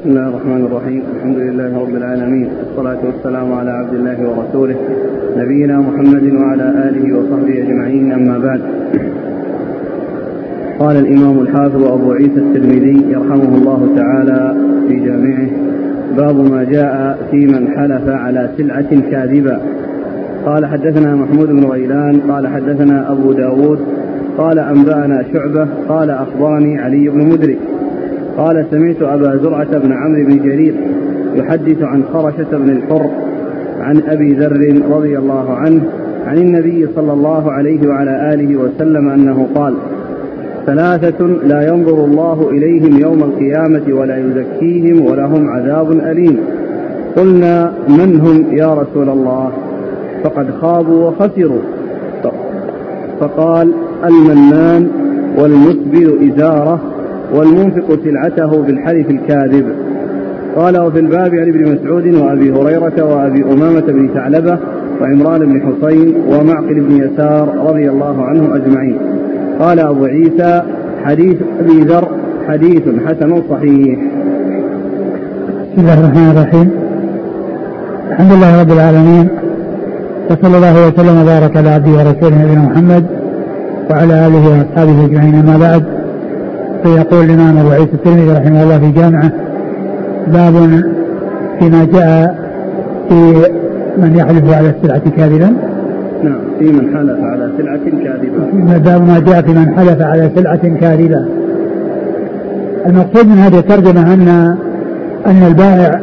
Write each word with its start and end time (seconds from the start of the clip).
بسم 0.00 0.10
الله 0.10 0.28
الرحمن 0.28 0.64
الرحيم. 0.66 1.02
الحمد 1.16 1.36
لله 1.36 1.80
رب 1.80 1.94
العالمين. 1.96 2.48
والصلاة 2.58 2.98
والسلام 3.06 3.52
على 3.52 3.70
عبد 3.70 3.94
الله 3.94 4.18
ورسوله 4.28 4.76
نبينا 5.36 5.78
محمد 5.78 6.32
وعلى 6.32 6.88
آله 6.88 7.18
وصحبه 7.18 7.62
أجمعين. 7.62 8.12
أما 8.12 8.38
بعد 8.38 8.60
قال 10.78 10.96
الإمام 10.96 11.40
الحافظ 11.40 11.84
أبو 11.84 12.12
عيسى 12.12 12.36
الترمذي 12.36 13.04
يرحمه 13.08 13.56
الله 13.58 13.94
تعالى 13.96 14.54
في 14.88 14.94
جامعه 15.00 15.50
باب 16.16 16.36
ما 16.50 16.64
جاء 16.64 17.18
في 17.30 17.46
من 17.46 17.68
حلف 17.68 18.08
على 18.08 18.50
سلعة 18.56 19.10
كاذبة. 19.10 19.58
قال 20.46 20.66
حدثنا 20.66 21.16
محمود 21.16 21.48
بن 21.48 21.64
غيلان. 21.64 22.20
قال 22.30 22.46
حدثنا 22.46 23.12
أبو 23.12 23.32
داود. 23.32 23.78
قال 24.38 24.58
أنبأنا 24.58 25.24
شعبة. 25.32 25.68
قال 25.88 26.10
أخبرني 26.10 26.78
علي 26.78 27.08
بن 27.08 27.28
مدرك. 27.28 27.58
قال 28.40 28.66
سمعت 28.70 29.02
أبا 29.02 29.36
زرعة 29.36 29.78
بن 29.78 29.92
عمرو 29.92 30.24
بن 30.24 30.38
جرير 30.38 30.74
يحدث 31.34 31.82
عن 31.82 32.04
خرشة 32.12 32.48
بن 32.52 32.70
الحر 32.70 33.10
عن 33.80 34.02
أبي 34.08 34.32
ذر 34.32 34.82
رضي 34.90 35.18
الله 35.18 35.52
عنه 35.54 35.82
عن 36.26 36.38
النبي 36.38 36.86
صلى 36.96 37.12
الله 37.12 37.52
عليه 37.52 37.88
وعلى 37.88 38.34
آله 38.34 38.56
وسلم 38.56 39.08
أنه 39.08 39.46
قال 39.54 39.74
ثلاثة 40.66 41.26
لا 41.26 41.68
ينظر 41.68 42.04
الله 42.04 42.50
إليهم 42.50 43.00
يوم 43.00 43.18
القيامة 43.22 43.82
ولا 43.88 44.16
يزكيهم 44.16 45.06
ولهم 45.06 45.48
عذاب 45.48 45.92
أليم. 45.92 46.38
قلنا 47.16 47.72
من 47.88 48.20
هم 48.20 48.56
يا 48.56 48.74
رسول 48.74 49.08
الله؟ 49.08 49.52
فقد 50.24 50.50
خابوا 50.60 51.08
وخسروا. 51.08 51.60
فقال 53.20 53.72
المنان 54.04 54.88
والمسبل 55.38 56.32
إزارة 56.32 56.80
والمنفق 57.34 57.98
سلعته 58.04 58.62
بالحلف 58.62 59.10
الكاذب. 59.10 59.64
قال 60.56 60.80
وفي 60.80 60.98
الباب 60.98 61.34
عن 61.34 61.48
ابن 61.48 61.72
مسعود 61.72 62.14
وأبي 62.14 62.52
هريرة 62.52 63.04
وأبي 63.04 63.44
أمامة 63.44 63.80
بن 63.80 64.08
ثعلبة 64.14 64.58
وعمران 65.00 65.40
بن 65.40 65.62
حسين 65.62 66.14
ومعقل 66.28 66.80
بن 66.80 66.96
يسار 66.96 67.66
رضي 67.66 67.90
الله 67.90 68.24
عنهم 68.24 68.52
أجمعين. 68.54 68.98
قال 69.60 69.80
أبو 69.80 70.04
عيسى 70.04 70.62
حديث 71.04 71.36
أبي 71.60 71.80
ذر 71.80 72.08
حديث 72.48 72.82
حسن 73.06 73.42
صحيح. 73.50 73.98
بسم 75.72 75.80
الله 75.80 76.00
الرحمن 76.00 76.30
الرحيم. 76.30 76.70
الحمد 78.10 78.32
لله 78.32 78.60
رب 78.60 78.72
العالمين 78.72 79.28
وصلى 80.30 80.56
الله 80.56 80.88
وسلم 80.88 81.22
وبارك 81.22 81.56
على 81.56 81.70
عبده 81.70 81.90
ورسوله 81.90 82.44
نبينا 82.44 82.62
محمد 82.62 83.06
وعلى 83.90 84.26
آله 84.26 84.48
وأصحابه 84.48 85.04
أجمعين 85.04 85.34
أما 85.34 85.58
بعد. 85.58 85.99
فيقول 86.82 87.24
الإمام 87.24 87.58
أبو 87.58 87.70
عيسى 87.70 87.92
الترمذي 87.94 88.32
رحمه 88.32 88.62
الله 88.62 88.78
في 88.78 88.90
جامعة 88.90 89.32
باب 90.26 90.54
فيما 91.58 91.84
جاء 91.92 92.38
في 93.08 93.32
من 93.98 94.16
يحلف 94.16 94.54
على 94.54 94.70
السلعة 94.70 95.02
كاذبا. 95.16 95.52
نعم 96.24 96.40
في 96.58 96.72
من 96.72 96.96
حلف 96.96 97.24
على 97.24 97.52
سلعة 97.58 97.80
كاذبة. 98.04 98.78
باب 98.78 99.02
ما 99.08 99.18
جاء 99.18 99.42
في 99.42 99.52
من 99.52 99.74
حلف 99.76 100.02
على 100.02 100.30
سلعة 100.36 100.78
كاذبة. 100.80 101.24
المقصود 102.86 103.26
من 103.26 103.38
هذه 103.38 103.58
الترجمة 103.58 104.14
أن 104.14 104.56
أن 105.26 105.42
البائع 105.46 106.00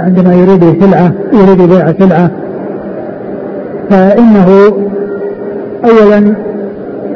عندما 0.00 0.34
يريد 0.34 0.82
سلعة 0.82 1.12
يريد 1.32 1.62
بيع 1.62 1.92
سلعة 1.92 2.30
فإنه 3.90 4.48
أولا 5.84 6.34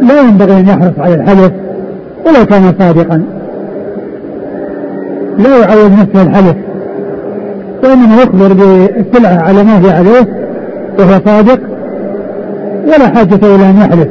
لا 0.00 0.20
ينبغي 0.28 0.60
أن 0.60 0.68
يحرص 0.68 0.98
على 0.98 1.14
الحلف 1.14 1.52
ولو 2.26 2.46
كان 2.46 2.74
صادقا. 2.78 3.22
لا 5.38 5.58
يعود 5.58 5.92
نفسه 5.92 6.22
الحلف. 6.22 6.56
وإنما 7.84 8.22
يخبر 8.22 8.52
بالسلعة 8.52 9.42
على 9.42 9.62
ما 9.62 9.78
هي 9.78 9.90
عليه 9.90 10.28
وهو 10.98 11.20
صادق 11.26 11.60
ولا 12.86 13.08
حاجة 13.08 13.38
إلى 13.42 13.70
أن 13.70 13.76
يحلف. 13.76 14.08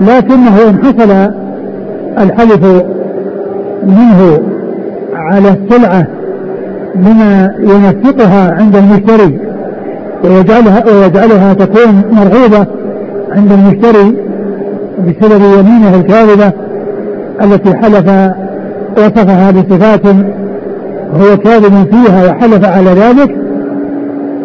لكنه 0.00 0.68
إن 0.68 0.78
حصل 0.84 1.32
الحلف 2.18 2.84
منه 3.86 4.40
على 5.14 5.48
السلعة 5.48 6.06
بما 6.94 7.54
ينفقها 7.60 8.54
عند 8.54 8.76
المشتري 8.76 9.38
ويجعلها 10.24 10.84
ويجعلها 10.86 11.52
تكون 11.52 12.02
مرغوبة 12.12 12.66
عند 13.32 13.52
المشتري 13.52 14.16
بسبب 14.98 15.42
يمينه 15.42 15.94
الكاذبة 15.94 16.52
التي 17.42 17.74
حلف 17.74 18.32
وصفها 18.96 19.50
بصفات 19.50 20.06
هو 21.14 21.36
كاذب 21.36 21.86
فيها 21.92 22.30
وحلف 22.30 22.64
على 22.64 22.90
ذلك 22.90 23.36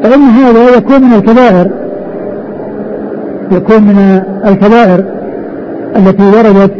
فإن 0.03 0.21
هذا 0.21 0.77
يكون 0.77 1.01
من 1.01 1.13
الكبائر 1.13 1.71
يكون 3.51 3.83
من 3.83 4.21
الكبائر 4.45 5.03
التي 5.95 6.23
وردت 6.23 6.71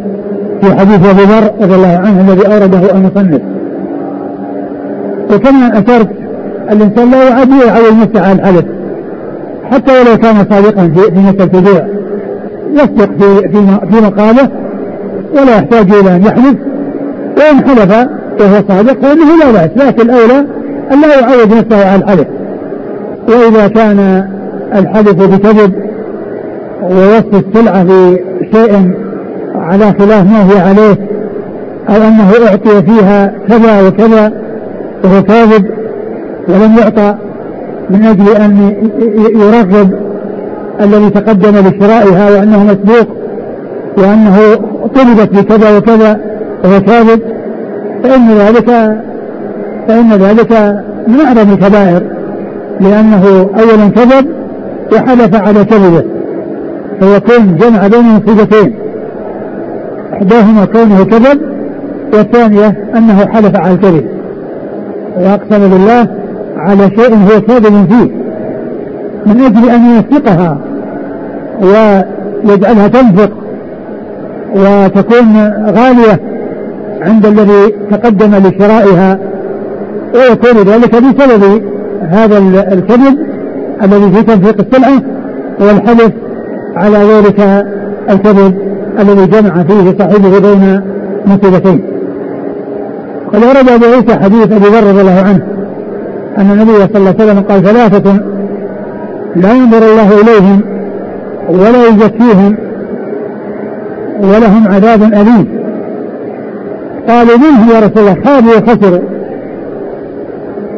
في 0.62 0.74
حديث 0.74 1.06
أبي 1.06 1.22
ذر 1.22 1.50
رضي 1.60 1.74
الله 1.74 2.02
عنه 2.04 2.20
الذي 2.20 2.46
أورده 2.46 2.92
المصنف. 2.94 3.40
وكما 5.34 5.78
أشرت 5.78 6.08
الإنسان 6.70 7.10
لا 7.10 7.28
يعد 7.28 7.48
يعود 7.50 7.96
نفسه 8.02 8.24
على 8.26 8.32
الحلف 8.32 8.64
حتى 9.70 9.92
ولو 9.92 10.16
كان 10.16 10.34
صادقا 10.50 10.88
في 10.88 11.20
مساله 11.20 11.58
البيع 11.58 11.86
يصدق 12.72 13.10
في 13.18 13.48
في 13.90 14.00
مقاله 14.06 14.48
ولا 15.32 15.56
يحتاج 15.56 15.92
إلى 15.92 16.16
أن 16.16 16.22
يحلف 16.22 16.56
وإن 17.36 17.64
حلف 17.68 18.08
وهو 18.40 18.62
صادق 18.68 19.00
فإنه 19.02 19.36
لا 19.40 19.50
بأس 19.50 19.86
لكن 19.86 20.10
الأولى 20.10 20.46
أن 20.92 21.00
لا 21.00 21.20
يعود 21.20 21.54
نفسه 21.54 21.90
على 21.90 22.02
الحلف. 22.02 22.26
وإذا 23.28 23.68
كان 23.68 24.28
الحلف 24.74 25.12
بكذب 25.12 25.72
ووصف 26.82 27.34
السلعة 27.34 27.84
بشيء 28.40 28.90
على 29.54 29.84
خلاف 29.98 30.26
ما 30.26 30.52
هي 30.52 30.60
عليه 30.60 30.96
أو 31.88 32.08
أنه 32.08 32.32
أعطي 32.48 32.82
فيها 32.82 33.34
كذا 33.48 33.88
وكذا 33.88 34.32
وهو 35.04 35.22
كاذب 35.22 35.66
ولم 36.48 36.76
يعطى 36.78 37.14
من 37.90 38.04
أجل 38.04 38.28
أن 38.36 38.74
يرغب 39.34 39.90
الذي 40.80 41.10
تقدم 41.10 41.68
لشرائها 41.68 42.30
وأنه 42.30 42.64
مسبوق 42.64 43.21
وأنه 43.98 44.38
طلبت 44.94 45.34
بكذا 45.34 45.78
وكذا 45.78 46.20
وهو 46.64 46.80
كاذب 46.80 47.20
فإن 48.02 48.30
ذلك 48.30 48.96
فإن 49.88 50.12
ذلك 50.12 50.52
من 51.08 51.20
أعظم 51.20 51.52
الكبائر 51.52 52.02
لأنه 52.80 53.50
أولا 53.60 53.88
كذب 53.96 54.26
وحلف 54.92 55.34
على 55.34 55.64
كذبه 55.64 56.04
فيكون 57.00 57.56
جمع 57.56 57.86
بين 57.86 58.04
مصيبتين 58.04 58.74
إحداهما 60.12 60.64
كونه 60.64 61.04
كذب 61.04 61.40
والثانية 62.14 62.84
أنه 62.96 63.26
حلف 63.26 63.56
على 63.56 63.74
الكذب 63.74 64.04
وأقسم 65.16 65.68
بالله 65.68 66.06
على 66.56 66.90
شيء 66.90 67.14
هو 67.14 67.40
كاذب 67.40 67.86
فيه 67.90 68.22
من 69.26 69.40
أجل 69.40 69.70
أن 69.70 69.96
يوفقها 69.96 70.58
ويجعلها 71.62 72.88
تنفق 72.88 73.41
وتكون 74.54 75.52
غالية 75.66 76.20
عند 77.02 77.26
الذي 77.26 77.74
تقدم 77.90 78.34
لشرائها. 78.34 79.18
ويكون 80.14 80.62
ذلك 80.62 80.90
بسبب 80.90 81.62
هذا 82.08 82.38
الكذب 82.72 83.18
الذي 83.82 84.12
في 84.12 84.22
تنفيق 84.22 84.56
السلعة 84.60 85.02
والحلف 85.60 86.12
على 86.76 86.98
ذلك 86.98 87.66
الكذب 88.10 88.54
الذي 89.00 89.26
جمع 89.26 89.62
فيه 89.62 89.98
صاحبه 89.98 90.38
بين 90.38 90.80
مصيبتين. 91.26 91.82
قد 93.32 93.42
ورد 93.42 93.68
أبو 93.68 93.84
عيسى 93.84 94.20
حديث 94.22 94.52
أبي 94.52 94.66
ذر 94.66 94.86
رضي 94.86 95.00
الله 95.00 95.24
عنه 95.26 95.42
أن 96.38 96.50
النبي 96.50 96.72
صلى 96.72 96.96
الله 96.96 97.14
عليه 97.18 97.24
وسلم 97.24 97.40
قال 97.40 97.62
ثلاثة 97.62 98.20
لا 99.36 99.52
ينظر 99.52 99.78
الله 99.78 100.20
إليهم 100.20 100.60
ولا 101.48 101.88
يزكيهم 101.88 102.56
ولهم 104.22 104.68
عذاب 104.68 105.02
أليم. 105.02 105.46
قالوا 107.08 107.36
من 107.36 107.44
هم 107.44 107.68
يا 107.70 107.78
رسول 107.78 107.98
الله؟ 107.98 108.16
خابوا 108.24 108.50
وخسروا. 108.56 108.98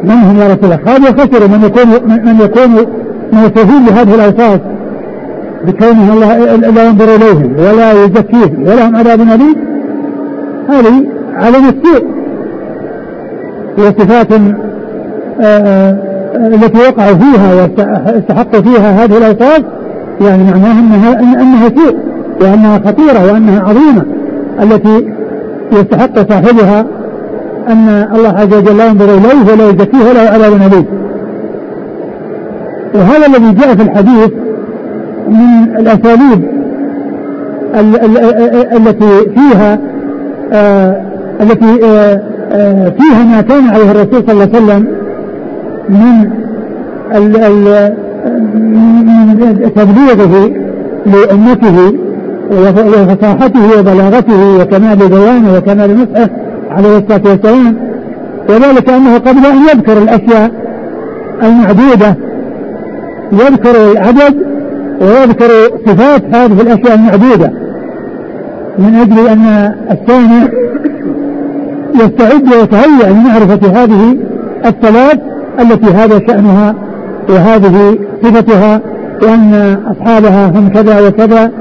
من 0.03 0.11
هم 0.11 0.39
يا 0.39 0.45
رسول 0.45 0.63
الله؟ 0.63 0.79
خابوا 0.85 1.09
وخسروا. 1.09 1.47
من 1.47 1.63
يكون 1.63 1.87
من 2.25 2.39
يكون 2.41 2.85
موصوفين 3.33 3.85
بهذه 3.85 4.15
الأوصاف 4.15 4.59
بكونه 5.65 6.13
الله 6.13 6.37
لا 6.55 6.83
ينظر 6.83 7.15
إليهم 7.15 7.55
ولا 7.59 7.91
يزكيهم 7.91 8.63
ولهم 8.63 8.95
عذاب 8.95 9.21
أليم؟ 9.21 9.55
هذه 10.69 11.05
علم 11.35 11.65
السوء. 11.65 12.05
وصفات 13.77 14.27
التي 16.35 16.77
وقعوا 16.77 17.15
فيها 17.15 17.55
واستحقوا 17.55 18.61
فيها 18.61 19.03
هذه 19.03 19.17
الأوصاف 19.17 19.63
يعني 20.21 20.43
معناها 20.43 20.79
إنها 20.79 21.41
إنها 21.41 21.69
سوء. 21.69 21.95
وأنها 22.41 22.79
خطيرة 22.79 23.31
وأنها 23.33 23.61
عظيمة 23.61 24.05
التي 24.61 25.07
يستحق 25.71 26.29
صاحبها 26.29 26.85
أن 27.67 28.07
الله 28.15 28.29
عز 28.29 28.53
وجل 28.53 28.77
لا 28.77 28.85
ينظر 28.87 29.05
إليه 29.05 29.53
ولا 29.53 29.69
يزكيه 29.69 30.09
ولا 30.09 30.33
عذاب 30.33 30.53
أليم 30.53 30.85
وهذا 32.95 33.25
الذي 33.25 33.53
جاء 33.53 33.75
في 33.75 33.81
الحديث 33.81 34.31
من 35.29 35.75
الأساليب 35.77 36.43
التي 38.75 39.29
فيها 39.35 39.79
آه 40.53 41.01
التي 41.41 41.85
آه 41.85 42.21
آه 42.51 42.89
فيها 42.89 43.23
ما 43.23 43.41
كان 43.41 43.67
عليه 43.67 43.91
الرسول 43.91 44.23
صلى 44.27 44.31
الله 44.31 44.49
عليه 44.53 44.63
وسلم 44.63 44.87
من 45.89 46.29
من 49.29 49.71
تبليغه 49.75 50.51
لأمته 51.05 51.93
وفصاحته 52.51 53.79
وبلاغته 53.79 54.57
وكمال 54.61 54.97
بيانه 55.09 55.57
وكمال 55.57 55.97
نصحه 55.97 56.29
عليه 56.71 56.97
الصلاة 56.97 57.21
والسلام. 57.25 57.75
وذلك 58.49 58.89
أنه 58.89 59.17
قبل 59.17 59.45
أن 59.45 59.57
يذكر 59.73 59.97
الأشياء 59.97 60.51
المعدودة 61.43 62.15
يذكر 63.31 63.91
العدد 63.91 64.35
ويذكر 65.01 65.49
صفات 65.85 66.35
هذه 66.35 66.61
الأشياء 66.61 66.95
المعدودة 66.95 67.51
من 68.79 68.95
أجل 68.95 69.27
أن 69.27 69.73
السامع 69.91 70.47
يستعد 71.95 72.53
ويتهيأ 72.53 73.09
لمعرفة 73.09 73.83
هذه 73.83 74.17
الثلاث 74.65 75.19
التي 75.59 75.87
هذا 75.93 76.19
شأنها 76.27 76.75
وهذه 77.29 77.97
صفتها 78.23 78.81
وأن 79.23 79.77
أصحابها 79.91 80.47
هم 80.47 80.69
كذا 80.69 81.07
وكذا 81.07 81.51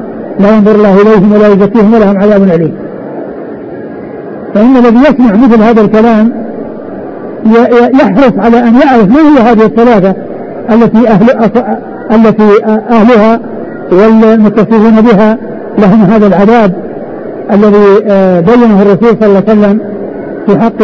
لا 0.40 0.56
ينظر 0.56 0.74
الله 0.74 1.00
إليهم 1.02 1.32
ولا 1.32 1.48
يزكيهم 1.48 1.94
ولهم 1.94 2.18
عذاب 2.18 2.42
أليم. 2.42 2.74
فإن 4.54 4.76
الذي 4.76 4.98
يسمع 4.98 5.34
مثل 5.34 5.62
هذا 5.62 5.80
الكلام 5.80 6.32
يحرص 7.94 8.32
على 8.38 8.58
أن 8.58 8.74
يعرف 8.74 9.08
ما 9.08 9.20
هي 9.20 9.52
هذه 9.52 9.64
الثلاثة 9.64 10.14
التي 10.70 11.08
أهل 11.08 11.26
التي 12.12 12.64
أهلها 12.90 13.40
والمتصفون 13.92 15.00
بها 15.00 15.38
لهم 15.78 16.02
هذا 16.02 16.26
العذاب 16.26 16.72
الذي 17.52 18.04
آه، 18.06 18.40
بينه 18.40 18.82
الرسول 18.82 19.16
صلى 19.20 19.26
الله 19.26 19.42
عليه 19.48 19.60
وسلم 19.60 19.80
في 20.46 20.60
حق 20.60 20.82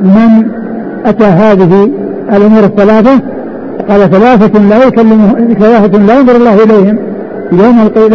من 0.00 0.50
أتى 1.06 1.24
هذه 1.24 1.90
الأمور 2.32 2.64
الثلاثة. 2.64 3.20
قال 3.88 4.10
ثلاثة 4.10 4.58
لا 4.58 4.84
يكلمه 4.84 5.54
ثلاثة 5.60 5.98
لا 5.98 6.18
ينظر 6.18 6.36
الله 6.36 6.64
إليهم 6.64 6.98
لا 7.52 7.68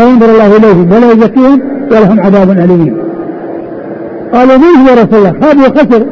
ينظر 0.09 0.29
الله 0.31 0.57
إليهم 0.57 0.91
ولا 0.91 1.11
يزكيهم 1.11 1.61
ولهم 1.91 2.19
عذاب 2.19 2.49
أليم. 2.51 2.97
قالوا 4.33 4.57
من 4.57 4.87
يا 4.87 4.93
رسول 4.93 5.19
الله؟ 5.19 5.33
خاب 5.41 5.57
وخسر 5.57 6.05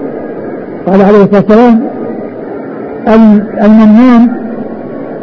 قال 0.87 1.01
عليه 1.01 1.23
الصلاة 1.23 1.43
والسلام 1.49 1.81
المنان 3.65 4.27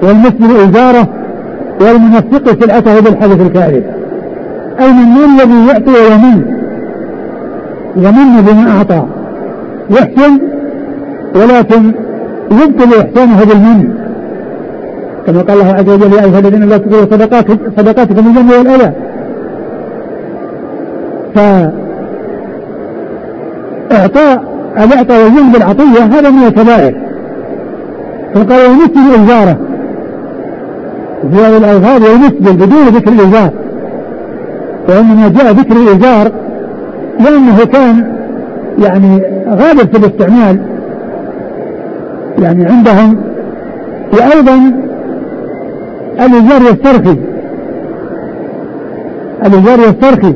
والمسلم 0.02 0.50
إزارة 0.68 1.08
والمنفق 1.80 2.64
سلعته 2.64 3.00
بالحدث 3.00 3.40
الكاذب. 3.40 3.84
المنان 4.80 5.30
الذي 5.34 5.66
يعطي 5.68 5.90
ويمن. 5.90 6.42
يمن 7.96 8.40
بما 8.40 8.70
أعطى. 8.78 9.06
يحسن 9.90 10.38
ولكن 11.34 11.92
يبطل 12.50 13.00
إحسانه 13.00 13.44
بالمن. 13.44 14.07
كما 15.28 15.42
قال 15.42 15.60
الله 15.60 15.74
عز 15.74 15.88
وجل 15.88 16.12
يا 16.12 16.24
أيها 16.24 16.38
الذين 16.38 16.68
لا 16.68 16.76
تقولوا 16.76 17.04
صدقات 17.10 17.46
صدقاتكم 17.76 18.14
بالجن 18.14 18.50
والأذى. 18.58 18.92
فإعطاء 23.90 24.42
الإعطاء 24.78 25.24
والجن 25.24 25.52
بالعطية 25.52 26.04
هذا 26.04 26.30
من 26.30 26.46
الكبائر. 26.46 26.94
فقال 28.34 28.66
ومثل 28.70 29.26
في 31.30 31.36
هذه 31.36 31.56
الألفاظ 31.56 32.02
ومثل 32.02 32.56
بدون 32.56 32.88
ذكر 32.88 33.12
الإنذار. 33.12 33.50
وإنما 34.88 35.28
جاء 35.28 35.52
ذكر 35.52 35.76
الإنذار 35.76 36.32
لأنه 37.20 37.64
كان 37.72 38.16
يعني 38.78 39.22
غالب 39.48 39.88
في 39.92 39.98
الاستعمال. 39.98 40.60
يعني 42.38 42.66
عندهم. 42.66 43.16
وأيضا 44.12 44.87
الإنذار 46.20 46.62
يسترخي 46.62 47.16
الإنذار 49.46 49.78
يسترخي 49.78 50.34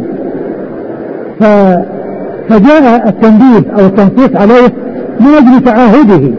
ف 1.41 1.45
فجاء 2.49 3.09
التنبيه 3.09 3.73
أو 3.79 3.87
التنصيص 3.87 4.37
عليه 4.37 4.73
من 5.21 5.27
أجل 5.27 5.65
تعاهده. 5.65 6.31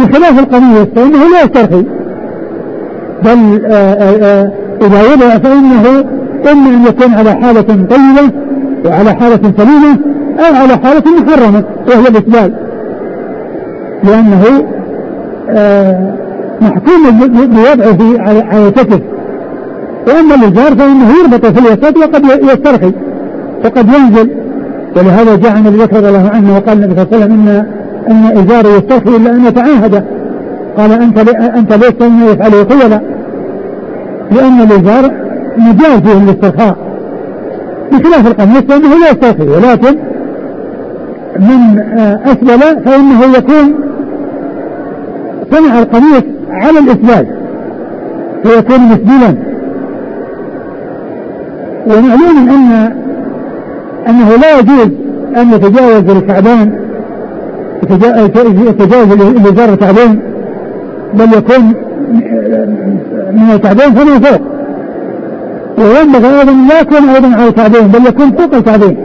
بخلاف 0.00 0.38
القميص 0.38 0.86
فإنه 0.94 1.18
لا 1.18 1.42
يسترخي 1.42 1.84
بل 3.22 3.64
آه، 3.66 3.74
آه، 3.74 4.18
آه، 4.22 4.52
إذا 4.82 5.02
وضع 5.12 5.28
فإنه 5.28 6.04
إما 6.52 6.70
أن 6.70 6.84
يكون 6.88 7.14
على 7.14 7.32
حالة 7.34 7.62
طيبة 7.62 8.32
وعلى 8.84 9.14
حالة 9.14 9.52
سليمة 9.56 9.98
أو 10.38 10.54
على 10.54 10.76
حالة 10.76 11.02
محرمة 11.20 11.64
وهي 11.88 12.08
الإسبال 12.08 12.52
لأنه 14.04 14.44
محكوم 16.60 17.18
بوضعه 17.28 18.20
على 18.22 18.68
الكتف 18.68 19.00
وأما 20.08 20.34
الإزار 20.34 20.76
فإنه 20.76 21.08
يربط 21.22 21.46
في 21.46 21.58
الوسط 21.58 21.96
وقد 21.96 22.24
يسترخي 22.24 22.92
وقد 23.64 23.88
ينزل. 23.88 24.30
ولهذا 24.96 25.36
جاء 25.36 25.56
النبي 25.56 25.76
ذكر 25.76 25.98
الله 25.98 26.30
عنه 26.34 26.56
وقال 26.56 26.84
النبي 26.84 26.94
صلى 26.94 27.02
الله 27.02 27.16
عليه 27.16 27.24
وسلم 27.24 27.48
ان 27.48 27.66
إن 28.10 28.38
ازاري 28.38 28.68
يسترخي 28.68 29.16
إلا 29.16 29.30
أن 29.30 29.44
يتعاهد. 29.44 30.04
قال 30.76 30.92
أنت 30.92 31.18
أنت 31.58 31.72
ليس 31.72 32.10
مما 32.10 32.26
يفعله 32.30 32.64
خيلا 32.64 33.00
لأن 34.30 34.60
الإزار 34.60 35.12
مجال 35.56 36.02
فيه 36.02 36.12
الاسترخاء 36.12 36.76
بخلاف 37.92 38.26
القميص 38.26 38.62
فإنه 38.68 38.88
لا 38.88 39.10
يسترخي. 39.10 39.48
ولكن 39.48 39.98
من 41.38 41.78
اسفل 42.24 42.84
فإنه 42.84 43.36
يكون 43.38 43.74
صنع 45.50 45.78
القميص 45.78 46.22
على 46.50 46.78
الاسبال 46.78 47.26
فيكون 48.42 48.80
مسبلا 48.80 49.34
ومعلوم 51.86 52.48
ان 52.48 52.92
أنه 54.08 54.36
لا 54.36 54.58
يجوز 54.58 54.88
أن 55.36 55.52
يتجاوز 55.52 56.16
الكعبان 56.16 56.72
يتجاوز 57.82 59.12
الإزار 59.12 59.68
الكعبين 59.68 60.20
بل 61.14 61.38
يكون 61.38 61.74
من 63.32 63.50
الكعبين 63.54 63.94
فما 63.94 64.18
فوق. 64.18 64.40
وينبغي 65.78 66.40
أيضا 66.40 66.52
لا 66.68 66.80
يكون 66.80 67.08
أيضا 67.08 67.36
على 67.36 67.48
الكعبين 67.48 67.86
بل 67.86 68.06
يكون 68.06 68.30
فوق 68.30 68.54
الكعبين 68.54 68.96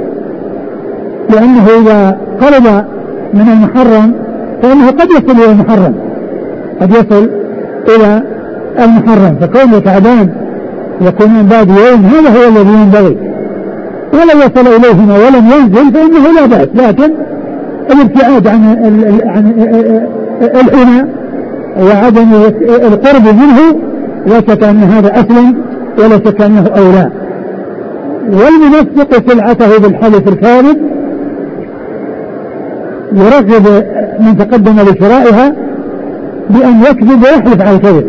لأنه 1.30 1.68
إذا 1.82 2.18
قرب 2.42 2.86
من 3.34 3.50
المحرم 3.50 4.14
فإنه 4.62 4.88
قد 4.88 5.10
يصل 5.10 5.38
إلى 5.44 5.52
المحرم. 5.52 5.94
قد 6.82 6.92
يصل 6.92 7.30
إلى 7.96 8.24
المحرم 8.80 9.36
فكون 9.42 9.74
الكعبان 9.74 10.30
يكونون 11.02 11.44
بعد 11.44 11.70
يوم 11.70 12.06
هذا 12.06 12.30
هو 12.30 12.50
الذي 12.50 12.74
ينبغي. 12.74 13.18
ولو 14.14 14.40
وصل 14.40 14.68
إليهما 14.68 15.14
ولم 15.14 15.46
ينزل 15.52 15.94
فإنه 15.94 16.32
لا 16.40 16.46
بأس. 16.46 16.68
لكن 16.76 17.14
الابتعاد 17.92 18.48
عن 18.48 18.64
عن 19.26 19.54
الحمى 20.42 21.06
وعدم 21.82 22.28
القرب 22.70 23.24
منه 23.24 23.80
لا 24.26 24.40
شك 24.40 24.64
أن 24.64 24.84
هذا 24.84 25.20
أسلم 25.20 25.56
ولا 26.00 26.18
شك 26.26 26.42
أنه 26.42 26.68
أولى. 26.78 27.12
والمنفق 28.32 29.32
سلعته 29.32 29.80
بالحلف 29.80 30.28
الكاذب 30.28 30.78
يرغب 33.14 33.84
من 34.20 34.38
تقدم 34.38 34.76
لشرائها 34.80 35.65
بأن 36.50 36.82
يكذب 36.82 37.24
ويحلف 37.24 37.62
على 37.62 37.76
الكذب 37.76 38.06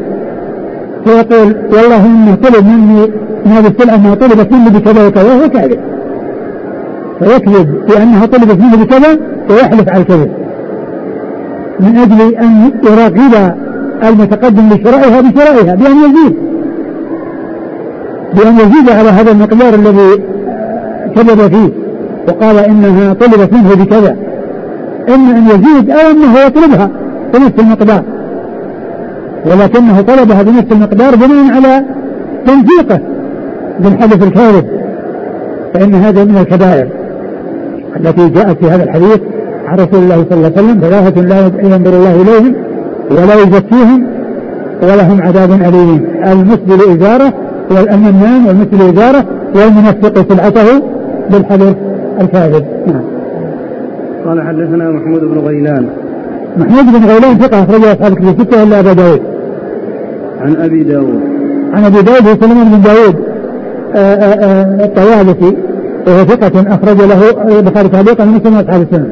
فيقول 1.04 1.56
والله 1.72 2.06
إنه 2.06 2.34
طلب 2.34 2.66
مني 2.66 3.10
من 3.46 3.52
هذه 3.52 3.66
السلعة 3.66 3.96
ما 3.96 4.14
طلبت 4.14 4.52
مني 4.52 4.70
بكذا 4.70 5.06
وكذا 5.06 5.34
وهو 5.34 5.48
كاذب. 5.48 5.78
فيكذب 7.18 7.86
بأنها 7.88 8.26
طلبت 8.26 8.60
منه 8.60 8.76
بكذا 8.84 9.18
ويحلف 9.50 9.88
على 9.88 10.00
الكذب 10.00 10.30
من 11.80 11.96
أجل 11.96 12.34
أن 12.34 12.70
يراقب 12.84 13.54
المتقدم 14.08 14.68
لشرائها 14.68 15.20
بشرائها 15.20 15.74
بأن 15.74 15.96
يزيد. 15.96 16.36
بأن 18.34 18.54
يزيد 18.54 18.90
على 18.90 19.08
هذا 19.08 19.30
المقدار 19.30 19.74
الذي 19.74 20.22
كذب 21.16 21.48
فيه. 21.54 21.70
وقال 22.28 22.58
إنها 22.58 23.12
طلبت 23.12 23.52
منه 23.52 23.74
بكذا. 23.74 24.16
إما 25.08 25.30
أن 25.30 25.46
يزيد 25.46 25.90
أو 25.90 26.10
أنه 26.10 26.38
يطلبها 26.38 26.90
بنفس 27.34 27.52
المقدار. 27.58 28.02
ولكنه 29.46 30.00
طلبها 30.00 30.42
بنفس 30.42 30.72
المقدار 30.72 31.16
بناء 31.16 31.54
على 31.54 31.84
تنسيقه 32.46 33.00
بالحدث 33.80 34.22
الكاذب 34.22 34.66
فإن 35.74 35.94
هذا 35.94 36.24
من 36.24 36.36
الكبائر 36.36 36.88
التي 37.96 38.28
جاءت 38.28 38.64
في 38.64 38.70
هذا 38.70 38.84
الحديث 38.84 39.20
عن 39.66 39.78
رسول 39.78 40.02
الله 40.02 40.24
صلى 40.30 40.38
الله 40.38 40.52
عليه 40.56 40.62
وسلم 40.62 40.80
ثلاثة 40.80 41.20
لا 41.20 41.38
ينظر 41.76 41.96
الله 41.96 42.22
إليهم 42.22 42.54
ولا 43.10 43.34
يزكيهم 43.34 44.06
ولهم 44.82 45.22
عذاب 45.22 45.50
أليم. 45.50 46.06
المسبل 46.26 46.96
إزارة 46.96 47.32
والمنان 47.70 48.46
والمسبل 48.46 48.80
إزارة 48.80 49.24
والمنفق 49.54 50.32
سلعته 50.32 50.82
بالحلف 51.30 51.76
الكاذب. 52.20 52.64
نعم. 52.86 53.02
قال 54.26 54.42
حدثنا 54.42 54.90
محمود 54.90 55.20
بن 55.20 55.38
غيلان. 55.38 55.86
محمود 56.56 56.84
بن 56.84 57.04
غيلان 57.04 57.38
ثقة 57.38 57.62
أخرجه 57.62 57.92
أصحاب 57.92 58.12
الكتب 58.12 58.40
الستة 58.40 58.62
إلا 58.62 58.80
أبا 58.80 58.92
داود. 58.92 59.20
عن 60.40 60.56
أبي 60.56 60.84
داود 60.84 61.20
عن 61.72 61.84
أبي 61.84 62.02
داود 62.02 62.28
هو 62.28 62.34
سليمان 62.40 62.68
بن 62.70 62.82
داود 62.82 63.16
آه، 63.94 63.98
آه، 63.98 64.44
آه، 64.44 64.84
الطيالسي 64.84 65.56
وهو 66.06 66.24
ثقة 66.24 66.74
أخرج 66.74 66.98
له 67.00 67.58
البخاري 67.58 67.88
تعليقا 67.88 68.24
من 68.24 68.40
سنة 68.44 68.60
أصحاب 68.60 68.82
السنة. 68.82 69.08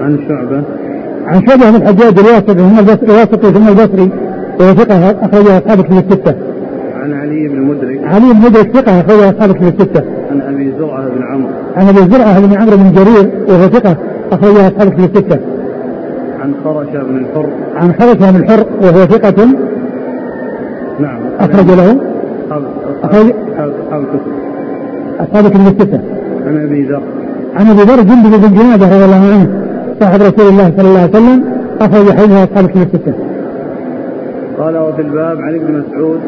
عن 0.00 0.18
شعبة 0.28 0.62
عن 1.26 1.46
شعبة 1.46 1.70
بن 1.70 1.76
الحجاج 1.76 2.18
الواسطي 2.18 2.54
ثم 2.54 2.78
الواسطي 3.10 3.52
ثم 3.52 3.68
البصري 3.68 4.10
وهو 4.60 4.74
ثقة 4.74 5.10
أخرجه 5.10 5.58
أصحاب 5.58 5.80
الكتب 5.80 5.98
الستة. 5.98 6.34
عن 6.94 7.12
علي 7.12 7.48
بن 7.48 7.60
مدرك 7.60 8.00
علي 8.04 8.32
بن 8.32 8.40
مدرك 8.40 8.76
ثقة 8.76 9.00
أخرجه 9.00 9.30
أصحاب 9.30 9.50
الكتب 9.50 9.80
الستة. 9.80 10.02
عن 10.30 10.40
أبي 10.40 10.72
زرعة 10.78 11.08
بن 11.08 11.22
عمرو 11.22 11.48
عن 11.76 11.88
أبي 11.88 11.98
زرعة 11.98 12.46
بن 12.46 12.54
عمرو 12.54 12.76
بن 12.76 12.92
جرير 12.92 13.30
وهو 13.48 13.68
ثقة 13.68 13.96
أخرجه 14.32 14.68
أصحاب 14.68 14.88
الكتب 14.88 15.16
الستة. 15.16 15.38
عن 16.40 16.54
خرشة 16.64 17.02
بن 17.02 17.16
الحر 17.16 17.48
عن 17.76 17.92
خرشة 17.92 18.30
بن 18.30 18.36
الحر 18.36 18.66
وهو 18.82 19.06
ثقة 19.06 19.46
أخرج 21.40 21.66
له 21.70 21.96
أصحاب 22.50 22.62
أخرج 23.02 23.32
أصحاب 23.52 23.72
أصحاب 23.86 24.04
أصحاب 25.20 25.46
الكتب 25.46 25.66
الستة. 25.66 26.00
عن 26.46 26.64
أبي 26.64 26.82
ذر 26.82 27.02
عن 27.56 27.66
أبي 27.66 27.82
ذر 27.82 28.02
جندب 28.02 28.40
بن 28.40 28.54
جنادة 28.54 28.86
رضي 28.86 29.04
الله 29.04 29.16
عنه 29.16 29.48
صاحب 30.00 30.22
رسول 30.22 30.48
الله 30.48 30.72
صلى 30.76 30.88
الله 30.88 31.00
عليه 31.00 31.10
وسلم 31.10 31.44
أخرج 31.80 32.12
حديثه 32.12 32.44
اصحاب 32.44 32.64
الكتب 32.64 32.82
الستة. 32.82 33.14
قال 34.58 34.78
وفي 34.78 35.02
الباب 35.02 35.40
عن 35.40 35.54
ابن 35.54 35.82
مسعود 35.82 36.20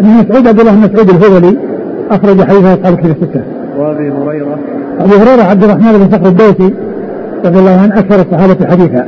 ابن 0.00 0.08
مسعود 0.08 0.48
عبد 0.48 0.60
الله 0.60 0.72
بن 0.72 0.78
مسعود 0.78 1.10
الهذلي 1.10 1.58
أخرج 2.10 2.42
حديثه 2.42 2.74
اصحاب 2.74 2.94
الكتب 2.94 3.10
الستة. 3.10 3.42
وأبي 3.78 4.10
هريرة 4.10 4.58
ابو 5.00 5.14
هريرة 5.14 5.42
عبد 5.42 5.64
الرحمن 5.64 5.92
بن 5.92 6.18
صخر 6.18 6.26
الدوسي 6.26 6.74
رضي 7.44 7.58
الله 7.58 7.80
عنه 7.82 7.98
أكثر 7.98 8.20
الصحابة 8.20 8.66
حديثا. 8.66 9.06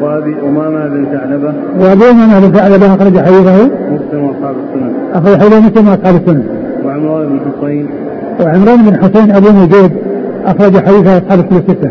وابي 0.00 0.34
أمامة 0.48 0.88
بن 0.88 1.06
ثعلبة 1.12 1.54
وأبو 1.80 2.04
أمامة 2.04 2.40
بن 2.40 2.52
ثعلبه 2.52 2.94
أخرج 2.94 3.18
حديثه. 3.18 3.66
مسلم 3.66 4.24
وأصحاب 4.24 4.54
السنن 4.56 4.92
أخرج 5.12 5.36
حديثه 5.36 5.60
مسلم 5.60 5.88
واصحاب 5.88 6.14
السنة. 6.14 6.44
وعمران 6.84 7.28
بن 7.28 7.40
حصين 7.40 7.88
وعمران 8.40 8.82
بن 8.82 8.96
حسين 9.02 9.30
أبو 9.30 9.48
نجيب 9.48 9.90
أخرج 10.46 10.76
حديثه 10.78 11.18
أصحاب 11.18 11.38
الكتب 11.38 11.56
الستة. 11.56 11.90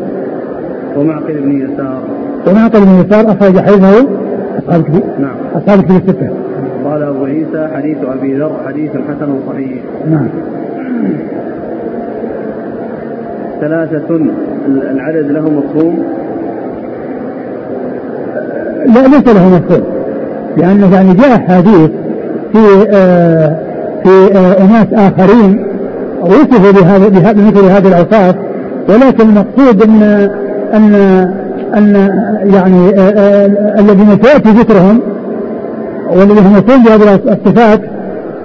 ومعقل 0.97 1.33
بن 1.33 1.51
يسار. 1.51 2.01
ومعقل 2.47 2.85
بن 2.85 3.05
يسار 3.05 3.31
أخرج 3.31 3.59
حديثه 3.59 4.07
أصحاب 4.59 4.79
الكتب 4.79 5.03
نعم. 5.19 5.35
أصحاب 5.55 5.79
الكتب 5.79 5.95
الستة. 5.95 6.29
قال 6.85 7.03
أبو 7.03 7.25
عيسى 7.25 7.69
حديث 7.75 7.97
أبي 8.03 8.37
ذر 8.37 8.51
حديث 8.67 8.91
حسن 8.91 9.39
صحيح. 9.47 9.81
نعم. 10.09 10.27
ثلاثة 13.61 14.19
العدد 14.67 15.31
له 15.31 15.49
مفهوم. 15.49 16.03
لا 18.85 19.07
ليس 19.07 19.35
له 19.35 19.49
مفهوم 19.49 19.83
لأنه 20.57 20.95
يعني 20.95 21.13
جاء 21.13 21.39
حديث 21.47 21.89
في 22.53 22.87
آه 22.89 23.55
في 24.03 24.37
آه 24.37 24.63
أناس 24.63 24.87
آخرين 24.93 25.65
وصفوا 26.21 26.71
بهذا 26.71 27.31
بمثل 27.31 27.65
هذه 27.65 27.87
الأوصاف 27.87 28.35
ولكن 28.89 29.29
المقصود 29.29 29.83
أن 29.83 30.01
أن 30.73 30.95
أن 31.77 31.95
يعني 32.53 32.89
آه 32.89 33.09
آه 33.09 33.79
الذين 33.79 34.17
سيأتي 34.23 34.49
ذكرهم 34.49 35.01
والذين 36.09 36.37
هم 36.37 36.83
بهذه 36.83 37.15
الصفات 37.15 37.81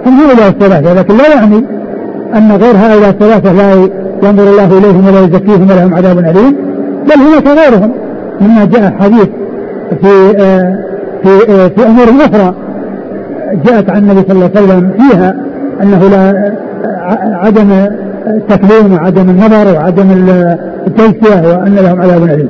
هم 0.05 0.19
هؤلاء 0.19 0.47
الثلاثة 0.47 0.93
لكن 0.93 1.17
لا 1.17 1.33
يعني 1.33 1.63
أن 2.35 2.51
غير 2.51 2.75
هؤلاء 2.75 3.09
الثلاثة 3.09 3.53
لا 3.53 3.73
ينظر 4.23 4.43
الله 4.43 4.77
إليهم 4.77 5.07
ولا 5.07 5.19
يزكيهم 5.19 5.71
ولهم 5.71 5.93
عذاب 5.93 6.19
أليم 6.19 6.55
بل 7.05 7.13
هناك 7.13 7.47
غيرهم 7.47 7.91
مما 8.41 8.65
جاء 8.65 8.93
حديث 8.99 9.27
في 10.01 10.35
آه، 10.37 10.77
في 11.23 11.51
آه، 11.51 11.67
في 11.67 11.85
أمور 11.87 12.05
أخرى 12.25 12.53
جاءت 13.65 13.89
عن 13.89 13.97
النبي 13.97 14.21
صلى 14.21 14.31
الله 14.31 14.49
عليه 14.55 14.65
وسلم 14.65 14.89
فيها 14.97 15.35
أنه 15.81 16.09
لا 16.09 16.51
ع- 16.85 17.45
عدم 17.45 17.67
التكليم 18.27 18.93
وعدم 18.93 19.29
النظر 19.29 19.73
وعدم 19.73 20.11
ال- 20.11 20.57
التزكيه 20.87 21.47
وأن 21.57 21.75
لهم 21.75 22.01
عذاب 22.01 22.23
أليم. 22.23 22.49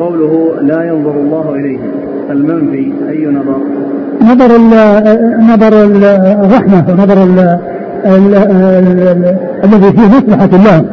قوله 0.00 0.54
لا 0.62 0.82
ينظر 0.84 1.10
الله 1.10 1.54
إليهم 1.54 1.90
المنفي 2.30 2.92
أي 3.08 3.26
نظر 3.26 3.58
نظر 4.22 4.56
ال- 4.56 5.46
نظر 5.52 5.82
ال- 5.84 6.04
الرحمة 6.44 6.84
ونظر 6.88 7.22
ال- 7.22 7.58
الذي 9.64 9.92
فيه 9.92 10.08
مصلحة 10.08 10.46
لهم 10.46 10.86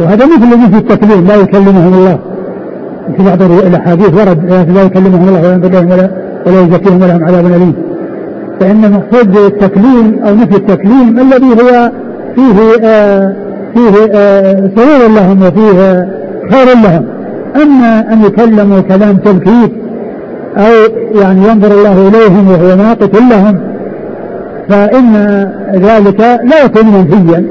وهذا 0.00 0.26
مثل 0.26 0.42
الذي 0.42 0.70
في 0.72 0.78
التكليم 0.78 1.26
لا 1.26 1.34
يكلمهم 1.34 1.94
الله. 1.94 2.18
في 3.16 3.22
بعض 3.22 3.42
الأحاديث 3.42 4.14
ورد 4.14 4.44
لا 4.74 4.82
يكلمهم 4.82 5.28
الله 5.28 5.40
ولا 5.40 5.54
ينظر 5.54 5.68
اليهم 5.68 5.90
ولا 5.90 6.10
ولا 6.46 6.60
يزكيهم 6.60 7.02
ولهم 7.02 7.24
عذاب 7.24 7.46
أليم. 7.46 7.74
فإن 8.60 8.84
المقصود 8.84 9.32
بالتكليم 9.32 10.20
أو 10.26 10.34
نفي 10.34 10.56
التكليم 10.56 11.18
الذي 11.20 11.46
هو 11.46 11.90
فيه 12.34 12.84
آه 12.84 13.36
فيه 13.74 14.10
آه 14.14 14.70
سرور 14.76 15.08
لهم 15.14 15.42
وفيه 15.42 15.80
آه 15.80 16.08
خير 16.52 16.66
لهم. 16.66 17.04
أما 17.62 18.12
أن 18.12 18.24
يكلموا 18.24 18.80
كلام 18.80 19.16
تلكيك 19.16 19.72
أو 20.56 20.72
يعني 21.20 21.48
ينظر 21.48 21.72
الله 21.72 22.08
إليهم 22.08 22.48
وهو 22.48 22.76
ناطق 22.76 23.18
لهم 23.30 23.73
فإن 24.68 25.14
ذلك 25.74 26.20
لا 26.20 26.64
يكون 26.64 26.86
منفيا 26.86 27.44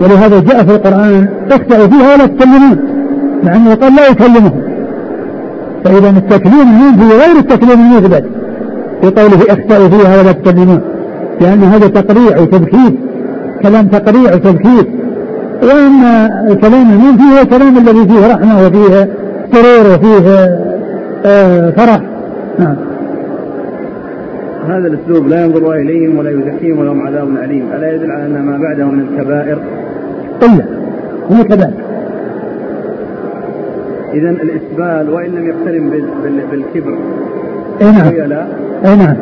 ولهذا 0.00 0.40
جاء 0.40 0.64
في 0.64 0.74
القرآن 0.74 1.28
اخسأوا 1.50 1.86
فيها 1.86 2.14
ولا 2.14 2.26
تكلمون 2.26 2.78
مع 3.44 3.56
أنه 3.56 3.74
قال 3.74 3.96
لا 3.96 4.08
يكلمهم 4.08 4.62
فإذا 5.84 6.10
التكليم 6.10 6.60
المنفي 6.60 7.16
غير 7.16 7.38
التكليم 7.38 7.80
المثبت. 7.80 8.24
في 9.00 9.06
قوله 9.06 9.42
اخسأوا 9.48 9.88
فيها 9.88 10.20
ولا 10.22 10.32
تكلمون 10.32 10.80
لأن 11.40 11.62
هذا 11.62 11.86
تقريع 11.86 12.40
وتبكيت 12.40 12.94
كلام 13.62 13.86
تقريع 13.86 14.34
وتبكيت 14.34 14.88
وأما 15.62 16.44
الكلام 16.50 16.90
المنفي 16.90 17.22
هو 17.22 17.42
الكلام 17.42 17.78
الذي 17.78 18.08
فيه 18.08 18.26
رحمة 18.34 18.66
وفيه 18.66 19.08
سرور 19.52 19.94
وفيه 19.94 20.28
آه 21.24 21.70
فرح. 21.70 22.00
نعم. 22.58 22.76
هذا 24.66 24.86
الأسلوب 24.86 25.28
لا 25.28 25.44
ينظر 25.44 25.72
إليهم 25.74 26.18
ولا 26.18 26.30
يزكيهم 26.30 26.78
ولهم 26.78 27.06
عذاب 27.06 27.28
أليم، 27.44 27.64
ألا 27.76 27.94
يدل 27.94 28.10
على 28.10 28.26
أن 28.26 28.42
ما 28.42 28.58
بعده 28.58 28.84
من 28.84 29.00
الكبائر؟ 29.00 29.58
إلا 30.42 30.64
هو 31.32 31.44
كذلك. 31.44 31.74
اذا 34.14 34.30
الإسبال 34.30 35.10
وإن 35.14 35.30
لم 35.30 35.46
يقترن 35.48 35.90
بال- 35.90 36.04
بال- 36.24 36.46
بالكبر. 36.50 36.98
أي 37.82 37.92
نعم. 37.92 38.12
أي 38.84 38.96
نعم. 38.96 39.16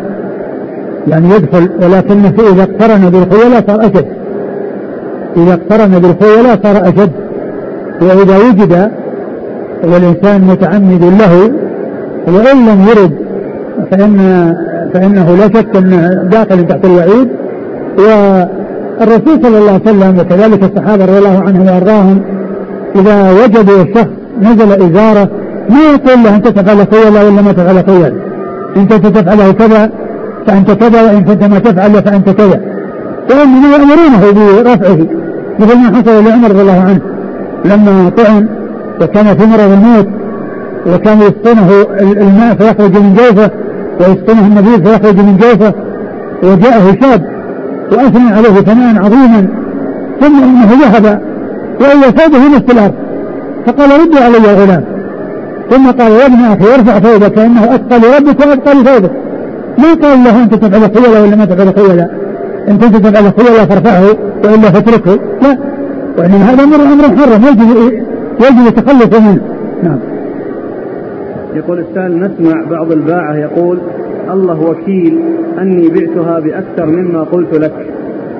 يعني 1.08 1.28
يدخل 1.28 1.68
ولكنه 1.82 2.32
إذا 2.52 2.62
اقترن 2.62 3.10
بالخيلاء 3.10 3.64
صار 3.66 3.80
أشد. 3.80 4.06
إذا 5.36 5.52
اقترن 5.54 5.90
بالخيلاء 5.98 6.58
صار 6.62 6.88
أشد. 6.88 7.12
وإذا 8.02 8.36
وجد 8.38 8.90
والإنسان 9.84 10.40
متعمد 10.40 11.04
له 11.04 11.52
وإن 12.26 12.66
لم 12.66 12.86
يرد 12.88 13.12
فإن 13.90 14.18
فإنه 14.94 15.36
لا 15.36 15.46
شك 15.46 15.76
انه 15.76 16.22
داخل 16.30 16.66
تحت 16.66 16.84
الوعيد. 16.84 17.28
والرسول 17.98 19.42
صلى 19.42 19.58
الله 19.58 19.72
عليه 19.72 19.90
وسلم 19.90 20.18
وكذلك 20.20 20.62
الصحابة 20.62 21.04
رضي 21.04 21.18
الله 21.18 21.42
عنهم 21.46 21.66
وأرضاهم 21.66 22.22
إذا 22.96 23.32
وجدوا 23.32 23.82
الشخص 23.82 24.10
نزل 24.42 24.72
إزارة 24.72 25.28
ما 25.70 25.80
يقول 25.94 26.24
له 26.24 26.36
أنت 26.36 26.48
تفعل 26.48 26.86
خيلا 26.92 27.22
ولا 27.22 27.42
ما 27.42 27.52
تفعل 27.52 27.84
خيلا 27.86 28.12
انت 28.76 28.92
ستفعله 28.92 29.52
كذا 29.52 29.90
فأنت 30.46 30.70
كذا 30.70 31.02
وإن 31.02 31.24
كنت 31.24 31.44
ما 31.44 31.58
تفعل 31.58 31.90
فأنت 32.02 32.30
كذا. 32.30 32.60
وانما 33.30 33.68
يأمرونه 33.76 34.32
برفعه. 34.62 35.06
مثل 35.58 35.76
ما 35.76 35.88
حصل 35.96 36.24
لعمر 36.24 36.50
رضي 36.50 36.60
الله 36.60 36.80
عنه. 36.80 37.00
لما 37.64 38.10
طعن 38.16 38.48
وكان 39.00 39.36
في 39.36 39.46
مرض 39.46 39.70
الموت 39.72 40.08
وكان 40.86 41.18
يسقونه 41.18 41.68
الماء 42.00 42.54
فيخرج 42.54 42.96
من 42.96 43.14
جوفه 43.14 43.50
ويسقونه 44.00 44.46
النبيذ 44.46 44.84
فيخرج 44.84 45.16
من 45.16 45.36
جوفه 45.36 45.72
وجاءه 46.42 46.96
شاب 47.00 47.22
وأثنى 47.92 48.30
عليه 48.30 48.60
ثناء 48.60 49.04
عظيما 49.04 49.46
ثم 50.20 50.42
إنه 50.42 50.70
ذهب 50.82 51.20
ثوبه 52.18 52.56
نصف 52.56 52.70
الأرض 52.70 52.94
فقال 53.66 54.00
ردوا 54.00 54.20
علي 54.20 54.48
يا 54.48 54.64
غلام. 54.64 54.84
ثم 55.70 55.90
قال 55.90 56.12
يا 56.12 56.26
ابن 56.26 56.44
أخي 56.44 56.74
ارفع 56.74 56.98
ثوبك 56.98 57.38
إنه 57.38 57.74
أتقى 57.74 57.98
لربك 57.98 58.46
وأتقى 58.46 58.74
لثوبك. 58.74 59.10
ما 59.78 60.08
قال 60.08 60.24
له 60.24 60.42
انت 60.42 60.54
تفعل 60.54 60.82
خيلا 60.94 61.20
ولا 61.20 61.36
ما 61.36 61.44
تفعل 61.44 61.74
خيلا 61.74 62.08
إن 62.68 62.78
كنت 62.78 62.96
تفعل 62.96 63.32
الله 63.38 63.64
فارفعه 63.64 64.02
وإلا 64.44 64.70
فاتركه. 64.70 65.18
لا 65.42 65.58
وإنما 66.18 66.50
هذا 66.50 66.64
أمر 66.64 66.76
أمر 66.76 67.08
محرم 67.14 67.44
يجب 67.44 67.92
يجب 68.40 68.66
التخلص 68.66 69.20
منه. 69.20 69.40
نعم. 69.82 69.98
يقول 71.58 71.78
السائل 71.78 72.18
نسمع 72.18 72.64
بعض 72.70 72.92
الباعة 72.92 73.34
يقول 73.34 73.78
الله 74.30 74.60
وكيل 74.60 75.18
أني 75.60 75.88
بعتها 75.88 76.40
بأكثر 76.40 76.86
مما 76.86 77.20
قلت 77.22 77.54
لك. 77.54 77.72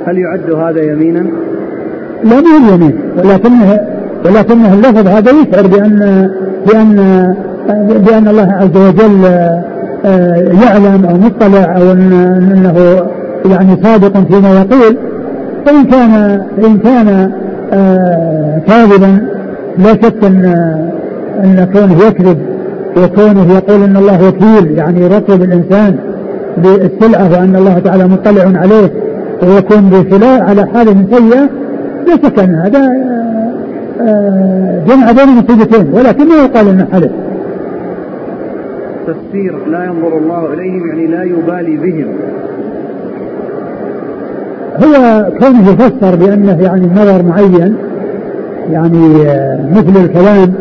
هل 0.06 0.18
يعد 0.18 0.50
هذا 0.50 0.82
يمينا؟ 0.82 1.26
لا 2.25 2.40
مو 2.40 2.75
يمين. 2.75 2.98
ولكنه 3.16 3.80
ولكنه 4.25 4.75
اللفظ 4.75 5.06
هذا 5.06 5.30
يشعر 5.30 5.66
بأن 5.66 6.30
بأن 6.66 6.96
بأن 8.06 8.28
الله 8.28 8.52
عز 8.52 8.76
وجل 8.76 9.25
آه، 10.04 10.37
يعلم 10.64 11.04
أو 11.04 11.16
مطلع 11.16 11.76
أو 11.76 11.92
أنه 11.92 12.76
يعني 13.50 13.82
صادق 13.82 14.32
فيما 14.32 14.60
يقول. 14.60 14.96
فإن 15.66 15.84
كان 15.84 16.42
فإن 16.56 16.78
كان 16.78 17.30
آه، 17.72 18.58
كاذبا 18.66 19.18
لا 19.78 19.92
شك 19.92 20.25
أن 20.25 20.44
أن 21.44 21.68
كونه 21.72 22.06
يكذب. 22.06 22.58
وكونه 22.97 23.54
يقول 23.54 23.83
أن 23.83 23.97
الله 23.97 24.28
وكيل 24.28 24.78
يعني 24.78 25.00
يرتب 25.00 25.42
الإنسان 25.42 25.97
بالسلعة 26.57 27.33
وأن 27.33 27.57
الله 27.57 27.78
تعالى 27.78 28.09
مطلع 28.09 28.61
عليه 28.61 28.90
ويكون 29.42 29.90
بخلاء 29.90 30.42
على 30.42 30.66
حال 30.66 30.87
سيئة 30.87 31.49
لا 32.07 32.16
شك 32.23 32.38
أن 32.38 32.54
هذا 32.54 32.92
آه، 34.00 34.83
جمع 34.88 35.12
بين 35.12 35.28
مصيبتين 35.28 35.92
ولكن 35.92 36.28
ما 36.28 36.35
يقال 36.35 36.68
أنه 36.68 36.87
حلف. 36.92 37.12
تفسير 39.07 39.66
لا 39.66 39.85
ينظر 39.85 40.18
الله 40.18 40.54
إليهم 40.54 40.88
يعني 40.88 41.07
لا 41.07 41.23
يبالي 41.23 41.76
بهم. 41.76 42.07
هو 44.76 45.26
كونه 45.40 45.71
يفسر 45.71 46.16
بأنه 46.16 46.62
يعني 46.62 46.87
نظر 46.87 47.23
معين 47.23 47.76
يعني 48.71 49.23
آه، 49.26 49.61
مثل 49.71 50.04
الكلام 50.04 50.54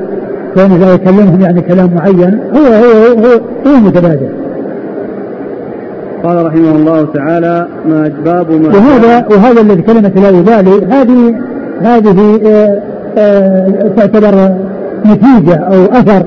كونه 0.58 0.78
لا 0.78 0.94
يكلمهم 0.94 1.42
يعني 1.42 1.62
كلام 1.62 1.90
معين 1.96 2.40
هو 2.54 2.66
هو 2.66 3.18
هو, 3.18 3.42
هو 3.68 3.80
متبادل. 3.80 4.30
قال 6.24 6.46
رحمه 6.46 6.72
الله 6.72 7.08
تعالى 7.14 7.68
ما 7.90 8.12
باب 8.26 8.52
ما 8.52 8.68
وهذا 8.68 9.28
وهذا 9.32 9.62
الذي 9.62 9.82
كلمة 9.82 10.12
لا 10.16 10.30
يبالي 10.30 10.86
هذه 10.86 11.36
هذه 11.82 12.40
آه، 12.48 12.82
آه، 13.18 13.92
تعتبر 13.98 14.56
نتيجة 15.06 15.56
أو 15.56 15.86
أثر 15.86 16.26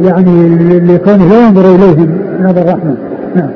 يعني 0.00 0.48
لكونه 0.78 1.28
لا 1.28 1.46
ينظر 1.46 1.74
إليهم 1.74 2.18
نظر 2.40 2.66
رحمة 2.66 2.94
نعم. 3.34 3.50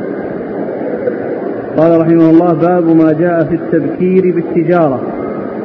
قال 1.79 2.01
رحمه 2.01 2.31
الله 2.31 2.53
باب 2.53 2.97
ما 2.97 3.13
جاء 3.13 3.45
في 3.45 3.55
التبكير 3.55 4.35
بالتجارة. 4.35 5.01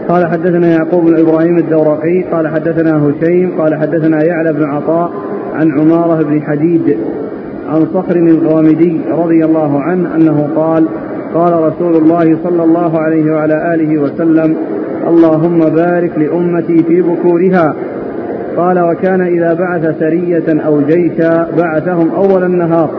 قال 0.10 0.27
حدثنا 0.27 0.67
يعقوب 0.67 1.05
بن 1.05 1.19
إبراهيم 1.19 1.57
الدورقي 1.57 2.24
قال 2.31 2.48
حدثنا 2.48 2.98
هشيم 2.98 3.51
قال 3.62 3.75
حدثنا 3.75 4.24
يعلى 4.24 4.53
بن 4.53 4.63
عطاء 4.63 5.12
عن 5.53 5.72
عمارة 5.79 6.24
بن 6.24 6.41
حديد 6.41 6.98
عن 7.69 7.86
صخر 7.93 8.15
الغامدي 8.15 9.01
رضي 9.12 9.45
الله 9.45 9.81
عنه 9.81 10.15
أنه 10.15 10.50
قال 10.55 10.88
قال 11.33 11.53
رسول 11.53 11.95
الله 11.95 12.38
صلى 12.43 12.63
الله 12.63 13.00
عليه 13.00 13.31
وعلى 13.31 13.74
آله 13.74 13.98
وسلم 13.98 14.55
اللهم 15.07 15.60
بارك 15.60 16.12
لأمتي 16.17 16.83
في 16.83 17.01
بكورها 17.01 17.75
قال 18.57 18.79
وكان 18.79 19.22
إذا 19.22 19.53
بعث 19.53 20.00
سرية 20.00 20.65
أو 20.65 20.81
جيشا 20.81 21.48
بعثهم 21.57 22.10
أول 22.12 22.43
النهار 22.43 22.89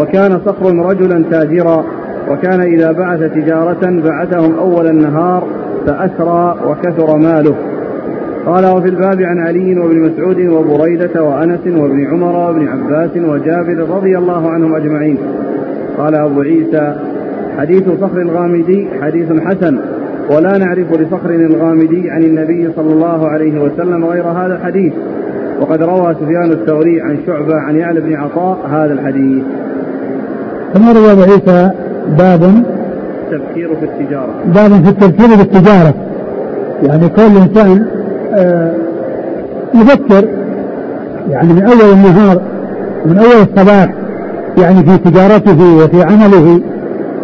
وكان 0.00 0.40
صخر 0.46 0.76
رجلا 0.76 1.24
تاجرا 1.30 1.84
وكان 2.30 2.60
إذا 2.60 2.92
بعث 2.92 3.20
تجارة 3.20 4.02
بعثهم 4.04 4.58
أول 4.58 4.86
النهار 4.86 5.46
فأسرى 5.88 6.56
وكثر 6.66 7.16
ماله. 7.16 7.54
قال 8.46 8.66
وفي 8.66 8.88
الباب 8.88 9.22
عن 9.22 9.38
علي 9.38 9.78
وابن 9.78 10.00
مسعود 10.00 10.40
وبريدة 10.40 11.22
وأنس 11.22 11.60
وابن 11.66 12.06
عمر 12.06 12.36
وابن 12.36 12.68
عباس 12.68 13.10
وجابر 13.16 13.96
رضي 13.96 14.18
الله 14.18 14.50
عنهم 14.50 14.74
أجمعين. 14.74 15.18
قال 15.98 16.14
أبو 16.14 16.40
عيسى 16.40 16.94
حديث 17.58 17.84
صخر 18.00 18.20
الغامدي 18.20 18.88
حديث 19.02 19.32
حسن 19.40 19.78
ولا 20.30 20.58
نعرف 20.58 20.92
لصخر 21.00 21.30
الغامدي 21.30 22.10
عن 22.10 22.22
النبي 22.22 22.72
صلى 22.76 22.92
الله 22.92 23.28
عليه 23.28 23.60
وسلم 23.60 24.04
غير 24.04 24.24
هذا 24.24 24.54
الحديث. 24.54 24.92
وقد 25.60 25.82
روى 25.82 26.14
سفيان 26.14 26.50
الثوري 26.50 27.00
عن 27.00 27.18
شعبة 27.26 27.54
عن 27.54 27.76
يعلى 27.76 28.00
بن 28.00 28.14
عطاء 28.14 28.58
هذا 28.70 28.92
الحديث. 28.92 29.44
ثم 30.74 30.88
روى 30.88 31.12
أبو 31.12 31.22
عيسى 31.22 31.70
باب 32.18 32.40
التفكير 33.32 33.76
في 33.76 33.84
التجارة. 33.84 34.34
باب 34.54 34.84
في 34.84 34.90
التفكير 34.90 35.36
في 35.36 35.42
التجارة. 35.42 35.94
يعني 36.82 37.08
كل 37.08 37.22
إنسان 37.22 37.86
آه 38.34 38.72
يفكر 39.74 40.28
يعني 41.30 41.52
من 41.52 41.62
أول 41.62 41.92
النهار 41.92 42.40
من 43.06 43.18
أول 43.18 43.46
الصباح 43.52 43.94
يعني 44.58 44.84
في 44.84 45.10
تجارته 45.10 45.76
وفي 45.76 46.02
عمله 46.02 46.60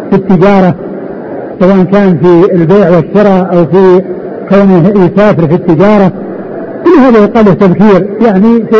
في 0.09 0.15
التجارة 0.15 0.75
سواء 1.59 1.83
كان 1.83 2.17
في 2.17 2.53
البيع 2.53 2.89
والشراء 2.89 3.57
أو 3.57 3.65
في 3.65 4.01
كونه 4.49 4.93
يسافر 5.05 5.47
في 5.47 5.55
التجارة. 5.55 6.11
كل 6.85 6.91
هذا 6.99 7.23
يقال 7.23 7.45
له 7.45 7.53
تبكير. 7.53 8.07
يعني 8.21 8.65
في 8.71 8.75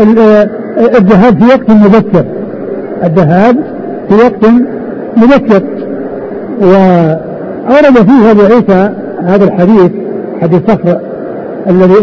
آه، 0.00 0.50
آه، 0.80 0.98
الذهاب 0.98 1.38
في 1.38 1.44
وقت 1.44 1.70
مبكر. 1.70 2.24
الذهاب 3.04 3.56
في 4.08 4.14
وقت 4.14 4.52
مبكر. 5.16 5.62
وأورد 6.60 7.96
فيه 8.08 8.30
أبو 8.30 8.40
عيسى 8.40 8.90
هذا 9.24 9.44
الحديث 9.44 9.90
حديث 10.42 10.62
صخر 10.68 11.00
الذي 11.68 11.94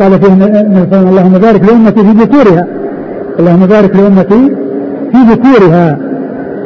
قال 0.00 0.20
فيه 0.20 0.32
النبي 0.32 0.86
صلى 0.90 1.08
اللهم 1.10 1.32
بارك 1.32 1.62
لأمتي 1.64 2.00
في 2.04 2.10
ذكورها 2.10 2.66
اللهم 3.38 3.66
بارك 3.66 3.96
لأمتي 3.96 4.52
في 5.12 5.18
ذكورها 5.32 5.98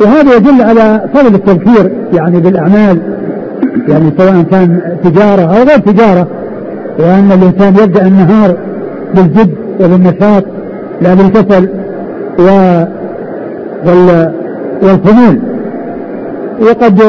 وهذا 0.01 0.37
يدل 0.37 0.63
على 0.63 1.09
فضل 1.15 1.35
التذكير 1.35 1.93
يعني 2.13 2.41
بالأعمال 2.41 2.99
يعني 3.89 4.13
سواء 4.19 4.43
كان 4.51 4.81
تجارة 5.05 5.43
أو 5.43 5.55
غير 5.55 5.79
تجارة. 5.79 6.27
وأن 6.99 7.33
الإنسان 7.33 7.85
يبدأ 7.85 8.07
النهار 8.07 8.57
بالجد 9.15 9.55
وبالنشاط 9.81 10.45
لا 11.03 11.15
بالكسل 11.15 11.69
و 12.39 12.85
والخمول. 14.83 15.41
وقد 16.61 17.03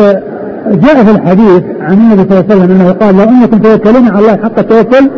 جاء 0.69 1.03
في 1.03 1.11
الحديث 1.11 1.63
عن 1.81 1.93
النبي 1.93 2.29
صلى 2.29 2.39
الله 2.39 2.45
عليه 2.49 2.55
وسلم 2.55 2.71
أنه 2.71 2.91
قال 2.91 3.17
لو 3.17 3.23
أنكم 3.23 3.57
توكلون 3.57 4.07
على 4.07 4.19
الله 4.19 4.37
حق 4.43 4.59
التوكل 4.59 5.09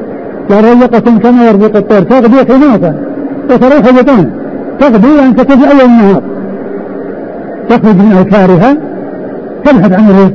لرزقكم 0.49 1.17
كما 1.17 1.47
يرزق 1.47 1.75
الطير. 1.75 2.01
تغدو 2.01 2.37
حماصا 2.37 2.95
وتروح 3.49 4.01
بطانا 4.01 4.29
تغدو 4.79 5.07
يعني 5.15 5.33
تكون 5.33 5.63
أول 5.63 5.81
النهار. 5.81 6.21
تخرج 7.69 7.95
من 7.95 8.15
اوكارها 8.17 8.77
تبحث 9.65 9.91
عن 9.93 10.09
الرزق 10.09 10.33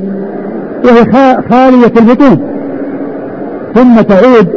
وهي 0.85 1.37
خالية 1.49 1.93
البطون. 1.97 2.39
ثم 3.75 4.01
تعود 4.01 4.47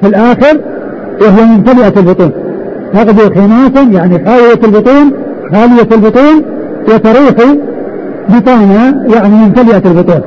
في 0.00 0.08
الآخر 0.08 0.60
وهي 1.20 1.44
ممتلئة 1.44 2.00
البطون. 2.00 2.32
تغدو 2.94 3.34
خماصا 3.34 3.82
يعني 3.92 4.24
خالية 4.26 4.60
البطون 4.64 5.12
خالية 5.52 5.88
البطون 5.92 6.42
وتروح 6.88 7.56
بطانة 8.28 9.04
يعني 9.14 9.34
ممتلئة 9.34 9.82
البطون. 9.90 10.20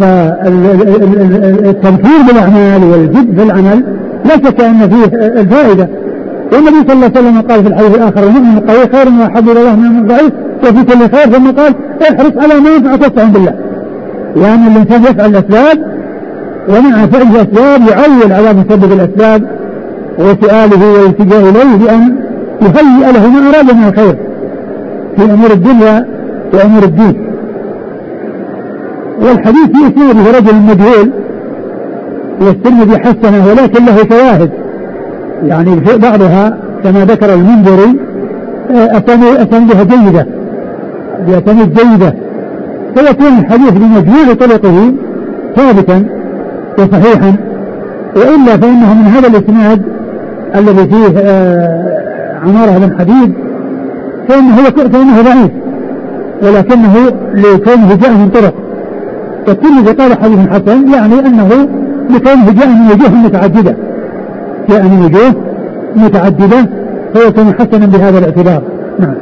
فالتنفير 0.00 2.22
بالأعمال 2.28 2.84
والجد 2.84 3.36
في 3.36 3.42
العمل 3.42 3.84
لا 4.24 4.36
شك 4.36 4.60
أن 4.60 4.90
فيه 4.90 5.04
الفائدة. 5.16 5.88
والنبي 6.52 6.76
صلى 6.88 6.92
الله 6.92 7.10
عليه 7.16 7.20
وسلم 7.20 7.40
قال 7.40 7.62
في 7.62 7.68
الحديث 7.68 7.94
الآخر 7.94 8.22
المؤمن 8.22 8.58
القوي 8.58 8.88
خير 8.92 9.08
وأحب 9.20 9.48
إلى 9.48 9.60
الله 9.60 9.76
من 9.76 9.98
الضعيف 9.98 10.32
وفي 10.62 10.82
كل 10.84 11.08
خير 11.16 11.26
ثم 11.32 11.50
قال 11.50 11.74
احرص 12.02 12.32
على 12.36 12.60
ما 12.60 12.70
ينفعك 12.76 13.00
واستعن 13.00 13.32
بالله. 13.32 13.54
يعني 14.36 14.66
الإنسان 14.66 15.02
يفعل 15.02 15.30
الأسباب 15.30 15.78
ومع 16.68 17.06
فعل 17.06 17.22
الأسباب 17.22 17.80
يعول 17.88 18.32
على 18.32 18.52
مسبب 18.52 18.92
الأسباب 18.92 19.42
وسؤاله 20.18 20.92
والالتجاء 20.92 21.40
إليه 21.40 21.76
بأن 21.76 22.14
يهيئ 22.62 23.12
له 23.12 23.28
ما 23.28 23.48
أراد 23.48 23.74
من 23.74 23.84
الخير 23.88 24.16
في 25.16 25.24
أمور 25.24 25.50
الدنيا 25.50 26.06
وأمور 26.54 26.82
الدين. 26.82 27.34
والحديث 29.20 29.66
في 29.66 29.88
إسناده 29.88 30.38
رجل 30.38 30.54
مجهول 30.54 31.10
والترمذي 32.40 32.98
حسنه 32.98 33.46
ولكن 33.50 33.84
له 33.84 33.96
شواهد 34.08 34.50
يعني 35.46 35.80
بعضها 35.96 36.58
كما 36.84 37.04
ذكر 37.04 37.34
المنذري 37.34 37.98
آه، 38.70 38.98
أسانيدها 38.98 39.84
جيدة. 39.84 40.26
بأسانيد 41.26 41.74
جيدة. 41.74 42.14
فيكون 42.94 43.38
الحديث 43.38 43.70
بمجهول 43.70 44.36
طرقه 44.36 44.92
ثابتا 45.56 46.04
وصحيحا. 46.78 47.34
وإلا 48.16 48.56
فإنه 48.56 48.94
من 48.94 49.06
هذا 49.16 49.28
الإسناد 49.28 49.82
الذي 50.54 50.86
فيه 50.86 51.18
آه، 51.18 52.38
عمارة 52.42 52.78
بن 52.78 52.98
حديد 52.98 53.34
فإنه 54.28 54.56
فإنه 54.64 55.22
ضعيف. 55.22 55.63
ولكنه 56.44 56.94
لكونه 57.34 57.94
جاء 58.02 58.12
من 58.12 58.30
طرق. 58.34 58.54
والترمذي 59.48 59.92
قال 59.92 60.18
حديث 60.18 60.38
حسن 60.48 60.92
يعني 60.92 61.18
أنه 61.26 61.68
لكونه 62.10 62.52
جاء 62.52 62.68
من 62.68 62.90
وجوه 62.92 63.14
متعددة. 63.14 63.76
جاء 64.68 64.82
من 64.82 65.04
وجوه 65.04 65.34
متعددة 65.96 66.68
فيكون 67.14 67.54
حسنا 67.54 67.86
بهذا 67.86 68.18
الاعتبار. 68.18 68.62
نعم. 68.98 69.14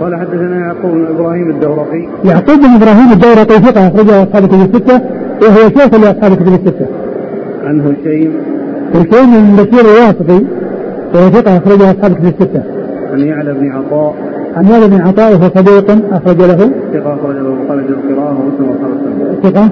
قال 0.00 0.16
حدثنا 0.20 0.56
يعقوب 0.60 0.92
بن 0.92 1.06
إبراهيم 1.06 1.50
الدورقي. 1.50 2.08
يعقوب 2.24 2.58
بن 2.58 2.74
إبراهيم 2.76 3.12
الدورقي 3.12 3.58
ثقة 3.62 3.88
أخرجه 3.88 4.22
أصحاب 4.22 4.44
الكتب 4.44 4.60
الستة 4.60 5.00
وهو 5.42 5.68
شيخ 5.68 5.94
لأصحاب 5.94 6.32
الكتب 6.32 6.52
الستة. 6.52 6.86
عن 7.64 7.80
هشيم. 7.80 8.32
هشيم 8.94 9.30
بن 9.30 9.62
بشير 9.62 9.80
الواسطي 9.80 10.46
وهو 11.14 11.30
ثقة 11.30 11.56
أخرجه 11.56 11.90
أصحاب 11.90 12.12
الكتب 12.12 12.26
الستة. 12.26 12.62
عن 13.12 13.20
يعلى 13.20 13.52
بن 13.52 13.72
عطاء. 13.72 14.14
عن 14.56 14.66
يعلى 14.66 14.88
بن 14.88 15.00
عطاء 15.00 15.32
وهو 15.32 15.50
صديق 15.54 15.90
أخرج 16.12 16.38
له. 16.38 16.56
ثقة 16.92 17.14
أخرج 17.14 17.36
له 17.36 17.48
البخاري 17.48 17.84
في 17.84 17.90
القراءه 17.90 18.38
ومسلم 18.38 18.68
وأصحاب 18.68 18.90
السنة. 18.92 19.50
ثقة؟ 19.50 19.68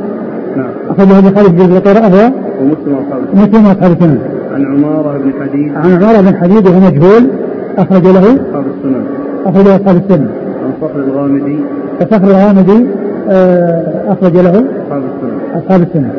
نعم. 0.57 0.71
اخرجه 0.91 1.19
البخاري 1.19 1.49
في 1.57 1.65
القراءه 1.65 2.07
هو 2.07 2.31
ومسلم 2.61 2.95
وأصحاب 2.97 3.23
السنة. 3.23 3.43
مسلم 3.43 3.67
وأصحاب 3.67 3.93
السنة. 3.93 4.19
عن 4.55 4.65
عمارة 4.67 5.19
بن 5.19 5.33
حديد. 5.41 5.77
عن 5.77 5.93
عمارة 5.93 6.21
بن 6.21 6.37
حديد 6.37 6.67
وهو 6.67 6.81
مجهول 6.81 7.31
أخرج 7.79 8.03
له. 8.07 8.19
أصحاب 8.19 8.65
السنن. 8.77 9.05
أخرج 9.47 9.65
له 9.67 9.77
أصحاب 9.77 9.97
السنة. 9.97 10.29
عن 10.65 10.73
صخر 10.81 10.99
الغامدي. 10.99 11.59
فصخر 12.01 12.25
الغامدي 12.25 12.87
آه، 13.31 14.13
أخرج 14.13 14.37
له. 14.37 14.51
أصحاب 14.51 15.03
السنن. 15.03 15.39
أصحاب 15.55 15.83
السنة. 15.83 16.13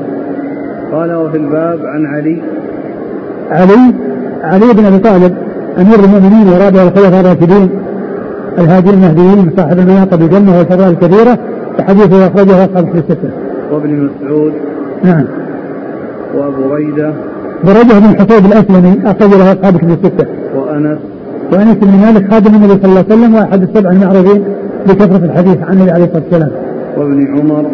قال 0.94 1.14
وفي 1.14 1.38
الباب 1.38 1.80
عن 1.86 2.06
علي. 2.06 2.42
علي 3.52 3.94
علي 4.44 4.74
بن 4.74 4.86
أبي 4.86 4.98
طالب 4.98 5.34
أمير 5.78 6.00
المؤمنين 6.00 6.48
ورابع 6.48 6.84
الخلفاء 6.84 7.22
الراشدين. 7.22 7.70
الهادي 8.60 8.90
المهديين 8.90 9.52
صاحب 9.58 9.80
المناقب 9.80 10.22
الجنة 10.22 10.58
والفضائل 10.58 10.92
الكبيرة 10.92 11.38
وحديثه 11.80 12.28
أخرجه 12.28 12.66
أصحاب 12.66 12.96
الستة. 12.96 13.30
وابن 13.72 14.10
مسعود. 14.10 14.54
نعم. 15.04 15.26
وأبو 16.36 16.76
ريدة. 16.76 17.14
برجه 17.64 18.00
بن 18.00 18.20
حصيب 18.20 18.46
الأسلمي 18.46 19.00
أخرج 19.06 19.30
له 19.30 19.54
أصحاب 19.54 19.76
الستة. 19.76 20.26
وأنس. 20.56 21.00
وأنس 21.54 21.76
بن 21.76 21.98
مالك 22.02 22.32
خادم 22.32 22.56
النبي 22.56 22.74
صلى 22.74 22.86
الله 22.86 23.06
عليه 23.10 23.16
وسلم 23.16 23.36
وأحد 23.36 23.62
السبع 23.62 23.92
المعروفين 23.92 24.44
بكثرة 24.88 25.26
الحديث 25.26 25.58
عن 25.64 25.74
النبي 25.74 25.92
عليه 25.92 26.04
الصلاة 26.04 26.24
والسلام. 26.24 26.52
وابن 26.98 27.40
عمر. 27.40 27.66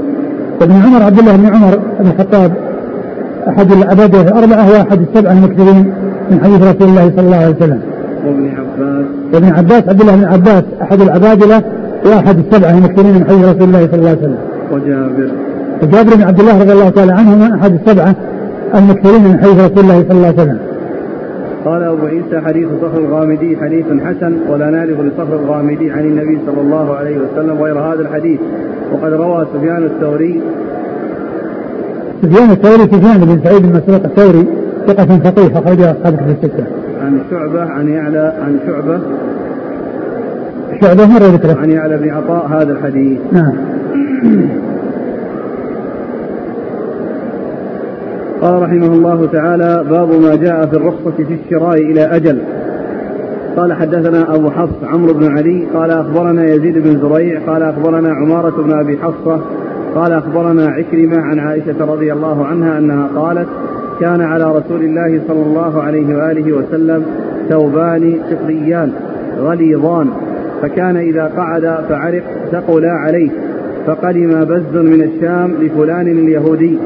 وابن 0.62 0.74
عمر 0.74 1.04
عبد 1.04 1.20
الله 1.20 1.36
بن 1.36 1.46
عمر 1.46 1.80
بن 2.00 2.08
الخطاب 2.08 2.52
أحد 3.50 3.72
العباده 3.72 4.22
الأربعة 4.22 4.72
واحد 4.72 5.02
السبعه 5.02 5.32
المكثرين 5.32 5.94
من 6.32 6.40
حديث 6.44 6.62
رسول 6.62 6.90
الله 6.90 7.12
صلى 7.16 7.26
الله 7.26 7.38
عليه 7.38 7.56
وسلم. 7.56 7.95
وابن 9.36 9.48
عباس 9.48 9.84
عبد 9.90 10.02
الله 10.02 10.16
بن 10.16 10.26
عباس 10.26 10.64
أحد 10.82 11.02
العبادلة 11.02 11.64
واحد 12.06 12.38
السبعة 12.38 12.72
المكثرين 12.72 13.14
من 13.16 13.26
حديث 13.26 13.46
رسول 13.46 13.64
الله 13.64 13.88
صلى 13.88 14.00
الله 14.00 14.10
عليه 14.10 14.20
وسلم. 14.20 14.38
وجابر. 14.72 15.32
وجابر 15.84 16.16
بن 16.16 16.24
عبد 16.24 16.40
الله 16.40 16.60
رضي 16.60 16.72
الله 16.72 16.90
تعالى 16.90 17.14
عنهما 17.14 17.56
أحد 17.56 17.74
السبعة 17.74 18.16
المكثرين 18.76 19.24
من 19.24 19.40
حديث 19.40 19.60
رسول 19.60 19.80
الله 19.80 20.04
صلى 20.10 20.12
الله 20.12 20.28
عليه 20.28 20.38
وسلم. 20.38 20.60
قال 21.66 21.84
أبو 21.84 22.06
عيسى 22.06 22.42
حديث 22.46 22.68
صخر 22.82 23.00
الغامدي 23.00 23.58
حديث 23.58 23.86
حسن 23.86 24.34
ولا 24.50 24.70
نعرف 24.70 25.00
لصخر 25.00 25.40
الغامدي 25.40 25.92
عن 25.92 26.00
النبي 26.00 26.40
صلى 26.46 26.62
الله 26.62 26.96
عليه 26.96 27.18
وسلم 27.18 27.64
غير 27.64 27.80
هذا 27.80 28.02
الحديث. 28.02 28.40
وقد 28.94 29.14
روى 29.14 29.48
سفيان 29.54 29.84
الثوري. 29.84 30.42
سفيان 32.22 32.52
الثوري 32.52 32.84
سفيان 32.84 33.20
بن 33.20 33.40
سعيد 33.44 33.62
بن 33.62 33.70
مسروق 33.70 34.04
الثوري 34.06 34.48
ثقة 34.88 35.20
فقيه 35.20 35.60
أخرجه 35.60 35.92
أصحاب 35.92 36.16
في 36.16 36.32
الستة. 36.32 36.66
عن 37.02 37.22
شعبة 37.30 37.62
عن 37.62 37.90
يعلى 37.90 38.34
عن 38.40 38.60
شعبة. 38.68 39.00
شعبة 40.82 41.06
مرة 41.06 41.26
ذكره 41.26 41.60
عن 41.60 41.70
يعلى 41.70 41.98
بن 41.98 42.10
عطاء 42.10 42.48
هذا 42.48 42.74
الحديث. 42.74 43.20
نعم. 43.32 43.54
قال 48.42 48.62
رحمه 48.62 48.88
الله 48.88 49.26
تعالى 49.26 49.84
باب 49.90 50.12
ما 50.22 50.36
جاء 50.36 50.66
في 50.66 50.74
الرخصة 50.74 51.12
في 51.12 51.38
الشراء 51.46 51.78
إلى 51.78 52.02
أجل. 52.02 52.42
قال 53.58 53.74
حدثنا 53.74 54.36
أبو 54.36 54.50
حفص 54.50 54.84
عمرو 54.84 55.14
بن 55.14 55.38
علي. 55.38 55.68
قال 55.74 55.92
أخبرنا 55.92 56.46
يزيد 56.46 56.78
بن 56.78 57.00
زريع. 57.00 57.42
قال 57.48 57.64
أخبرنا 57.64 58.10
عمارة 58.10 58.62
بن 58.62 58.80
أبي 58.80 58.98
حفصة. 58.98 59.42
قال 59.96 60.12
أخبرنا 60.12 60.68
عكرمة 60.68 61.22
عن 61.22 61.40
عائشة 61.40 61.86
رضي 61.86 62.14
الله 62.14 62.46
عنها 62.46 62.78
أنها 62.78 63.08
قالت 63.16 63.48
كان 64.00 64.22
على 64.22 64.58
رسول 64.58 64.84
الله 64.84 65.22
صلى 65.28 65.44
الله 65.44 65.84
عليه 65.84 66.18
وآله 66.18 66.54
وسلم 66.54 67.06
ثوبان 67.50 68.20
فقريان 68.32 68.92
غليظان 69.40 70.10
فكان 70.62 70.98
إذا 70.98 71.32
قعد 71.38 71.86
فعرق 71.90 72.24
ثقلا 72.52 72.92
عليه 72.92 73.30
فقدم 73.88 74.46
بز 74.46 74.78
من 74.78 75.02
الشام 75.02 75.54
لفلان 75.62 76.08
اليهودي 76.08 76.78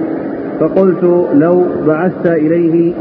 فقلت 0.59 1.03
لو 1.33 1.65
بعثت 1.87 2.25
إليه 2.25 2.93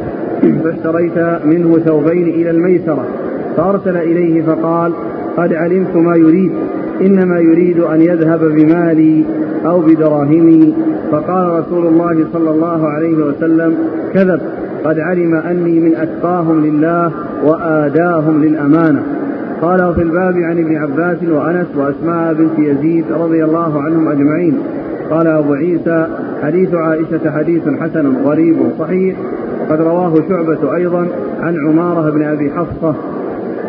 فاشتريت 0.65 1.45
منه 1.45 1.79
ثوبين 1.79 2.29
إلى 2.29 2.51
الميسرة 2.51 3.05
فأرسل 3.57 3.97
إليه 3.97 4.43
فقال 4.43 4.93
قد 5.37 5.53
علمت 5.53 5.97
ما 5.97 6.17
يريد. 6.17 6.53
إنما 7.01 7.39
يريد 7.39 7.79
أن 7.79 8.01
يذهب 8.01 8.41
بمالي 8.41 9.25
أو 9.67 9.81
بدراهمي. 9.81 10.75
فقال 11.13 11.61
رسول 11.61 11.87
الله 11.87 12.27
صلى 12.33 12.51
الله 12.51 12.89
عليه 12.89 13.17
وسلم 13.17 13.75
كذب 14.15 14.41
قد 14.85 14.99
علم 14.99 15.35
أني 15.35 15.81
من 15.81 15.97
أتقاهم 15.97 16.67
لله 16.67 17.13
وآداهم 17.45 18.45
للأمانة. 18.45 19.03
قال 19.63 19.85
وفي 19.85 20.03
الباب 20.03 20.37
عن 20.37 20.59
ابن 20.59 20.77
عباس 20.77 21.17
وأنس 21.23 21.67
وأسماء 21.77 22.35
بنت 22.35 22.59
يزيد 22.59 23.05
رضي 23.13 23.45
الله 23.45 23.83
عنهم 23.83 24.09
أجمعين. 24.09 24.59
قال 25.11 25.27
أبو 25.27 25.53
عيسى 25.53 26.07
حديث 26.43 26.75
عائشة 26.75 27.31
حديث 27.31 27.63
حسن 27.81 28.17
غريب 28.25 28.57
صحيح. 28.79 29.17
وقد 29.61 29.81
رواه 29.81 30.15
شعبة 30.29 30.77
أيضا 30.77 31.07
عن 31.41 31.57
عمارة 31.69 32.11
بن 32.11 32.23
أبي 32.23 32.51
حفصة. 32.51 32.95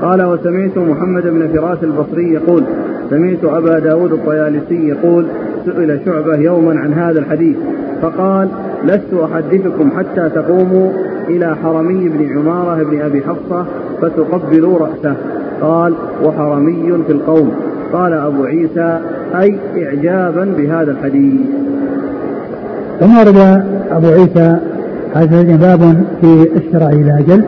قال 0.01 0.23
وسمعت 0.23 0.77
محمد 0.77 1.23
بن 1.27 1.47
فراس 1.47 1.83
البصري 1.83 2.33
يقول 2.33 2.63
سمعت 3.09 3.43
أبا 3.43 3.79
داود 3.79 4.13
الطيالسي 4.13 4.87
يقول 4.87 5.25
سئل 5.65 5.99
شعبة 6.05 6.35
يوما 6.35 6.79
عن 6.79 6.93
هذا 6.93 7.19
الحديث 7.19 7.57
فقال 8.01 8.49
لست 8.83 9.13
أحدثكم 9.13 9.91
حتى 9.97 10.29
تقوموا 10.29 10.91
إلى 11.27 11.55
حرمي 11.63 12.09
بن 12.09 12.37
عمارة 12.37 12.83
بن 12.83 13.01
أبي 13.01 13.21
حفصة 13.21 13.65
فتقبلوا 14.01 14.79
رأسه. 14.79 15.15
قال 15.61 15.93
وحرمي 16.23 17.03
في 17.07 17.11
القوم. 17.11 17.51
قال 17.93 18.13
أبو 18.13 18.43
عيسى 18.43 18.99
أي 19.35 19.59
إعجابا 19.77 20.53
بهذا 20.57 20.91
الحديث. 20.91 21.41
ثم 22.99 23.17
ورد 23.17 23.63
أبو 23.91 24.07
عيسى 24.07 24.57
هذا 25.13 25.55
باب 25.55 26.03
في 26.21 26.49
الشراء 26.55 26.93
إلى 26.93 27.19
أجل؟ 27.19 27.43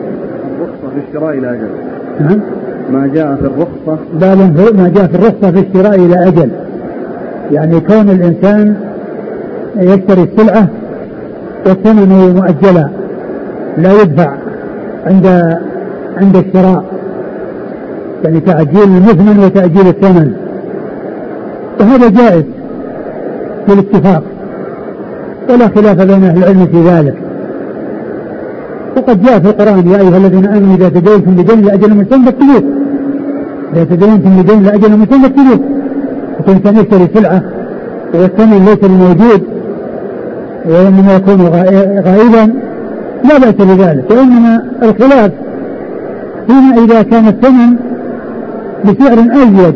الرخصة 0.56 0.88
في 0.94 1.08
الشراء 1.08 1.38
إلى 1.38 1.50
أجل. 1.50 1.68
نعم. 2.20 2.40
ما 2.92 3.06
جاء 3.06 3.36
في 3.36 3.46
الرخصة. 3.46 3.98
باب 4.20 4.38
في 4.56 4.76
ما 4.76 4.88
جاء 4.88 5.06
في 5.06 5.14
الرخصة 5.14 5.50
في 5.50 5.58
الشراء 5.58 5.94
إلى 5.94 6.28
أجل. 6.28 6.50
يعني 7.50 7.80
كون 7.80 8.10
الإنسان 8.10 8.76
يشتري 9.76 10.22
السلعة 10.22 10.68
والثمن 11.66 12.34
مؤجلا 12.36 12.88
لا 13.78 13.92
يدفع 14.02 14.34
عند 15.06 15.26
عند 16.16 16.36
الشراء. 16.36 16.84
يعني 18.24 18.40
تعجيل 18.40 18.82
المثمن 18.82 19.44
وتأجيل 19.44 19.86
الثمن. 19.86 20.32
وهذا 21.80 22.08
جائز 22.08 22.44
بالاتفاق 23.68 24.22
ولا 25.50 25.68
خلاف 25.68 26.02
بين 26.02 26.24
أهل 26.24 26.38
العلم 26.38 26.66
في 26.66 26.82
ذلك. 26.82 27.14
وقد 28.96 29.22
جاء 29.22 29.38
في 29.38 29.48
القرآن 29.48 29.88
يا 29.88 30.00
أيها 30.00 30.16
الذين 30.16 30.46
آمنوا 30.46 30.76
إذا 30.76 30.88
تدينتم 30.88 31.34
بدين 31.34 31.64
لأجل 31.64 31.94
مسمى 31.94 32.24
فاكتبوه. 32.24 32.71
إذا 33.72 33.84
تدينتم 33.84 34.42
بدين 34.42 34.62
لأجل 34.62 34.90
مسمى 34.90 35.22
فاكتبوه 35.22 35.60
الإنسان 36.48 36.76
يشتري 36.76 37.08
سلعة 37.14 37.42
والثمن 38.14 38.64
ليس 38.64 38.90
موجود 38.90 39.42
وإنما 40.64 41.14
يكون 41.14 41.40
غائبا 42.06 42.52
لا 43.24 43.38
بأس 43.38 43.54
بذلك. 43.54 44.10
وإنما 44.10 44.62
الخلاف 44.82 45.32
فيما 46.46 46.84
إذا 46.84 47.02
كان 47.02 47.26
الثمن 47.28 47.76
بسعر 48.84 49.18
أزيد 49.18 49.74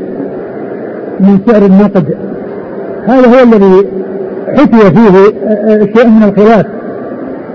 من 1.21 1.39
سعر 1.47 1.63
النقد. 1.63 2.05
هذا 3.07 3.29
هو 3.29 3.43
الذي 3.43 3.87
حكي 4.57 4.91
فيه 4.91 5.13
شيء 5.95 6.09
من 6.09 6.23
الخلاف. 6.23 6.67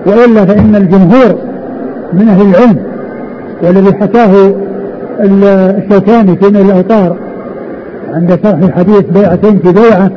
وإلا 0.05 0.45
فإن 0.45 0.75
الجمهور 0.75 1.37
من 2.13 2.29
أهل 2.29 2.49
العلم 2.49 2.77
والذي 3.63 3.93
حكاه 3.93 4.53
الشوكاني 5.23 6.35
في 6.35 6.49
نيل 6.49 6.65
الاوطار 6.65 7.15
عند 8.13 8.39
شرح 8.43 8.77
حديث 8.77 9.01
بيعتين 9.01 9.59
في 9.59 9.71
بيعة. 9.71 10.11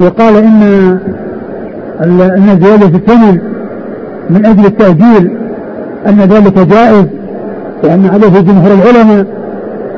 وقال 0.00 0.36
إن 0.36 0.62
إن 2.02 2.60
زيادة 2.62 2.86
الثمن 2.86 3.38
من 4.30 4.46
أجل 4.46 4.66
التأجيل 4.66 5.30
أن 6.06 6.20
ذلك 6.20 6.58
جائز 6.58 7.06
وان 7.84 8.06
عليه 8.12 8.40
جمهور 8.40 8.70
العلماء 8.72 9.26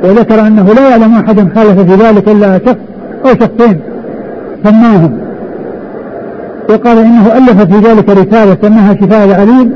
وذكر 0.05 0.47
أنه 0.47 0.73
لا 0.75 0.89
يعلم 0.89 1.15
أحد 1.15 1.39
خالف 1.55 1.81
في 1.81 1.95
ذلك 1.95 2.29
إلا 2.29 2.59
شخص 2.59 2.77
أو 3.25 3.31
شخصين 3.31 3.81
سماهم. 4.65 5.19
وقال 6.71 6.99
إنه 6.99 7.27
ألف 7.37 7.63
في 7.63 7.79
ذلك 7.79 8.11
رسالة 8.11 8.57
سماها 8.63 8.95
شفاء 8.95 9.25
العليل 9.25 9.71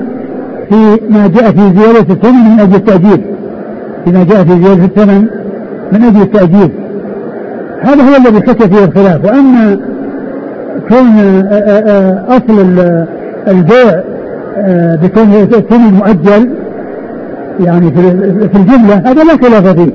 في 0.69 0.99
ما 1.11 1.27
جاء 1.27 1.51
في 1.51 1.81
زيادة 1.81 2.15
الثمن 2.15 2.51
من 2.53 2.61
أجل 2.61 2.75
التأجيل. 2.75 3.21
فيما 4.05 4.25
جاء 4.25 4.45
في 4.45 4.62
زيادة 4.65 4.85
الثمن 4.85 5.27
من 5.93 6.03
أجل 6.03 6.23
التأجيل 6.23 6.71
هذا 7.83 8.03
هو 8.03 8.17
الذي 8.17 8.43
حكى 8.43 8.69
فيه 8.69 8.85
الخلاف. 8.85 9.25
وأما 9.25 9.79
كون 10.88 11.07
أصل 12.29 12.59
البيع 13.49 14.01
بكون 15.03 15.33
الثمن 15.35 15.95
مؤجل 15.95 16.51
يعني 17.61 17.91
في 18.49 18.57
الجملة 18.57 18.95
هذا 18.95 19.25
لا 19.25 19.37
خلاف 19.37 19.67
فيه. 19.67 19.91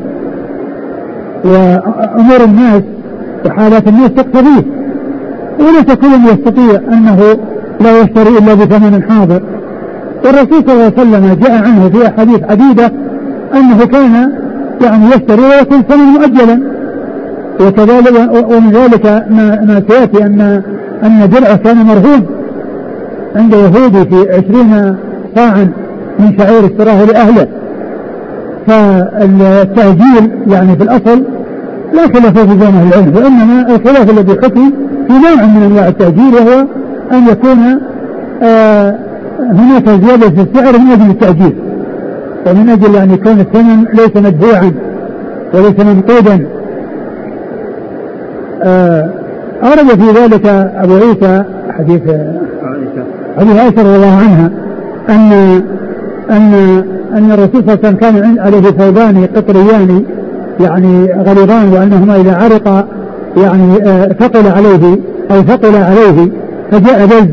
وأمور 1.45 2.43
الناس 2.43 2.83
وحالات 3.45 3.87
الناس 3.87 4.09
تقتضيه. 4.09 4.63
وليس 5.59 5.95
كل 5.95 6.31
يستطيع 6.31 6.81
أنه 6.93 7.37
لا 7.81 8.01
يشتري 8.01 8.37
إلا 8.37 8.53
بثمن 8.53 9.03
حاضر. 9.09 9.41
والرسول 10.25 10.63
صلى 10.67 10.73
الله 10.73 10.83
عليه 10.83 10.93
وسلم 10.93 11.37
جاء 11.41 11.51
عنه 11.51 11.89
في 11.89 12.07
أحاديث 12.07 12.43
عديدة 12.43 12.91
أنه 13.53 13.85
كان 13.85 14.31
يعني 14.81 15.05
يشتري 15.07 15.41
ويكون 15.41 15.81
ثمن 15.81 16.03
مؤجلا 16.03 16.59
وكذلك 17.59 18.29
ومن 18.49 18.71
ذلك 18.71 19.05
ما, 19.05 19.61
ما 19.61 19.83
سيأتي 19.89 20.25
أن 20.25 20.61
أن 21.03 21.29
درعه 21.29 21.55
كان 21.55 21.77
مرهون 21.77 22.25
عند 23.35 23.53
يهودي 23.53 24.05
في 24.05 24.31
عشرين 24.31 24.95
صاعا 25.35 25.67
من 26.19 26.37
شعير 26.37 26.65
اشتراه 26.65 27.05
لأهله. 27.05 27.47
فالتأجيل 28.67 30.31
يعني 30.47 30.75
في 30.75 30.83
الأصل 30.83 31.23
لا 31.93 32.01
خلاف 32.01 32.39
في 32.39 32.55
بين 32.55 32.75
أهل 32.75 32.87
العلم 32.87 33.15
وإنما 33.15 33.75
الخلاف 33.75 34.09
الذي 34.09 34.31
حكي 34.43 34.73
في 35.07 35.13
نوع 35.13 35.45
من 35.45 35.63
أنواع 35.63 35.87
التأجيل 35.87 36.33
وهو 36.35 36.65
أن 37.11 37.27
يكون 37.27 37.79
آه 38.43 38.95
هناك 39.39 39.89
زيادة 39.89 40.29
في 40.29 40.41
السعر 40.41 40.79
من 40.79 40.91
أجل 40.91 41.09
التأجيل 41.09 41.53
ومن 42.51 42.69
أجل 42.69 42.95
أن 42.95 43.11
يكون 43.11 43.39
الثمن 43.39 43.85
ليس 43.93 44.15
مدفوعا 44.15 44.71
وليس 45.53 45.79
منقودا 45.79 46.47
آه 48.63 49.09
أورد 49.63 50.01
في 50.01 50.11
ذلك 50.21 50.45
أبو 50.75 50.93
عيسى 50.93 51.43
حديث 51.77 52.01
حديث 53.37 53.57
عائشة 53.57 53.81
رضي 53.81 53.95
الله 53.95 54.17
عنها 54.17 54.51
أن 55.09 55.31
أن 56.29 56.53
أن 57.13 57.31
الرسول 57.31 57.63
صلى 57.63 57.73
الله 57.73 57.77
عليه 57.77 57.87
وسلم 57.87 57.95
كان 57.95 58.39
عليه 58.39 58.61
ثوبان 58.61 59.27
قطريان 59.35 60.03
يعني 60.59 61.13
غليظان 61.13 61.73
وأنهما 61.73 62.15
إذا 62.15 62.35
عرق 62.35 62.87
يعني 63.37 63.83
آه، 63.83 64.07
ثقل 64.07 64.47
عليه 64.47 64.97
أو 65.31 65.41
ثقل 65.41 65.75
عليه 65.75 66.29
فجاء 66.71 67.05
بز 67.05 67.27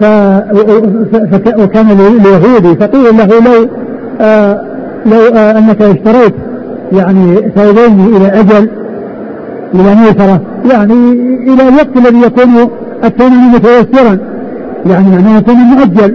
ف 0.00 0.04
وكان 1.62 1.86
اليهودي 1.90 2.76
فقيل 2.76 3.16
له 3.16 3.26
لو 3.26 3.68
لو 5.06 5.18
آه 5.34 5.58
أنك 5.58 5.82
اشتريت 5.82 6.34
يعني 6.92 7.36
ثوبين 7.56 8.16
إلى 8.16 8.26
أجل 8.40 8.68
إلى 9.74 9.94
ميسره 9.94 10.40
يعني 10.70 11.12
إلى 11.52 11.68
الوقت 11.68 11.96
الذي 11.96 12.22
يكون 12.26 12.70
الثمن 13.04 13.36
متيسرا 13.54 14.18
يعني 14.86 15.10
معناه 15.10 15.40
ثمن 15.40 15.56
مؤجل. 15.56 16.14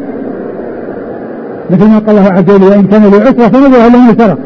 مثل 1.71 1.87
ما 1.87 1.99
قال 1.99 2.17
الله 2.17 2.31
عز 2.31 2.51
وجل 2.55 2.63
وإن 2.63 2.87
كان 2.87 3.03
له 3.03 3.21
عسرة 3.21 3.47
فنظر 3.47 3.87
إلى 3.87 3.97
ميسره 3.97 4.37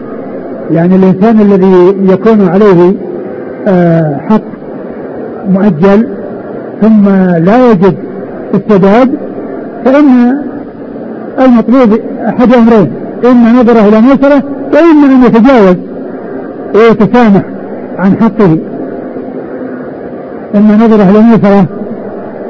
يعني 0.71 0.95
الإنسان 0.95 1.41
الذي 1.41 1.95
يكون 2.13 2.49
عليه 2.49 2.93
آه 3.67 4.17
حق 4.29 4.41
مؤجل 5.49 6.07
ثم 6.81 7.09
لا 7.45 7.71
يجد 7.71 7.95
السداد 8.53 9.09
فإن 9.85 10.37
المطلوب 11.39 11.99
أحد 12.27 12.53
أمرين. 12.53 12.91
إما 13.25 13.51
نظره 13.51 13.87
إلى 13.87 14.01
ميسرة 14.01 14.43
وإما 14.73 15.05
أن 15.05 15.23
يتجاوز 15.23 15.75
ويتسامح 16.75 17.43
عن 17.97 18.15
حقه. 18.21 18.57
إما 20.55 20.75
نظره 20.75 21.09
إلى 21.09 21.21
ميسرة 21.21 21.65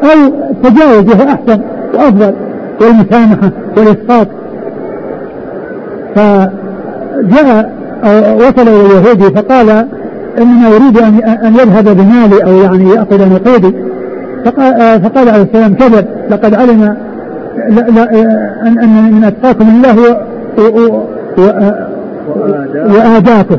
أو 0.03 0.33
تجاوز 0.63 1.05
وهو 1.09 1.29
أحسن 1.29 1.61
وأفضل 1.93 2.33
والمسامحة 2.81 3.51
والإسقاط. 3.77 4.27
فجاء 6.15 7.71
وصل 8.35 8.67
إلى 8.67 8.85
اليهودي 8.85 9.35
فقال 9.35 9.69
إنما 10.37 10.69
يريد 10.69 10.97
أن 11.43 11.55
يذهب 11.55 11.85
بمالي 11.97 12.43
أو 12.43 12.51
يعني 12.51 12.89
يأخذ 12.89 13.29
نقودي. 13.33 13.73
فقال 15.03 15.29
عليه 15.29 15.41
السلام 15.41 15.73
كذب 15.73 16.05
لقد 16.29 16.53
علم 16.53 16.97
لا 17.69 17.81
لا 17.81 18.11
أن 18.67 18.79
أن 18.79 19.11
من 19.11 19.23
أتقاكم 19.23 19.69
الله 19.69 20.17
وآداكم 22.95 23.57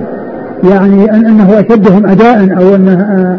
يعني 0.71 1.11
أن 1.13 1.27
أنه 1.27 1.61
أشدهم 1.61 2.07
أداء 2.07 2.59
أو 2.59 2.75
أنه 2.75 3.39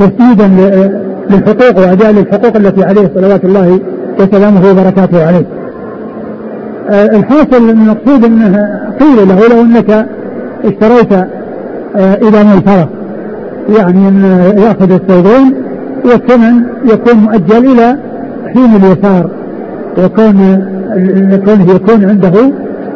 تسديدا 0.00 0.50
للحقوق 1.30 1.78
وأداء 1.78 2.12
للحقوق 2.12 2.56
التي 2.56 2.84
عليه 2.84 3.10
صلوات 3.14 3.44
الله 3.44 3.80
وسلامه 4.20 4.70
وبركاته 4.70 5.26
عليه. 5.26 5.46
الحاصل 6.90 7.70
المقصود 7.70 8.24
أنه 8.24 8.68
قيل 9.00 9.28
له 9.28 9.48
لو 9.48 9.60
أنك 9.60 10.06
اشتريت 10.64 11.12
إلى 11.96 12.44
ميسره 12.44 12.88
يعني 13.78 14.08
أن 14.08 14.24
يأخذ 14.58 14.92
الثوبين 14.92 15.54
والثمن 16.04 16.62
يكون 16.84 17.14
مؤجل 17.14 17.72
إلى 17.72 17.96
حين 18.54 18.76
اليسار 18.76 19.30
كونه 19.96 20.68
يكون 21.74 22.04
عنده 22.04 22.52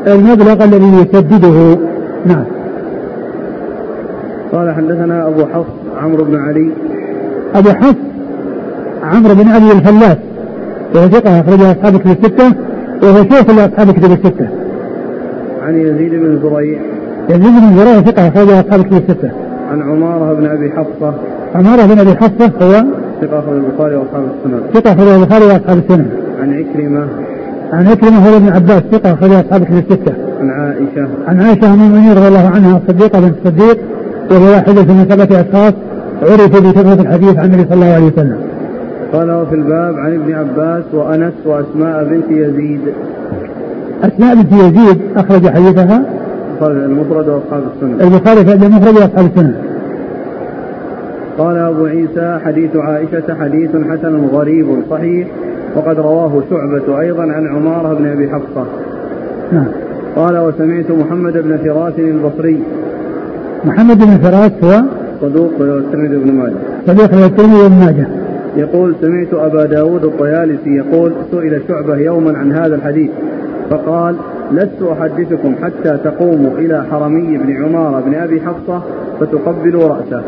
المبلغ 0.06 0.64
الذي 0.64 0.92
يسدده. 0.94 1.78
نعم. 2.26 2.44
قال 4.52 4.74
حدثنا 4.74 5.28
أبو 5.28 5.46
حفص 5.46 5.72
عمرو 6.02 6.24
بن 6.24 6.36
علي. 6.36 6.70
أبو 7.54 7.68
حفص 7.68 7.96
عمرو 9.02 9.34
بن 9.34 9.48
علي 9.48 9.72
الفلاس 9.72 10.16
وهو 10.94 11.08
ثقة 11.08 11.40
أخرجها 11.40 11.72
أصحاب 11.72 11.96
كتب 11.96 12.10
الستة. 12.10 12.54
وهو 13.02 13.22
شيخ 13.22 13.50
لأصحاب 13.50 13.90
كتب 13.90 14.12
الستة. 14.12 14.48
عن 15.62 15.76
يزيد 15.80 16.10
بن 16.10 16.40
زريع. 16.42 16.80
يزيد 17.28 17.42
بن 17.42 17.76
زريع 17.76 18.00
ثقة 18.00 18.28
أخرجها 18.28 18.60
أصحاب 18.60 18.82
كتب 18.82 18.96
الستة. 18.96 19.30
عن 19.70 19.82
عمارة 19.82 20.34
بن 20.34 20.46
أبي 20.46 20.70
حفصة. 20.70 21.14
عمارة 21.54 21.86
بن 21.86 21.98
أبي 21.98 22.16
حفصة 22.16 22.52
هو 22.62 22.84
ثقة 23.20 23.38
أخرج 23.38 23.56
البخاري 23.56 23.96
وأصحاب 23.96 24.24
السنن. 24.38 24.60
ثقة 24.74 24.92
أخرج 24.92 25.08
البخاري 25.08 25.44
وأصحاب 25.44 25.78
السنن. 25.78 26.25
عن 26.40 26.54
عكرمة 26.54 27.08
عن 27.72 27.86
عكرمة 27.86 28.28
هو 28.28 28.36
ابن 28.36 28.48
عباس 28.48 28.82
ثقة 28.92 29.12
أخرج 29.12 29.32
أصحاب 29.32 29.62
الستة 29.62 30.12
عن 30.40 30.50
عائشة 30.50 31.08
عن 31.26 31.40
عائشة 31.40 31.74
أم 31.74 31.80
المؤمنين 31.80 32.12
رضي 32.12 32.28
الله 32.28 32.50
عنها 32.54 32.76
الصديقة 32.76 33.20
بنت 33.20 33.34
الصديق 33.46 33.78
وهي 34.30 34.54
واحدة 34.54 34.82
من 34.82 35.06
سبعة 35.10 35.40
أشخاص 35.40 35.72
عرف 36.22 36.62
بكثرة 36.62 37.02
الحديث 37.02 37.36
عن 37.36 37.44
النبي 37.44 37.64
صلى 37.64 37.74
الله 37.74 37.94
عليه 37.94 38.06
وسلم. 38.06 38.38
قال 39.12 39.30
وفي 39.30 39.54
الباب 39.54 39.94
عن 39.94 40.14
ابن 40.14 40.34
عباس 40.34 40.84
وأنس 40.94 41.32
وأسماء 41.46 42.04
بنت 42.04 42.30
يزيد. 42.30 42.80
أسماء 44.02 44.34
بنت 44.34 44.52
يزيد 44.52 45.00
أخرج 45.16 45.48
حديثها 45.48 46.02
المفرد 46.62 47.28
وأصحاب 47.28 47.62
السنن. 47.76 48.00
البخاري 48.00 48.44
في 48.44 48.66
المفرد 48.66 48.94
وأصحاب 48.94 49.26
السنن. 49.26 49.54
قال 51.38 51.56
أبو 51.56 51.84
عيسى 51.84 52.38
حديث 52.44 52.76
عائشة 52.76 53.34
حديث 53.40 53.70
حسن 53.70 54.24
غريب 54.32 54.66
صحيح 54.90 55.28
وقد 55.74 55.98
رواه 55.98 56.42
شعبة 56.50 57.00
أيضا 57.00 57.22
عن 57.22 57.46
عمارة 57.46 57.94
بن 57.94 58.06
أبي 58.06 58.28
حفصة. 58.28 58.66
نعم. 59.52 59.66
قال 60.16 60.38
وسمعت 60.38 60.90
محمد 60.90 61.32
بن 61.32 61.56
فراس 61.56 61.98
البصري. 61.98 62.62
محمد 63.64 63.98
بن 63.98 64.18
فراس 64.18 64.52
هو 64.64 64.82
صدوق 65.20 65.52
الترمذي 65.60 66.16
بن 66.16 66.32
ماجه. 66.32 66.54
صدوق 66.86 67.24
الترمذي 67.24 67.68
بن 67.68 67.74
ماجه. 67.74 68.06
يقول 68.56 68.94
سمعت 69.00 69.34
أبا 69.34 69.64
داود 69.64 70.04
الطيالسي 70.04 70.70
يقول 70.76 71.12
سئل 71.30 71.62
شعبة 71.68 71.96
يوما 71.96 72.38
عن 72.38 72.52
هذا 72.52 72.74
الحديث 72.74 73.10
فقال 73.70 74.16
لست 74.52 74.82
أحدثكم 74.92 75.54
حتى 75.62 75.98
تقوموا 76.04 76.58
إلى 76.58 76.84
حرمي 76.90 77.38
بن 77.38 77.64
عمارة 77.64 78.00
بن 78.00 78.14
أبي 78.14 78.40
حفصة 78.40 78.82
فتقبلوا 79.20 79.88
رأسه. 79.88 80.22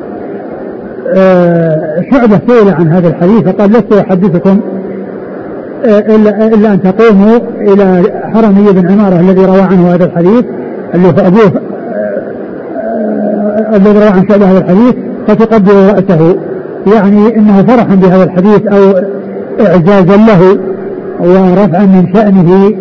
آه، 1.17 2.05
شعبة 2.11 2.41
سئل 2.47 2.75
عن 2.75 2.89
هذا 2.89 3.09
الحديث 3.09 3.49
فقال 3.49 3.71
لست 3.71 3.93
أحدثكم 3.93 4.61
إلا, 5.85 6.73
أن 6.75 6.83
تقوموا 6.83 7.39
إلى 7.61 8.03
حرمي 8.35 8.73
بن 8.73 8.91
عمارة 8.91 9.21
الذي 9.21 9.45
روى 9.45 9.61
عنه 9.61 9.95
هذا 9.95 10.05
الحديث 10.05 10.45
اللي 10.95 11.09
هو 11.09 11.27
أبوه 11.27 11.53
آه، 12.77 13.77
الذي 13.77 13.99
روى 13.99 14.09
عن 14.09 14.29
شعبة 14.29 14.51
هذا 14.51 14.59
الحديث 14.59 14.95
فتقبلوا 15.27 15.93
رأسه. 15.93 16.37
يعني 16.87 17.37
إنه 17.37 17.63
فرحا 17.63 17.95
بهذا 17.95 18.25
الحديث 18.25 18.67
أو 18.67 19.03
اعزازا 19.67 20.17
له 20.17 20.59
ورفعا 21.21 21.87
من 21.87 22.07
شأنه 22.15 22.73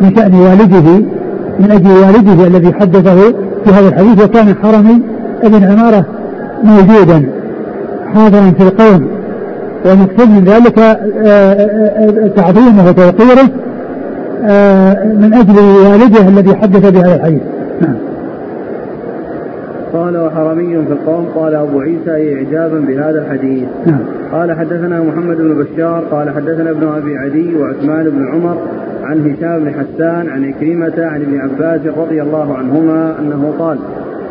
من 0.00 0.16
شأن 0.16 0.34
والده 0.34 1.06
من 1.60 1.70
أجل 1.70 1.90
والده 1.90 2.46
الذي 2.46 2.72
حدثه 2.72 3.32
في 3.64 3.70
هذا 3.70 3.88
الحديث 3.88 4.24
وكان 4.24 4.54
حرمي 4.62 5.02
ابن 5.42 5.64
عمارة 5.64 6.04
موجودا 6.64 7.30
حاضرا 8.14 8.52
في 8.58 8.62
القوم. 8.62 9.15
والمقصود 9.84 10.28
من 10.28 10.44
ذلك 10.44 10.78
آه، 10.78 10.96
آه، 11.24 12.24
آه، 12.24 12.28
تعظيمه 12.28 12.88
وتوقيره 12.88 13.48
من 15.14 15.34
أجل 15.34 15.58
والده 15.58 16.28
الذي 16.28 16.56
حدث 16.56 16.90
بهذا 16.90 17.16
الحديث. 17.16 17.42
نعم. 17.80 17.96
قال 19.92 20.16
وحرمي 20.16 20.86
في 20.86 20.92
القوم 20.92 21.26
قال 21.34 21.54
أبو 21.54 21.80
عيسى 21.80 22.34
إعجابا 22.34 22.78
بهذا 22.78 23.22
الحديث. 23.22 23.68
نعم. 23.86 24.00
قال 24.32 24.58
حدثنا 24.58 25.02
محمد 25.02 25.36
بن 25.36 25.54
بشار 25.54 26.04
قال 26.10 26.30
حدثنا 26.30 26.70
ابن 26.70 26.88
أبي 26.88 27.18
عدي 27.18 27.56
وعثمان 27.56 28.10
بن 28.10 28.28
عمر 28.34 28.56
عن 29.02 29.20
هشام 29.20 29.58
بن 29.58 29.70
حسان 29.70 30.28
عن 30.28 30.44
عكرمة 30.44 31.06
عن 31.06 31.22
ابن 31.22 31.40
عباس 31.40 31.80
رضي 31.98 32.22
الله 32.22 32.56
عنهما 32.56 33.14
أنه 33.18 33.52
قال 33.58 33.78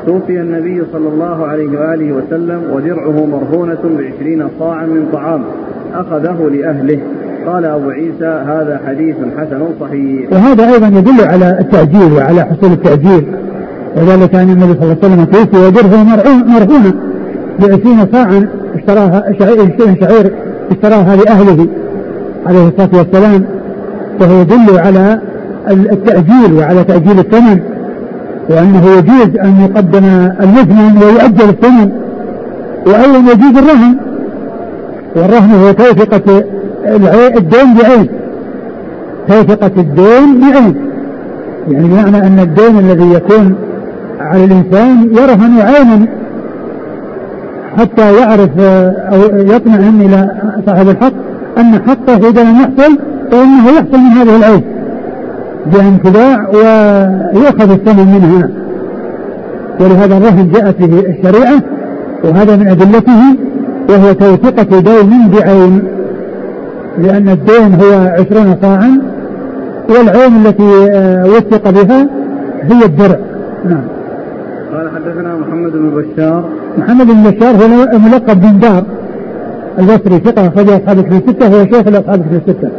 توفي 0.05 0.41
النبي 0.41 0.83
صلى 0.93 1.07
الله 1.09 1.47
عليه 1.47 1.79
وآله 1.79 2.13
وسلم 2.13 2.61
ودرعه 2.73 3.25
مرهونة 3.25 3.77
بعشرين 3.97 4.47
صاعا 4.59 4.85
من 4.85 5.07
طعام 5.13 5.41
أخذه 5.93 6.49
لأهله. 6.53 6.99
قال 7.47 7.65
أبو 7.65 7.89
عيسى 7.89 8.25
هذا 8.25 8.79
حديث 8.87 9.15
حسن 9.37 9.61
صحيح. 9.79 10.31
وهذا 10.31 10.73
أيضا 10.73 10.87
يدل 10.87 11.25
على 11.25 11.59
التعجيل 11.59 12.13
وعلى 12.13 12.41
حصول 12.41 12.71
التعجيل. 12.71 13.25
وذلك 13.97 14.29
كان 14.29 14.49
النبي 14.49 14.73
صلى 14.73 14.83
الله 14.83 14.97
عليه 15.03 15.07
وسلم 15.13 15.25
توفي 15.25 15.67
ودرعه 15.67 16.03
مرهونة 16.43 16.93
بعشرين 17.59 18.05
صاعا 18.11 18.49
اشتراها 18.75 19.33
شعير 19.39 19.75
شعير 20.01 20.31
اشتراها 20.71 21.15
لأهله 21.15 21.67
عليه 22.45 22.67
الصلاة 22.67 22.89
والسلام. 22.93 23.45
وهو 24.21 24.41
يدل 24.41 24.79
على 24.79 25.19
التأجيل 25.69 26.53
وعلى 26.53 26.83
تأجيل 26.83 27.19
الثمن. 27.19 27.59
وأنه 28.49 28.85
يجوز 28.97 29.39
أن 29.43 29.61
يقدم 29.61 30.05
المثمن 30.41 30.97
ويؤجل 31.03 31.49
الثمن 31.49 31.91
وأيضا 32.87 33.31
يجوز 33.31 33.57
الرهن. 33.57 33.95
والرهن 35.15 35.51
هو 35.51 35.71
توثقة 35.71 36.43
الدين 37.37 37.73
بعين. 37.73 38.07
توثقة 39.27 39.71
الدين 39.77 40.39
بعين. 40.41 40.75
يعني 41.71 41.87
بمعنى 41.87 42.17
أن 42.27 42.39
الدين 42.39 42.79
الذي 42.79 43.13
يكون 43.13 43.55
على 44.19 44.45
الإنسان 44.45 45.09
يرهن 45.11 45.61
عينا 45.61 46.07
حتى 47.77 48.15
يعرف 48.15 48.59
أو 49.13 49.19
يطمئن 49.39 50.01
إلى 50.01 50.31
صاحب 50.65 50.89
الحق 50.89 51.13
أن 51.57 51.81
حقه 51.87 52.29
إذا 52.29 52.43
لم 52.43 52.55
يحصل 52.55 52.97
فإنه 53.31 53.67
يحصل 53.67 53.97
من 53.97 54.11
هذه 54.17 54.35
العين. 54.35 54.61
بأن 55.73 55.99
تباع 56.03 56.49
ويؤخذ 56.49 57.71
الثمن 57.71 58.05
منها. 58.05 58.49
ولهذا 59.79 60.17
الرهن 60.17 60.51
جاءت 60.51 60.81
به 60.81 60.99
الشريعة 60.99 61.61
وهذا 62.23 62.55
من 62.55 62.67
أدلته 62.67 63.21
وهو 63.89 64.13
توثقة 64.13 64.79
دين 64.79 65.29
بعين 65.33 65.83
لأن 66.97 67.29
الدين 67.29 67.73
هو 67.73 68.07
عشرون 68.07 68.55
صاعا 68.61 69.01
والعين 69.89 70.45
التي 70.45 70.91
آه، 70.91 71.25
وثق 71.25 71.69
بها 71.69 72.07
هي 72.61 72.85
الدرع. 72.85 73.19
نعم. 73.65 73.83
قال 74.73 74.89
حدثنا 74.95 75.35
محمد 75.35 75.71
بن 75.71 75.89
بشار. 75.89 76.49
محمد 76.77 77.07
بن 77.07 77.23
بشار 77.23 77.55
هو 77.55 77.99
ملقب 77.99 78.41
بن 78.41 78.59
دار 78.59 78.83
البصري 79.79 80.19
ثقة 80.19 80.47
أخرج 80.47 80.69
أصحاب 80.69 81.01
في 81.01 81.17
الستة 81.17 81.47
هو 81.47 81.65
شيخ 81.65 81.87
الأصحاب 81.87 82.21
في 82.21 82.35
الستة. 82.35 82.69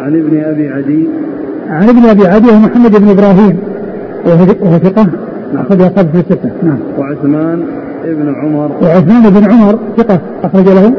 عن 0.00 0.16
ابن 0.16 0.44
أبي 0.44 0.68
عدي. 0.68 1.08
عن 1.70 1.88
ابن 1.88 2.08
أبي 2.08 2.26
عدي 2.26 2.52
محمد 2.52 2.96
بن 3.00 3.08
إبراهيم. 3.08 3.58
وهو 4.26 4.78
ثقة. 4.78 5.06
اخرج 5.54 5.82
اصحاب 5.82 6.06
في 6.12 6.18
الستة. 6.18 6.50
نعم. 6.62 6.78
وعثمان 6.98 7.62
بن 8.04 8.34
عمر. 8.34 8.70
وعثمان 8.82 9.30
بن 9.30 9.50
عمر 9.50 9.78
ثقة. 9.96 10.18
أخرج 10.44 10.68
له. 10.68 10.92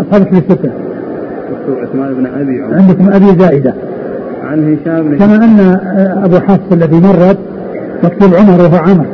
أصحاب 0.00 0.22
في 0.22 0.38
الستة. 0.38 0.70
عثمان 1.82 2.14
بن 2.14 2.26
أبي 2.26 2.62
عمر. 2.62 2.74
عندكم 2.74 3.08
أبي 3.12 3.38
زائدة. 3.38 3.74
عن 4.44 4.72
هشام 4.72 5.08
بن 5.08 5.18
كما 5.18 5.36
أن 5.36 5.80
أبو 6.24 6.36
حفص 6.36 6.72
الذي 6.72 6.96
مرت 6.96 7.38
مكتوب 8.04 8.34
عمر 8.34 8.60
وهو 8.60 8.76
عمر. 8.76 9.06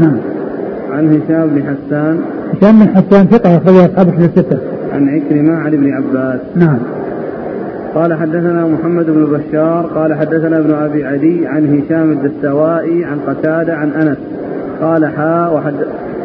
نعم. 0.00 0.16
عن 0.92 1.08
هشام 1.08 1.48
بن 1.48 1.62
حسان. 1.62 2.18
هشام 2.52 2.84
بن 2.84 2.88
حسان 2.96 3.26
ثقة. 3.26 3.56
أخرج 3.56 3.76
أصحاب 3.76 4.10
في 4.10 4.24
الستة. 4.24 4.58
عن 4.92 5.08
عكرمة 5.08 5.54
عن 5.54 5.74
ابن 5.74 5.92
عباس. 5.92 6.40
نعم. 6.56 6.78
قال 7.94 8.14
حدثنا 8.14 8.66
محمد 8.66 9.06
بن 9.06 9.24
بشار 9.24 9.86
قال 9.86 10.14
حدثنا 10.14 10.58
ابن 10.58 10.74
أبي 10.74 11.04
عدي 11.04 11.46
عن 11.46 11.66
هشام 11.66 12.10
الدستوائي 12.10 13.04
عن 13.04 13.18
قتادة 13.26 13.74
عن 13.74 13.90
أنس. 13.90 14.18
قال 14.80 15.06
حاء 15.06 15.54
وحد 15.54 15.74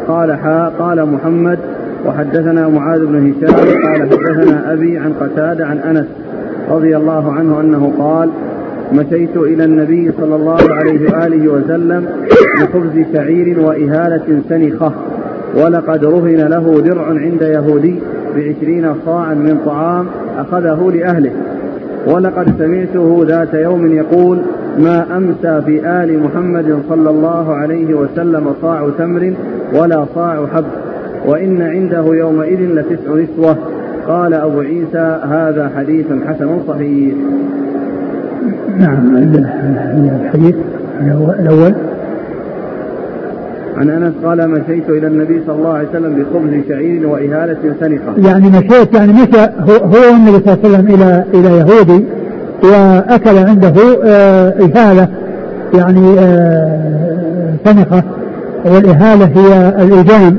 قال 0.08 0.32
حاء 0.32 0.72
قال 0.78 1.06
محمد 1.06 1.58
وحدثنا 2.06 2.68
معاذ 2.68 3.06
بن 3.06 3.16
هشام 3.16 3.54
قال 3.56 4.02
حدثنا 4.02 4.72
أبي 4.72 4.98
عن 4.98 5.12
قتادة 5.12 5.66
عن 5.66 5.78
أنس 5.78 6.06
رضي 6.70 6.96
الله 6.96 7.32
عنه 7.32 7.60
أنه 7.60 7.92
قال 7.98 8.30
مشيت 8.92 9.36
إلى 9.36 9.64
النبي 9.64 10.12
صلى 10.20 10.36
الله 10.36 10.58
عليه 10.70 11.00
وآله 11.10 11.48
وسلم 11.52 12.06
بخبز 12.60 13.04
شعير 13.12 13.60
وإهالة 13.60 14.42
سنخة. 14.48 14.92
ولقد 15.64 16.04
رهن 16.04 16.36
له 16.36 16.80
درع 16.80 17.06
عند 17.06 17.42
يهودي 17.42 17.94
بعشرين 18.36 18.94
صاعا 19.06 19.34
من 19.34 19.58
طعام 19.66 20.06
أخذه 20.38 20.90
لأهله. 20.94 21.30
ولقد 22.06 22.46
سمعته 22.58 23.24
ذات 23.28 23.54
يوم 23.54 23.92
يقول 23.92 24.38
ما 24.78 25.16
أمسى 25.16 25.62
في 25.66 25.88
آل 25.88 26.22
محمد 26.22 26.78
صلى 26.88 27.10
الله 27.10 27.54
عليه 27.54 27.94
وسلم 27.94 28.50
صاع 28.62 28.90
تمر 28.98 29.32
ولا 29.74 30.06
صاع 30.14 30.46
حب 30.46 30.64
وإن 31.26 31.62
عنده 31.62 32.04
يومئذ 32.14 32.60
لتسع 32.60 33.14
نسوة. 33.14 33.56
قال 34.08 34.34
أبو 34.34 34.60
عيسى 34.60 35.20
هذا 35.30 35.70
حديث 35.76 36.06
حسن 36.26 36.58
صحيح. 36.68 37.14
نعم 38.78 39.16
الحديث 40.24 40.54
الأول. 41.40 41.74
عن 43.76 43.90
أنس 43.90 44.12
قال 44.24 44.50
مشيت 44.50 44.88
إلى 44.88 45.06
النبي 45.06 45.42
صلى 45.46 45.56
الله 45.56 45.72
عليه 45.72 45.88
وسلم 45.88 46.14
بخبز 46.14 46.68
شعير 46.68 47.06
وإهالة 47.06 47.56
سنخه. 47.80 48.28
يعني 48.28 48.48
مشيت 48.48 48.94
يعني 48.94 49.12
مشى 49.12 49.40
هو 49.60 50.14
النبي 50.14 50.44
صلى 50.44 50.54
الله 50.54 50.58
عليه 50.64 50.68
وسلم 50.68 50.86
إلى 50.94 51.24
إلى 51.34 51.58
يهودي 51.58 52.04
وأكل 52.62 53.38
عنده 53.38 53.74
آه، 54.04 54.48
إهالة 54.48 55.08
يعني 55.74 56.18
آه، 56.18 57.54
سنخه 57.64 58.02
والإهالة 58.64 59.24
هي 59.24 59.68
الايجام 59.84 60.36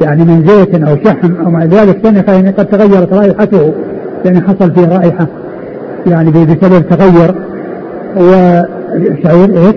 يعني 0.00 0.24
من 0.24 0.46
زيت 0.46 0.82
أو 0.82 0.96
شحم 1.04 1.36
أو 1.44 1.50
مع 1.50 1.64
ذلك 1.64 1.98
سنخه 2.02 2.32
يعني 2.32 2.50
قد 2.50 2.66
تغيرت 2.66 3.12
رائحته 3.12 3.72
يعني 4.24 4.40
حصل 4.40 4.72
فيه 4.74 4.88
رائحة 4.88 5.26
يعني 6.06 6.30
بسبب 6.30 6.88
تغير 6.88 7.34
وشعير 8.16 9.66
إيش؟ 9.66 9.74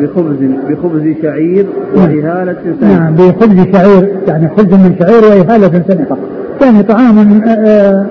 بخبز 0.00 0.36
بخبز 0.70 1.14
شعير 1.22 1.66
وإهالة 1.96 2.56
سنقة 2.80 2.94
نعم 2.94 3.14
بخبز 3.14 3.72
شعير 3.72 4.08
يعني 4.28 4.48
خبز 4.48 4.74
من 4.74 4.94
شعير 5.00 5.24
وإهالة 5.24 5.82
سنقة 5.88 6.16
يعني 6.62 6.82
طعام 6.82 7.42
آه 7.46 8.06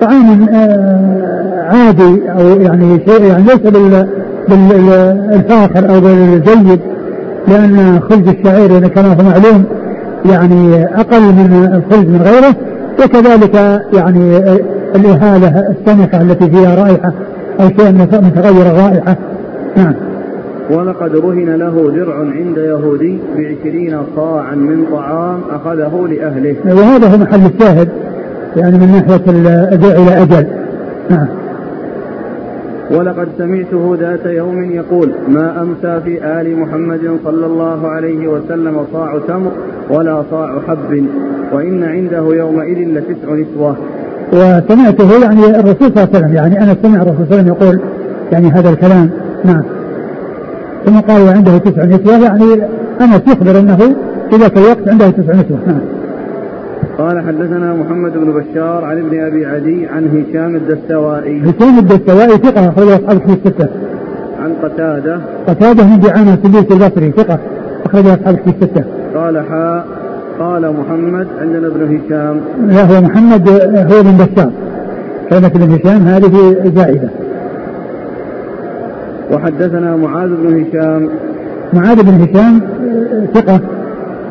طعام 0.00 0.48
آه 0.54 1.62
عادي 1.70 2.30
أو 2.30 2.60
يعني 2.60 3.00
شيء 3.08 3.24
يعني 3.24 3.42
ليس 3.42 3.58
بال 3.58 4.06
بالفاخر 4.48 5.94
أو 5.94 6.00
بالجيد 6.00 6.80
لأن 7.48 8.00
خبز 8.00 8.28
الشعير 8.28 8.70
يعني 8.70 8.88
كما 8.88 9.08
هو 9.08 9.24
معلوم 9.24 9.64
يعني 10.30 10.84
أقل 10.84 11.22
من 11.22 11.70
الخبز 11.74 12.08
من 12.08 12.22
غيره 12.22 12.56
وكذلك 13.04 13.82
يعني 13.94 14.36
الإهالة 14.96 15.68
السنقة 15.70 16.22
التي 16.22 16.50
فيها 16.50 16.74
رائحة 16.74 17.12
أو 17.60 17.68
شيء 17.68 17.92
متغير 17.92 18.66
الرائحة 18.66 19.16
نعم. 19.76 19.94
ولقد 20.70 21.16
رهن 21.16 21.56
له 21.56 21.92
درع 21.96 22.16
عند 22.18 22.56
يهودي 22.56 23.18
بعشرين 23.36 23.98
صاعا 24.16 24.54
من 24.54 24.84
طعام 24.92 25.40
أخذه 25.50 26.06
لأهله. 26.10 26.56
وهذا 26.64 27.08
هو 27.08 27.18
محل 27.18 27.46
الشاهد 27.54 27.88
يعني 28.56 28.78
من 28.78 28.92
ناحية 28.92 29.30
البيع 29.72 29.90
إلى 29.90 30.22
أجل. 30.22 30.46
نعم. 31.10 31.26
ولقد 32.90 33.28
سمعته 33.38 33.96
ذات 34.00 34.26
يوم 34.26 34.70
يقول 34.70 35.12
ما 35.28 35.62
أمسى 35.62 36.00
في 36.04 36.40
آل 36.40 36.58
محمد 36.58 37.18
صلى 37.24 37.46
الله 37.46 37.88
عليه 37.88 38.28
وسلم 38.28 38.84
صاع 38.92 39.18
تمر 39.28 39.50
ولا 39.90 40.24
صاع 40.30 40.60
حب 40.68 41.06
وإن 41.52 41.84
عنده 41.84 42.34
يومئذ 42.34 42.78
لتسع 42.78 43.34
نسوة. 43.34 43.76
وسمعته 44.32 45.22
يعني 45.22 45.60
الرسول 45.60 45.92
صلى 45.94 46.04
الله 46.04 46.08
عليه 46.14 46.18
وسلم 46.18 46.34
يعني 46.34 46.62
أنا 46.62 46.76
سمع 46.82 47.02
الرسول 47.02 47.26
صلى 47.28 47.40
الله 47.40 47.40
عليه 47.40 47.42
وسلم 47.42 47.48
يقول 47.48 47.80
يعني 48.32 48.48
هذا 48.48 48.70
الكلام. 48.70 49.10
نعم. 49.44 49.62
ثم 50.86 51.00
قال 51.00 51.22
وعنده 51.22 51.58
تسع 51.58 51.84
نسوة 51.84 52.24
يعني 52.24 52.62
أنس 53.00 53.22
يخبر 53.26 53.58
أنه 53.58 53.76
في 54.30 54.36
ذاك 54.36 54.58
الوقت 54.58 54.88
عنده 54.88 55.10
تسع 55.10 55.32
نسوة 55.32 55.58
نعم. 55.66 55.80
قال 56.98 57.20
حدثنا 57.26 57.74
محمد 57.74 58.12
بن 58.12 58.32
بشار 58.32 58.84
عن 58.84 58.98
ابن 58.98 59.24
أبي 59.24 59.46
عدي 59.46 59.86
عن 59.86 60.06
هشام 60.06 60.56
الدستوائي. 60.56 61.40
هشام 61.40 61.78
الدستوائي 61.78 62.30
ثقة 62.30 62.68
أخرج 62.68 62.88
أصحاب 62.88 63.18
في 63.18 63.32
الستة. 63.32 63.68
عن 64.42 64.52
قتادة. 64.62 65.20
قتادة 65.48 65.84
من 65.84 66.00
دعامة 66.00 66.34
السدوسي 66.34 66.74
البصري 66.74 67.10
ثقة 67.10 67.38
أخرج 67.86 68.06
أصحاب 68.06 68.36
في 68.36 68.50
الستة. 68.50 68.84
قال 69.14 69.44
حاء 69.50 69.86
قال 70.38 70.74
محمد 70.76 71.26
عندنا 71.40 71.66
ابن 71.66 71.96
هشام. 71.96 72.40
لا 72.66 72.82
هو 72.82 73.00
محمد 73.00 73.48
هو 73.92 74.02
بن 74.02 74.16
بشار. 74.16 74.52
كانت 75.30 75.56
ابن 75.56 75.72
هشام 75.72 76.02
هذه 76.02 76.56
زائدة. 76.76 77.08
وحدثنا 79.32 79.96
معاذ 79.96 80.28
بن 80.28 80.62
هشام. 80.62 81.08
معاذ 81.72 82.02
بن 82.02 82.10
هشام؟ 82.10 82.60
ثقة. 83.34 83.60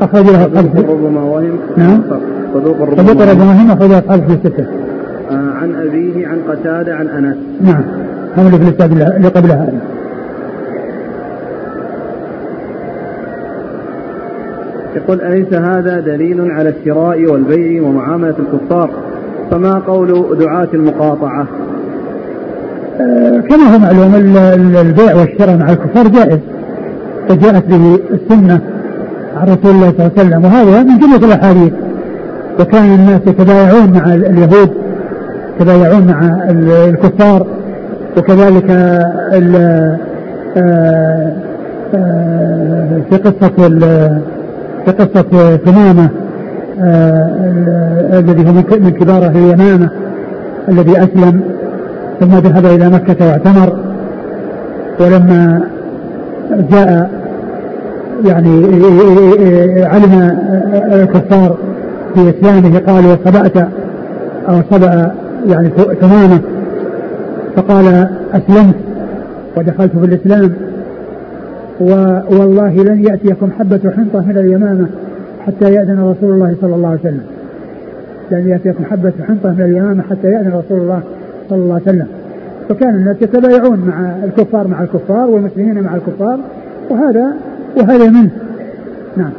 أخرج 0.01 0.25
له 0.25 0.45
أصحاب 0.45 0.89
ربما 0.89 1.23
وهم 1.23 1.59
نعم. 1.77 2.01
صدوق 2.53 2.77
صدوق 2.77 2.81
ربما 2.81 3.31
ربما 3.31 3.73
أخرج 3.73 3.91
أصحاب 3.91 4.21
في 4.27 4.33
الستة. 4.33 4.65
آه، 5.31 5.51
عن 5.61 5.75
أبيه 5.75 6.27
عن 6.27 6.37
قتادة 6.47 6.95
عن 6.95 7.07
أنس. 7.07 7.37
نعم. 7.61 7.83
هم 8.37 8.45
اللي 8.47 8.57
في 8.57 8.63
الاستاذ 8.63 8.91
اللي 8.91 9.27
قبلها 9.27 9.63
هذا. 9.63 9.81
يقول 14.95 15.21
أليس 15.21 15.53
هذا 15.53 15.99
دليل 15.99 16.51
على 16.51 16.69
الشراء 16.69 17.31
والبيع 17.31 17.83
ومعاملة 17.83 18.35
الكفار؟ 18.39 18.89
فما 19.51 19.73
قول 19.73 20.37
دعاة 20.39 20.67
المقاطعة؟ 20.73 21.47
كما 23.49 23.73
هو 23.75 23.79
معلوم 23.79 24.15
ال- 24.15 24.37
ال- 24.37 24.77
البيع 24.77 25.15
والشراء 25.15 25.57
مع 25.57 25.69
الكفار 25.69 26.07
جائز. 26.07 26.39
وجاءت 27.29 27.65
به 27.67 27.99
السنة 28.13 28.59
عن 29.37 29.43
رسول 29.47 29.71
الله 29.75 29.93
صلى 29.97 30.07
الله 30.07 30.11
عليه 30.17 30.21
وسلم 30.29 30.45
وهذا 30.45 30.83
من 30.83 30.99
جملة 30.99 31.25
الأحاديث. 31.33 31.73
وكان 32.59 32.85
الناس 32.95 33.19
يتبايعون 33.27 33.91
مع 33.93 34.13
ال- 34.13 34.25
اليهود 34.25 34.69
يتبايعون 35.59 36.07
مع 36.07 36.19
ال- 36.49 36.71
الكفار 36.89 37.45
وكذلك 38.17 38.69
آه، 38.69 39.97
آه، 40.57 41.31
في 43.09 43.17
قصة 43.17 43.47
في 44.85 44.91
قصة 44.91 45.57
ثمامة 45.57 46.09
آه، 46.81 47.29
ال- 47.45 48.29
الذي 48.29 48.49
هو 48.49 48.53
من 48.53 48.89
كبار 48.91 49.25
أهل 49.25 49.37
اليمامة 49.37 49.89
الذي 50.69 50.91
أسلم. 50.97 51.41
ثم 52.21 52.37
ذهب 52.37 52.65
إلى 52.65 52.89
مكة 52.89 53.27
واعتمر 53.27 53.79
ولما 54.99 55.61
جاء 56.71 57.11
يعني 58.25 58.65
علم 59.85 60.37
الكفار 60.93 61.57
في 62.15 62.29
إسلامه 62.29 62.79
قالوا 62.79 63.15
صبأت 63.25 63.57
أو 64.49 64.61
صبأ 64.71 65.11
يعني 65.47 65.69
ثمامة 66.01 66.39
فقال 67.55 68.07
أسلمت 68.33 68.75
ودخلت 69.57 69.91
في 69.97 70.05
الإسلام. 70.05 70.51
والله 72.29 72.83
لن 72.83 73.03
يأتيكم 73.03 73.49
حبة 73.59 73.91
حنطة 73.97 74.25
من 74.25 74.37
اليمامة 74.37 74.87
حتى 75.45 75.73
يأذن 75.73 75.99
رسول 75.99 76.33
الله 76.33 76.55
صلى 76.61 76.75
الله 76.75 76.87
عليه 76.89 76.99
وسلم. 76.99 77.23
لن 78.31 78.49
يأتيكم 78.49 78.83
حبة 78.91 79.13
حنطة 79.27 79.51
من 79.51 79.61
اليمامة 79.61 80.03
حتى 80.09 80.27
يأذن 80.27 80.47
رسول 80.47 80.79
الله 80.79 81.01
صلى 81.51 81.63
الله 81.63 81.73
عليه 81.73 81.83
وسلم. 81.83 82.07
فكان 82.69 82.95
الناس 82.95 83.17
يتبايعون 83.21 83.79
مع 83.87 84.23
الكفار 84.23 84.67
مع 84.67 84.83
الكفار 84.83 85.29
والمسلمين 85.29 85.81
مع 85.81 85.95
الكفار 85.95 86.39
وهذا 86.89 87.33
وهذا 87.77 88.09
منه. 88.09 88.31
نعم. 89.17 89.31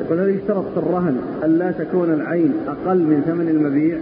يقول 0.00 0.20
هل 0.20 0.28
يشترط 0.28 0.64
في 0.74 0.76
الرهن 0.76 1.16
ألا 1.44 1.70
تكون 1.70 2.12
العين 2.12 2.52
أقل 2.68 2.98
من 2.98 3.22
ثمن 3.26 3.48
المبيع؟ 3.48 3.96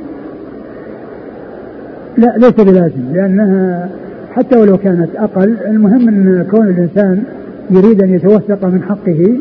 لا 2.16 2.34
ليس 2.38 2.60
بلازم 2.60 3.12
لأنها 3.12 3.88
حتى 4.32 4.58
ولو 4.58 4.78
كانت 4.78 5.08
أقل 5.16 5.56
المهم 5.66 6.08
أن 6.08 6.46
كون 6.50 6.68
الإنسان 6.68 7.22
يريد 7.70 8.02
أن 8.02 8.14
يتوثق 8.14 8.64
من 8.64 8.82
حقه 8.82 9.38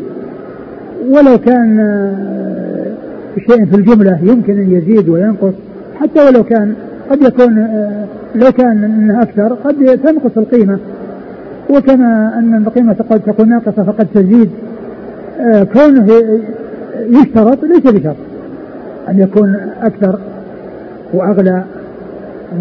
ولو 1.08 1.38
كان 1.38 1.78
آه، 1.78 2.86
شيء 3.48 3.66
في 3.66 3.76
الجملة 3.76 4.18
يمكن 4.22 4.58
أن 4.60 4.72
يزيد 4.72 5.08
وينقص 5.08 5.54
حتى 6.00 6.26
ولو 6.26 6.44
كان 6.44 6.74
قد 7.10 7.22
يكون 7.22 7.58
آه، 7.58 8.04
لو 8.34 8.52
كان 8.52 8.84
انه 8.84 9.22
أكثر 9.22 9.54
قد 9.54 10.00
تنقص 10.04 10.38
القيمة. 10.38 10.78
وكما 11.70 12.38
أن 12.38 12.54
القيمة 12.66 12.96
قد 13.10 13.20
تكون 13.20 13.48
ناقصة 13.48 13.82
فقد 13.82 14.06
تزيد. 14.14 14.50
آه، 15.40 15.62
كونه 15.62 16.08
يشترط 16.96 17.64
ليس 17.64 17.82
بشرط 17.82 18.16
أن 19.08 19.18
يكون 19.18 19.56
أكثر 19.82 20.18
وأغلى 21.14 21.64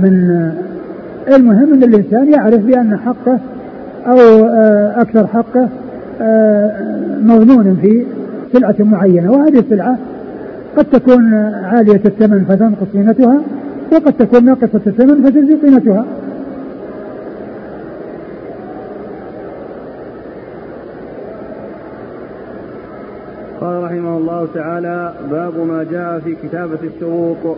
من 0.02 0.30
آه، 0.30 1.36
المهم 1.36 1.74
أن 1.74 1.84
الإنسان 1.84 2.34
يعرف 2.34 2.60
بأن 2.62 2.98
حقه 2.98 3.40
أو 4.08 4.46
آه، 4.46 5.02
أكثر 5.02 5.28
حقه 5.28 5.70
مضمون 7.22 7.78
في 7.82 8.06
سلعة 8.54 8.76
معينة. 8.80 9.32
وهذه 9.32 9.60
السلعة 9.60 9.98
قد 10.78 10.86
تكون 10.86 11.34
عالية 11.64 12.02
الثمن 12.06 12.46
فتنقص 12.50 12.88
قيمتها. 12.94 13.42
وقد 13.92 14.14
تكون 14.14 14.46
ناقصة 14.46 14.82
الثمن 14.88 15.24
فتزيد 15.24 15.66
قيمتها. 15.66 16.06
قال 23.62 23.84
رحمه 23.84 24.18
الله 24.18 24.48
تعالى 24.54 25.14
باب 25.32 25.68
ما 25.68 25.86
جاء 25.92 26.20
في 26.20 26.36
كتابة 26.36 26.80
الشروط 26.84 27.58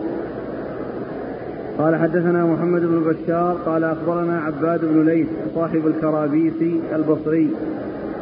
قال 1.78 1.96
حدثنا 1.96 2.44
محمد 2.44 2.80
بن 2.80 3.00
بشار 3.00 3.56
قال 3.66 3.84
أخبرنا 3.84 4.40
عباد 4.40 4.80
بن 4.84 5.04
ليث 5.04 5.26
صاحب 5.54 5.86
الكرابيسي 5.86 6.80
البصري. 6.94 7.50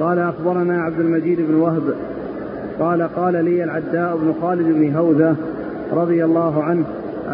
قال 0.01 0.19
أخبرنا 0.19 0.83
عبد 0.83 1.01
المجيد 1.01 1.41
بن 1.41 1.55
وهب. 1.55 1.95
قال 2.81 3.03
قال 3.03 3.45
لي 3.45 3.65
العداء 3.65 4.17
بن 4.17 4.35
خالد 4.43 4.67
بن 4.67 4.97
هوذة 4.97 5.37
رضي 5.93 6.25
الله 6.25 6.63
عنه. 6.63 6.85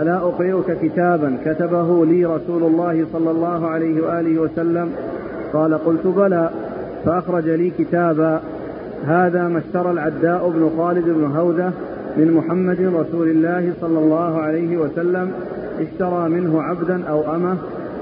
ألا 0.00 0.16
أقرئك 0.16 0.78
كتابا 0.82 1.36
كتبه 1.44 2.06
لي 2.06 2.24
رسول 2.24 2.62
الله 2.62 3.06
صلى 3.12 3.30
الله 3.30 3.68
عليه 3.68 4.02
وآله 4.02 4.40
وسلم؟ 4.40 4.92
قال 5.52 5.74
قلت 5.74 6.06
بلى. 6.06 6.50
فأخرج 7.04 7.48
لي 7.48 7.70
كتابا. 7.70 8.40
هذا 9.06 9.48
ما 9.48 9.58
اشترى 9.58 9.90
العداء 9.90 10.50
بن 10.50 10.70
خالد 10.76 11.04
بن 11.04 11.24
هوذة 11.24 11.72
من 12.16 12.32
محمد 12.32 12.80
رسول 12.80 13.28
الله 13.28 13.72
صلى 13.80 13.98
الله 13.98 14.40
عليه 14.40 14.76
وسلم. 14.76 15.30
اشترى 15.80 16.28
منه 16.28 16.62
عبدا 16.62 17.04
أو 17.04 17.34
أمة 17.34 17.56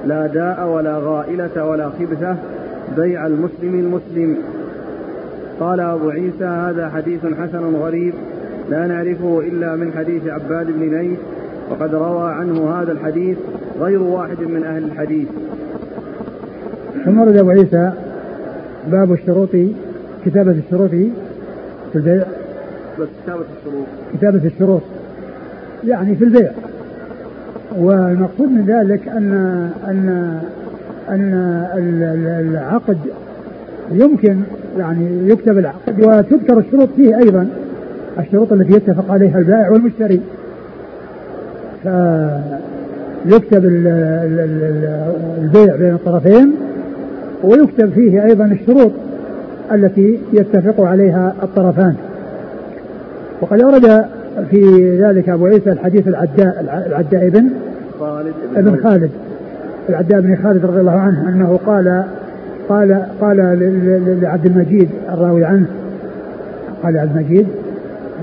لا 0.05 0.27
داء 0.27 0.67
ولا 0.67 0.99
غائلة 0.99 1.65
ولا 1.65 1.89
خبثة 1.89 2.37
بيع 2.97 3.27
المسلم 3.27 3.75
المسلم. 3.75 4.37
قال 5.61 5.81
أبو 5.81 6.11
عيسى 6.11 6.45
هذا 6.45 6.89
حديث 6.89 7.27
حسن 7.27 7.75
غريب 7.75 8.15
لا 8.71 8.87
نعرفه 8.87 9.41
إلا 9.41 9.77
من 9.77 9.93
حديث 9.93 10.27
عباد 10.27 10.67
بن 10.67 10.99
ليث 10.99 11.19
وقد 11.71 11.95
روى 11.95 12.33
عنه 12.33 12.71
هذا 12.71 12.93
الحديث 12.93 13.39
غير 13.81 14.03
واحد 14.03 14.41
من 14.41 14.65
أهل 14.65 14.85
الحديث. 14.85 15.29
ثم 17.05 17.21
ورد 17.21 17.37
أبو 17.37 17.51
عيسى 17.51 17.93
باب 18.87 19.13
الشروط 19.13 19.49
كتابة 20.25 20.51
الشروط 20.51 20.91
في 20.91 21.97
البيع. 21.97 22.25
بس 23.01 23.09
كتابة 23.25 23.45
الشروط. 23.59 23.87
كتابة 24.15 24.45
الشروط 24.45 24.83
يعني 25.85 26.17
في 26.17 26.25
البيع. 26.25 26.51
والمقصود 27.79 28.49
من 28.49 28.65
ذلك 28.67 29.09
أن 29.09 29.33
أن 29.89 30.41
أن 31.09 31.33
العقد 32.41 32.99
يمكن 33.93 34.41
يعني 34.79 35.29
يكتب 35.29 35.59
العقد 35.59 36.01
وتذكر 36.01 36.59
الشروط 36.59 36.89
فيه 36.97 37.19
أيضا 37.19 37.49
الشروط 38.19 38.53
التي 38.53 38.73
يتفق 38.73 39.13
عليها 39.13 39.39
البائع 39.39 39.71
والمشتري. 39.71 40.21
فيكتب 41.83 43.65
البيع 45.39 45.77
بين 45.77 45.95
الطرفين 45.95 46.55
ويكتب 47.45 47.91
فيه 47.91 48.25
أيضا 48.25 48.45
الشروط 48.45 48.93
التي 49.73 50.19
يتفق 50.33 50.81
عليها 50.81 51.35
الطرفان. 51.43 51.95
وقد 53.41 53.61
أورد 53.61 54.05
في 54.51 54.97
ذلك 55.03 55.29
أبو 55.29 55.47
عيسى 55.47 55.71
الحديث 55.71 56.09
العداء 56.09 56.61
العداء 56.87 57.27
ابن 57.27 57.51
خالد 58.01 58.35
ابن 58.57 58.83
خالد. 58.83 59.11
العداء 59.89 60.21
بن 60.21 60.37
خالد 60.43 60.65
رضي 60.65 60.81
الله 60.81 61.01
عنه 61.01 61.29
أنه 61.29 61.59
قال 61.67 62.05
قال 62.69 63.03
قال 63.21 63.37
لعبد 64.23 64.47
المجيد 64.47 64.89
الراوي 65.13 65.45
عنه 65.45 65.67
قال 66.83 66.99
عبد 66.99 67.17
المجيد 67.17 67.47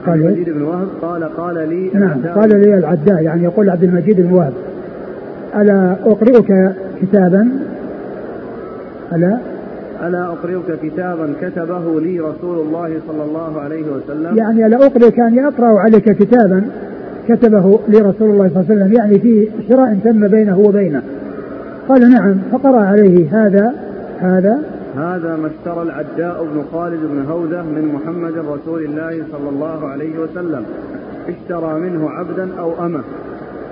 قال 0.05 0.21
المجيد 0.21 0.49
بن 0.49 0.61
وهب 0.61 0.87
قال 1.01 1.23
قال 1.23 1.69
لي 1.69 1.89
نعم 1.93 2.21
قال 2.35 2.49
لي 2.49 2.77
العداء 2.77 3.21
يعني 3.21 3.43
يقول 3.43 3.69
عبد 3.69 3.83
المجيد 3.83 4.21
بن 4.21 4.33
وهب 4.33 4.53
ألا 5.55 5.95
أقرئك 6.05 6.71
كتابا؟ 7.01 7.49
ألا؟ 9.13 9.37
ألا 10.03 10.25
أقرئك 10.25 10.79
كتابا 10.83 11.33
كتبه 11.41 11.99
لي 11.99 12.19
رسول 12.19 12.59
الله 12.59 12.99
صلى 13.07 13.23
الله 13.23 13.61
عليه 13.61 13.83
وسلم؟ 13.91 14.37
يعني 14.37 14.65
ألا 14.65 14.85
أقرئك 14.85 15.19
أني 15.19 15.47
أقرأ 15.47 15.79
عليك 15.79 16.11
كتابا 16.11 16.63
كتبه 17.27 17.79
لي 17.87 17.97
رسول 17.97 18.29
الله 18.29 18.49
صلى 18.49 18.61
الله 18.61 18.65
عليه 18.69 18.75
وسلم 18.75 18.93
يعني 18.93 19.19
في 19.19 19.49
شراء 19.69 19.97
تم 20.03 20.27
بينه 20.27 20.59
وبينه. 20.59 21.01
قال 21.89 22.09
نعم 22.11 22.37
فقرأ 22.51 22.79
عليه 22.79 23.27
هذا 23.31 23.73
هذا. 24.19 24.59
هذا 24.97 25.35
ما 25.35 25.47
اشترى 25.47 25.81
العداء 25.81 26.43
بن 26.43 26.63
خالد 26.73 26.99
بن 26.99 27.25
هودة 27.25 27.63
من 27.63 27.85
محمد 27.93 28.33
رسول 28.37 28.83
الله 28.83 29.23
صلى 29.31 29.49
الله 29.49 29.87
عليه 29.87 30.19
وسلم. 30.19 30.63
اشترى 31.27 31.79
منه 31.79 32.09
عبدا 32.09 32.59
أو 32.59 32.85
أمة. 32.85 33.03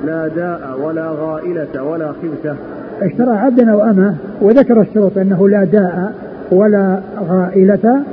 لا 0.06 0.28
داء 0.28 0.80
ولا 0.84 1.10
غائلة 1.10 1.84
ولا 1.84 2.12
خبثة. 2.12 2.56
اشترى 3.02 3.38
عبدا 3.38 3.72
أو 3.72 3.84
أمة 3.84 4.16
وذكر 4.42 4.82
الشروط 4.82 5.18
أنه 5.18 5.50
لا 5.50 5.64
داء 5.64 6.14
ولا 6.52 7.00
غائلة 7.30 8.04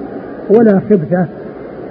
ولا 0.50 0.80
خبثة. 0.90 1.26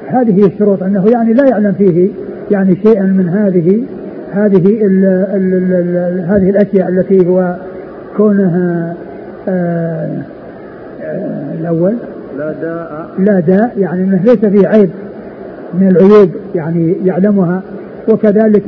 هذه 0.08 0.46
الشروط 0.46 0.84
أنه 0.84 1.10
يعني 1.10 1.34
لا 1.34 1.48
يعلم 1.48 1.72
فيه 1.72 2.10
يعني 2.52 2.76
شيئا 2.76 3.06
من 3.06 3.30
هذه 3.30 3.84
هذه 4.32 4.86
ال 4.86 5.06
ال 5.06 5.54
ال 5.54 5.98
ال 5.98 6.26
هذه 6.26 6.50
الأشياء 6.50 6.90
التي 6.90 7.28
هو 7.28 7.56
كونها 8.18 8.96
آه 9.48 10.22
الأول. 11.60 11.96
لا 12.38 12.52
داء. 12.62 13.10
لا 13.20 13.40
داء 13.40 13.74
يعني 13.78 14.04
أنه 14.04 14.22
ليس 14.24 14.46
فيه 14.46 14.68
عيب 14.68 14.90
من 15.74 15.88
العيوب 15.88 16.30
يعني 16.56 16.96
يعلمها. 17.06 17.62
وكذلك 18.10 18.68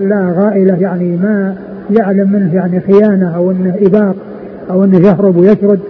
لا 0.00 0.34
غائلة 0.36 0.76
يعني 0.80 1.16
ما 1.16 1.54
يعلم 1.90 2.32
منه 2.32 2.54
يعني 2.54 2.80
خيانة 2.80 3.36
أو 3.36 3.50
أنه 3.50 3.74
إباق 3.82 4.16
أو 4.70 4.84
أنه 4.84 4.98
يهرب 4.98 5.36
ويشرد. 5.36 5.80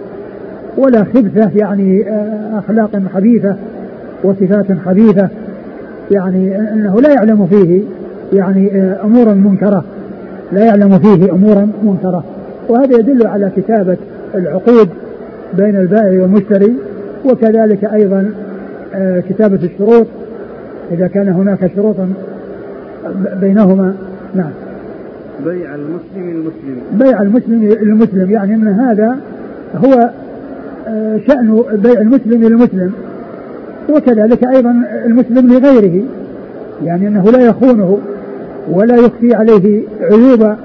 ولا 0.77 1.03
خبثة 1.03 1.51
يعني 1.55 2.09
آه، 2.09 2.59
أخلاق 2.59 3.01
خبيثة 3.13 3.55
وصفات 4.23 4.65
خبيثة 4.85 5.29
يعني 6.11 6.57
أنه 6.73 7.01
لا 7.01 7.13
يعلم 7.13 7.47
فيه 7.47 7.81
يعني 8.33 8.81
آه، 8.81 9.03
أمورا 9.03 9.33
منكرة. 9.33 9.83
لا 10.51 10.65
يعلم 10.65 10.99
فيه 10.99 11.31
أمورا 11.31 11.67
منكرة. 11.83 12.23
وهذا 12.69 12.97
يدل 12.97 13.27
على 13.27 13.51
كتابة 13.55 13.97
العقود. 14.35 14.89
بين 15.57 15.75
البائع 15.75 16.21
والمشتري 16.21 16.75
وكذلك 17.25 17.85
أيضا 17.85 18.31
آه، 18.93 19.19
كتابة 19.29 19.59
الشروط. 19.63 20.07
إذا 20.91 21.07
كان 21.07 21.29
هناك 21.29 21.71
شروط 21.75 21.95
بينهما 23.41 23.95
نعم. 24.35 24.51
بيع 25.45 25.75
المسلم 25.75 26.29
المسلم. 26.29 26.81
بيع 26.91 27.21
المسلم 27.21 27.71
المسلم 27.81 28.31
يعني 28.31 28.55
أن 28.55 28.67
هذا 28.67 29.17
هو 29.75 30.09
آه، 30.87 31.19
شأن 31.27 31.63
بيع 31.73 32.01
المسلم 32.01 32.43
للمسلم 32.43 32.91
وكذلك 33.89 34.43
أيضا 34.55 34.83
المسلم 35.05 35.53
لغيره 35.53 36.03
يعني 36.83 37.07
أنه 37.07 37.31
لا 37.31 37.41
يخونه 37.41 37.97
ولا 38.71 38.95
يخفي 38.95 39.35
عليه 39.35 39.83
عيوبا 40.01 40.57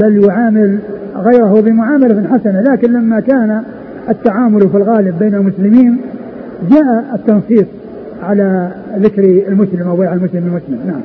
بل 0.00 0.24
يعامل 0.24 0.78
غيره 1.16 1.60
بمعاملة 1.60 2.28
حسنة. 2.28 2.60
لكن 2.60 2.92
لما 2.92 3.20
كان 3.20 3.62
التعامل 4.10 4.68
في 4.68 4.76
الغالب 4.76 5.18
بين 5.18 5.34
المسلمين 5.34 6.00
جاء 6.70 7.14
التنصيص 7.14 7.66
على 8.22 8.70
ذكر 8.98 9.24
المسلم 9.48 9.88
أو 9.88 9.96
بيع 9.96 10.12
المسلم 10.12 10.46
المسلم 10.46 10.80
نعم. 10.86 11.00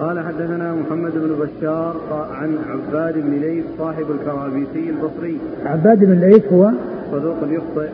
قال 0.00 0.24
حدثنا 0.24 0.74
محمد 0.74 1.12
بن 1.12 1.46
بشار 1.46 1.96
عن 2.32 2.56
عباد 2.68 3.14
بن 3.14 3.30
ليث 3.30 3.64
صاحب 3.78 4.04
الكرابيسي 4.10 4.90
البصري. 4.90 5.38
عباد 5.66 6.04
بن 6.04 6.12
ليث 6.12 6.52
هو 6.52 6.70
صدوق 7.12 7.36
يخطئ. 7.48 7.88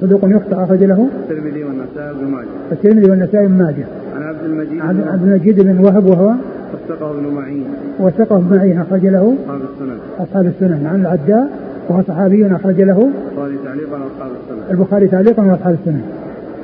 صدوق 0.00 0.20
يخطئ 0.24 0.64
أخرج 0.64 0.84
له 0.84 1.08
الترمذي 1.22 1.64
والنسائي 1.64 2.14
بن 2.14 2.30
ماجه. 2.30 2.46
الترمذي 2.72 3.10
والنسائي 3.10 3.46
بن 3.46 3.58
ماجه. 3.58 3.84
عن 4.16 4.22
عبد 4.22 4.44
المجيد 4.44 4.80
عبد 4.82 5.22
المجيد 5.22 5.60
بن 5.60 5.84
وهب 5.84 6.06
وهو 6.06 6.34
وثقه 6.74 7.10
ابن 7.10 7.26
معين. 7.34 7.64
وثقه 8.00 8.36
ابن 8.36 8.56
معين 8.56 8.80
أخرج 8.80 9.06
له 9.06 9.34
أصحاب 9.44 9.60
السنن. 9.60 9.98
أصحاب 10.18 10.46
السنن. 10.46 10.86
عن 10.86 11.00
العداء 11.00 11.65
وهو 11.88 12.02
صحابي 12.02 12.46
أخرج 12.46 12.80
له 12.80 13.10
البخاري 13.36 13.58
تعليقا 13.64 13.98
وأصحاب 13.98 14.30
السنن 14.42 14.70
البخاري 14.70 15.08
تعليقا 15.08 15.42
وأصحاب 15.42 15.74
السنن 15.80 16.02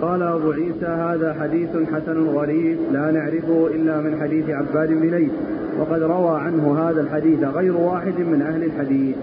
قال 0.01 0.23
أبو 0.23 0.51
عيسى 0.53 0.87
هذا 0.87 1.37
حديث 1.41 1.69
حسن 1.95 2.27
غريب 2.29 2.79
لا 2.93 3.11
نعرفه 3.11 3.67
إلا 3.67 4.01
من 4.01 4.21
حديث 4.21 4.51
عباد 4.51 4.89
بن 4.89 5.11
ليث 5.11 5.33
وقد 5.81 6.03
روى 6.03 6.41
عنه 6.41 6.79
هذا 6.79 7.01
الحديث 7.01 7.45
غير 7.45 7.77
واحد 7.77 8.19
من 8.19 8.43
أهل 8.43 8.65
الحديث. 8.65 9.17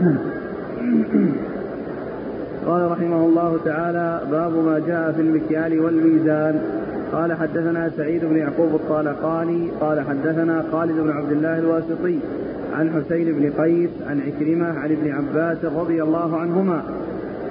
قال 2.66 2.90
رحمه 2.90 3.24
الله 3.24 3.58
تعالى 3.64 4.20
باب 4.30 4.52
ما 4.52 4.78
جاء 4.78 5.12
في 5.12 5.20
المكيال 5.20 5.80
والميزان. 5.80 6.62
قال 7.12 7.32
حدثنا 7.32 7.90
سعيد 7.96 8.24
بن 8.24 8.36
يعقوب 8.36 8.74
الطالقاني 8.74 9.68
قال 9.80 10.00
حدثنا 10.00 10.64
خالد 10.72 11.00
بن 11.00 11.10
عبد 11.10 11.32
الله 11.32 11.58
الواسطي 11.58 12.18
عن 12.72 12.90
حسين 12.90 13.32
بن 13.32 13.50
قيس 13.62 13.90
عن 14.06 14.20
عكرمة 14.20 14.66
عن 14.66 14.90
ابن 14.92 15.10
عباس 15.10 15.64
رضي 15.64 16.02
الله 16.02 16.36
عنهما 16.36 16.82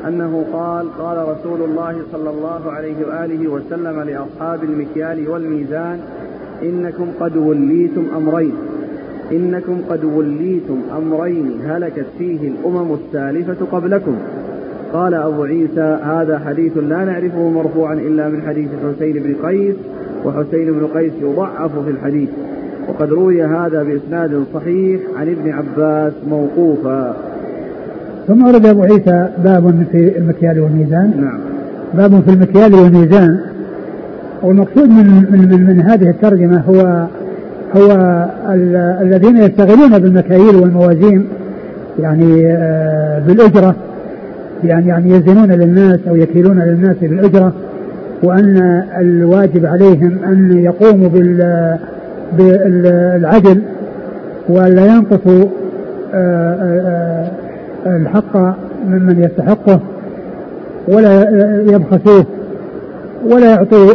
أنه 0.08 0.46
قال 0.54 0.98
قال 0.98 1.18
رسول 1.30 1.62
الله 1.62 2.02
صلى 2.12 2.30
الله 2.30 2.72
عليه 2.72 3.08
وآله 3.08 3.48
وسلم 3.48 4.00
لأصحاب 4.00 4.64
المكيال 4.64 5.30
والميزان 5.30 6.00
إنكم 6.64 7.12
قد 7.20 7.38
وليتم 7.38 8.06
أمرين. 8.16 8.54
إنكم 9.32 9.82
قد 9.90 10.04
وليتم 10.04 10.82
أمرين 10.98 11.62
هلكت 11.66 12.06
فيه 12.18 12.48
الأمم 12.48 12.94
السالفة 12.94 13.66
قبلكم. 13.72 14.18
قال 14.94 15.14
أبو 15.14 15.44
عيسى 15.44 15.98
هذا 16.04 16.40
حديث 16.40 16.78
لا 16.78 17.06
نعرفه 17.06 17.50
مرفوعا 17.50 17.94
إلا 17.94 18.30
من 18.30 18.42
حديث 18.42 18.70
حسين 18.70 19.14
بن 19.14 19.36
قيس 19.48 19.76
وحسين 20.26 20.72
بن 20.72 20.88
قيس 20.96 21.12
يضعف 21.22 21.80
في 21.80 21.90
الحديث. 21.90 22.30
وقد 22.88 23.10
روي 23.10 23.44
هذا 23.44 23.84
بإسناد 23.84 24.44
صحيح 24.54 25.02
عن 25.16 25.28
ابن 25.30 25.52
عباس 25.52 26.14
موقوفا. 26.30 27.16
ثم 28.28 28.48
ورد 28.48 28.66
أبو 28.66 28.84
عيسى 28.84 29.30
باب 29.44 29.86
في 29.92 30.18
المكيال 30.18 30.60
والميزان. 30.60 31.14
نعم. 31.22 31.40
باب 31.94 32.22
في 32.22 32.34
المكيال 32.34 32.76
والميزان. 32.76 33.40
والمقصود 34.44 34.90
من 34.90 35.26
من 35.32 35.50
من, 35.52 35.66
من 35.68 35.82
هذه 35.82 36.10
الترجمة 36.10 36.60
هو 36.60 37.08
هو 37.76 37.92
الذين 39.02 39.38
يشتغلون 39.38 40.00
بالمكاييل 40.00 40.56
والموازين 40.56 41.28
يعني 42.00 42.48
آه، 42.48 43.20
بالأجرة. 43.28 43.76
يعني 44.64 44.88
يعني 44.88 45.12
يزنون 45.12 45.52
للناس 45.52 46.00
أو 46.08 46.16
يكيلون 46.16 46.60
للناس 46.60 46.96
بالأجرة 47.02 47.54
وأن 48.24 48.84
الواجب 49.00 49.66
عليهم 49.66 50.18
أن 50.28 50.58
يقوموا 50.64 51.10
بال 51.10 51.78
بالعدل 52.38 53.62
ولا 54.50 54.86
ينقصوا 54.86 55.46
آه، 56.14 57.30
آه، 57.86 57.96
الحق 57.96 58.38
ممن 58.88 59.24
يستحقه 59.24 59.80
ولا 60.88 61.22
يبخسوه 61.72 62.26
ولا 63.26 63.50
يعطوا 63.50 63.94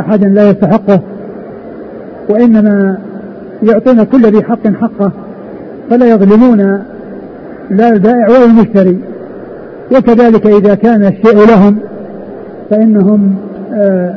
أحدا 0.00 0.28
لا 0.28 0.50
يستحقه 0.50 1.00
وإنما 2.28 2.98
يعطون 3.62 4.04
كل 4.04 4.26
ذي 4.26 4.42
حق 4.42 4.68
حقه 4.80 5.12
فلا 5.90 6.06
يظلمون 6.06 6.82
لا 7.70 7.88
البائع 7.88 8.28
ولا 8.28 8.44
المشتري. 8.44 8.98
وكذلك 9.98 10.46
إذا 10.46 10.74
كان 10.74 11.04
الشيء 11.04 11.46
لهم 11.46 11.78
فإنهم 12.70 13.34
آآ 13.72 14.14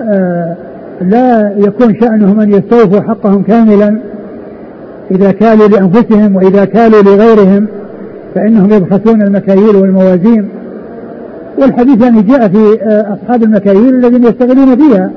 آآ 0.00 0.56
لا 1.00 1.52
يكون 1.56 1.94
شأنهم 2.00 2.40
أن 2.40 2.52
يستوفوا 2.52 3.00
حقهم 3.00 3.42
كاملا. 3.42 3.98
إذا 5.10 5.30
كالوا 5.30 5.68
لأنفسهم 5.68 6.36
وإذا 6.36 6.64
كالوا 6.64 7.02
لغيرهم 7.02 7.66
فإنهم 8.34 8.72
يبحثون 8.72 9.22
المكاييل 9.22 9.76
والموازين. 9.76 10.48
والحديث 11.58 12.02
يعني 12.02 12.22
جاء 12.22 12.48
في 12.48 12.78
آه، 12.82 13.14
أصحاب 13.14 13.42
المكاييل 13.42 13.94
الذين 13.94 14.24
يشتغلون 14.24 14.76
فيها. 14.76 15.10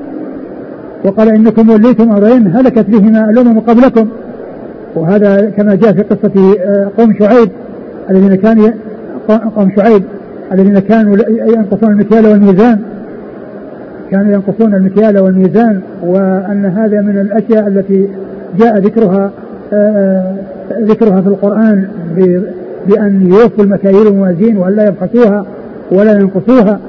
وقال 1.04 1.28
إنكم 1.28 1.70
وليتم 1.70 2.12
أمرين 2.12 2.46
هلكت 2.46 2.86
بهما 2.88 3.30
الأمم 3.30 3.60
قبلكم. 3.60 4.08
وهذا 4.94 5.50
كما 5.56 5.74
جاء 5.74 5.92
في 5.92 6.02
قصة 6.02 6.56
آه، 6.60 6.90
قوم 6.98 7.14
شعيب 7.18 7.48
الذين 8.10 8.34
كانوا 8.34 8.68
قوم 9.28 9.72
شعيب 9.76 10.02
الذين 10.52 10.78
كانوا 10.78 11.16
ينقصون 11.28 11.92
المكيال 11.92 12.26
والميزان 12.26 12.78
كانوا 14.10 14.32
ينقصون 14.32 14.74
المكيال 14.74 15.18
والميزان 15.18 15.80
وأن 16.02 16.64
هذا 16.64 17.00
من 17.00 17.18
الأشياء 17.18 17.68
التي 17.68 18.08
جاء 18.58 18.78
ذكرها 18.78 19.30
آه، 19.72 20.34
ذكرها 20.82 21.20
في 21.20 21.28
القرآن 21.28 21.88
بأن 22.86 23.26
يوفوا 23.30 23.64
المكاييل 23.64 24.06
والموازين 24.06 24.56
وألا 24.56 24.86
يبخسوها 24.86 25.46
ولا 25.92 26.12
ينقصوها 26.12 26.80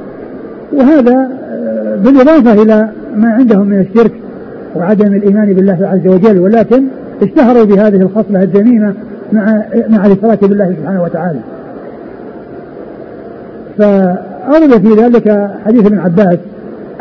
وهذا 0.73 1.29
آه، 1.51 1.95
بالإضافة 1.95 2.63
إلى 2.63 2.89
ما 3.15 3.33
عندهم 3.33 3.67
من 3.67 3.79
الشرك 3.79 4.11
وعدم 4.75 5.13
الإيمان 5.13 5.53
بالله 5.53 5.77
عز 5.81 6.07
وجل 6.07 6.39
ولكن 6.39 6.83
اشتهروا 7.21 7.63
بهذه 7.63 8.01
الخصلة 8.01 8.43
الذميمة 8.43 8.93
مع 9.33 9.63
مع 9.89 10.05
الإشراك 10.05 10.45
بالله 10.45 10.75
سبحانه 10.79 11.03
وتعالى. 11.03 11.39
فأورد 13.77 14.87
في 14.87 15.01
ذلك 15.01 15.51
حديث 15.65 15.85
ابن 15.85 15.97
عباس 15.99 16.37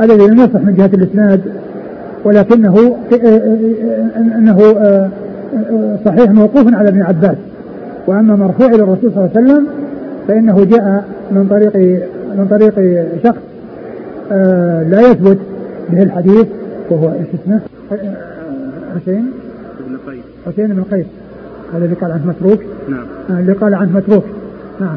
الذي 0.00 0.26
لم 0.26 0.40
يصح 0.40 0.60
من 0.60 0.74
جهة 0.74 0.90
الإسناد 0.94 1.40
ولكنه 2.24 2.96
آه، 3.12 3.26
آه، 3.26 4.38
إنه 4.38 4.58
صحيح 6.04 6.30
موقوف 6.30 6.74
على 6.74 6.88
ابن 6.88 7.02
عباس. 7.02 7.36
وأما 8.06 8.36
مرفوع 8.36 8.66
إلى 8.66 8.82
الرسول 8.82 9.12
صلى 9.14 9.24
الله 9.24 9.30
عليه 9.36 9.46
وسلم 9.46 9.66
فإنه 10.28 10.64
جاء 10.64 11.04
من 11.30 11.46
طريق 11.50 11.76
من 12.38 12.46
طريق 12.50 12.74
شخص 13.24 13.42
آه 14.32 14.82
لا 14.82 15.00
يثبت 15.00 15.38
به 15.90 16.02
الحديث 16.02 16.46
وهو 16.90 17.12
إيش 17.12 17.40
اسمه؟ 17.42 17.60
حسين؟ 18.94 19.30
بن 19.88 19.96
قيس. 20.06 20.22
حسين 20.46 20.66
بن 20.66 20.82
قيس. 20.82 21.06
هذا 21.74 21.84
اللي 21.84 21.96
قال 21.96 22.12
عنه 22.12 22.26
متروك؟ 22.26 22.60
نعم. 22.88 23.06
آه 23.30 23.40
اللي 23.40 23.52
قال 23.52 23.74
عنه 23.74 23.96
متروك. 23.96 24.24
نعم. 24.80 24.96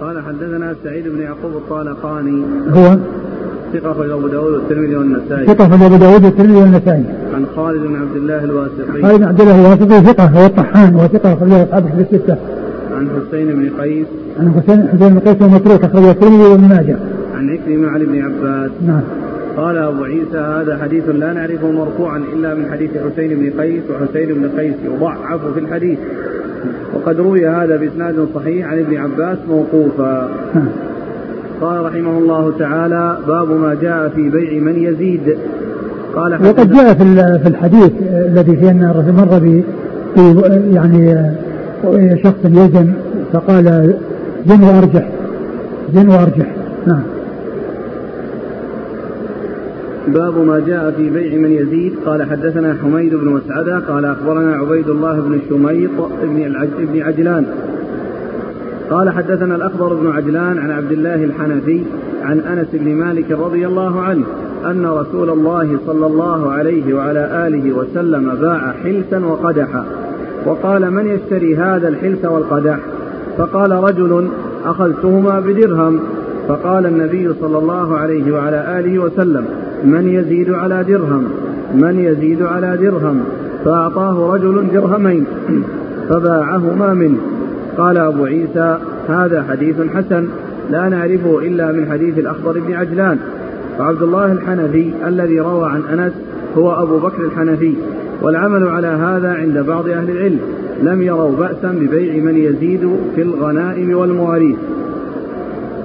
قال 0.00 0.22
حدثنا 0.22 0.74
سعيد 0.84 1.08
بن 1.08 1.20
يعقوب 1.20 1.52
الطالقاني. 1.56 2.42
هو؟ 2.68 2.98
ثقة 3.72 3.92
أخرج 3.92 4.10
أبو 4.10 4.28
داود 4.28 4.52
والترمذي 4.52 4.96
والنسائي. 4.96 5.46
ثقة 5.46 5.66
أخرج 5.66 5.82
أبو 5.82 5.96
داود 5.96 6.24
والترمذي 6.24 6.56
والنسائي. 6.56 7.04
عن 7.34 7.46
خالد 7.56 7.82
بن 7.82 7.96
عبد 7.96 8.16
الله 8.16 8.44
الواسطي. 8.44 9.02
خالد 9.02 9.18
بن 9.18 9.24
عبد 9.24 9.40
الله 9.40 9.60
الواسطي 9.60 10.12
ثقة 10.12 10.24
هو 10.24 10.46
الطحان 10.46 10.94
وهو 10.94 11.08
ثقة 11.08 11.32
أخرج 11.32 11.52
أصحابه 11.52 11.86
في 11.86 12.00
الستة. 12.00 12.36
عن 12.92 13.08
حسين 13.08 13.46
بن 13.46 13.70
قيس. 13.80 14.06
عن 14.40 14.52
حسين 14.52 14.88
حسين 14.88 15.08
بن 15.14 15.18
قيس 15.18 15.42
ومتروك 15.42 15.84
أخرجه 15.84 16.10
الترمذي 16.10 16.44
وابن 16.44 16.68
ماجه. 16.68 16.96
عن 17.34 17.50
عكرمة 17.50 17.88
عن 17.88 18.00
ابن 18.00 18.22
عباس. 18.22 18.70
نعم. 18.86 19.00
قال 19.56 19.76
أبو 19.76 20.04
عيسى 20.04 20.38
هذا 20.38 20.78
حديث 20.82 21.08
لا 21.08 21.32
نعرفه 21.32 21.70
مرفوعا 21.70 22.18
إلا 22.32 22.54
من 22.54 22.70
حديث 22.72 22.90
حسين 22.90 23.38
بن 23.38 23.60
قيس 23.60 23.82
وحسين 23.90 24.34
بن 24.34 24.48
قيس 24.58 24.74
يضعف 24.84 25.44
في 25.54 25.60
الحديث. 25.60 25.98
وقد 26.94 27.20
روي 27.20 27.48
هذا 27.48 27.76
بإسناد 27.76 28.28
صحيح 28.34 28.66
عن 28.66 28.78
ابن 28.78 28.96
عباس 28.96 29.38
موقوفا. 29.48 30.28
قال 31.60 31.84
رحمه 31.84 32.18
الله 32.18 32.52
تعالى 32.58 33.18
باب 33.28 33.50
ما 33.50 33.74
جاء 33.82 34.08
في 34.08 34.30
بيع 34.30 34.62
من 34.62 34.82
يزيد. 34.82 35.36
قال 36.16 36.46
وقد 36.46 36.72
جاء 36.72 36.94
في 37.38 37.48
الحديث 37.48 37.92
الذي 38.10 38.56
فيه 38.56 38.70
أن 38.70 38.84
الرجل 38.84 39.12
مر 39.12 39.40
في 39.40 39.62
يعني 40.72 41.30
شخص 42.24 42.44
يزن 42.44 42.92
فقال 43.32 43.94
زن 44.46 44.62
وأرجح 44.62 45.08
زن 45.94 46.08
وأرجح. 46.08 46.46
نعم. 46.86 47.02
باب 50.06 50.38
ما 50.38 50.60
جاء 50.66 50.90
في 50.90 51.10
بيع 51.10 51.38
من 51.38 51.52
يزيد. 51.52 51.92
قال 52.06 52.22
حدثنا 52.30 52.76
حميد 52.82 53.14
بن 53.14 53.28
مسعدة 53.28 53.78
قال 53.78 54.04
أخبرنا 54.04 54.56
عبيد 54.56 54.88
الله 54.88 55.20
بن 55.20 55.40
شميط 55.48 55.90
بن 56.78 57.02
عجلان. 57.02 57.46
قال 58.90 59.10
حدثنا 59.10 59.56
الأخضر 59.56 59.94
بن 59.94 60.10
عجلان 60.10 60.58
عن 60.58 60.70
عبد 60.70 60.92
الله 60.92 61.24
الحنفي 61.24 61.82
عن 62.22 62.40
أنس 62.40 62.66
بن 62.72 62.94
مالك 62.94 63.30
رضي 63.30 63.66
الله 63.66 64.00
عنه 64.00 64.24
أن 64.64 64.86
رسول 64.86 65.30
الله 65.30 65.78
صلى 65.86 66.06
الله 66.06 66.52
عليه 66.52 66.94
وعلى 66.94 67.46
آله 67.46 67.72
وسلم 67.72 68.34
باع 68.34 68.72
حلسا 68.72 69.26
وقدحا. 69.26 69.84
وقال 70.46 70.90
من 70.90 71.06
يشتري 71.06 71.56
هذا 71.56 71.88
الحلس 71.88 72.24
والقدح؟ 72.24 72.78
فقال 73.38 73.70
رجل 73.70 74.28
أخذتهما 74.64 75.40
بدرهم. 75.40 76.00
فقال 76.48 76.86
النبي 76.86 77.34
صلى 77.40 77.58
الله 77.58 77.96
عليه 77.98 78.32
وعلى 78.32 78.78
آله 78.78 78.98
وسلم 78.98 79.46
من 79.84 80.08
يزيد 80.08 80.50
على 80.50 80.84
درهم؟ 80.88 81.24
من 81.74 82.00
يزيد 82.00 82.42
على 82.42 82.76
درهم؟ 82.76 83.20
فأعطاه 83.64 84.34
رجل 84.34 84.66
درهمين 84.72 85.24
فباعهما 86.08 86.94
منه. 86.94 87.18
قال 87.78 87.98
أبو 87.98 88.24
عيسى 88.24 88.78
هذا 89.08 89.44
حديث 89.50 89.76
حسن 89.94 90.28
لا 90.70 90.88
نعرفه 90.88 91.38
إلا 91.38 91.72
من 91.72 91.86
حديث 91.90 92.18
الأخضر 92.18 92.60
بن 92.60 92.72
عجلان. 92.72 93.18
وعبد 93.80 94.02
الله 94.02 94.32
الحنفي 94.32 94.92
الذي 95.06 95.40
روى 95.40 95.70
عن 95.70 95.98
أنس 95.98 96.12
هو 96.58 96.82
أبو 96.82 96.98
بكر 96.98 97.24
الحنفي 97.24 97.74
والعمل 98.22 98.68
على 98.68 98.86
هذا 98.86 99.32
عند 99.32 99.58
بعض 99.58 99.88
أهل 99.88 100.10
العلم. 100.10 100.40
لم 100.82 101.02
يروا 101.02 101.36
بأسا 101.36 101.72
ببيع 101.80 102.24
من 102.24 102.36
يزيد 102.36 102.90
في 103.14 103.22
الغنائم 103.22 103.96
والمواريث. 103.96 104.56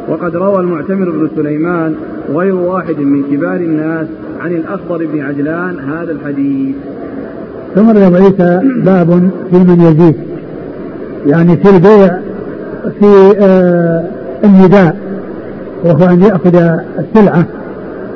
وقد 0.10 0.36
روى 0.36 0.60
المعتمر 0.60 1.10
بن 1.10 1.30
سليمان 1.36 1.96
غير 2.30 2.56
واحد 2.56 3.00
من 3.00 3.24
كبار 3.32 3.56
الناس 3.56 4.08
عن 4.40 4.52
الأخضر 4.52 5.06
بن 5.14 5.22
عجلان 5.22 5.80
هذا 5.80 6.12
الحديث. 6.12 6.76
ثم 7.76 8.16
عيسى 8.16 8.62
باب 8.86 9.30
في 9.52 9.58
من 9.58 9.82
يزيد. 9.82 10.16
يعني 11.26 11.58
في 11.58 11.70
البيع 11.70 12.18
في 13.00 13.36
آه 13.40 14.04
النداء 14.44 14.96
وهو 15.84 16.06
أن 16.10 16.22
يأخذ 16.22 16.80
السلعة 17.00 17.46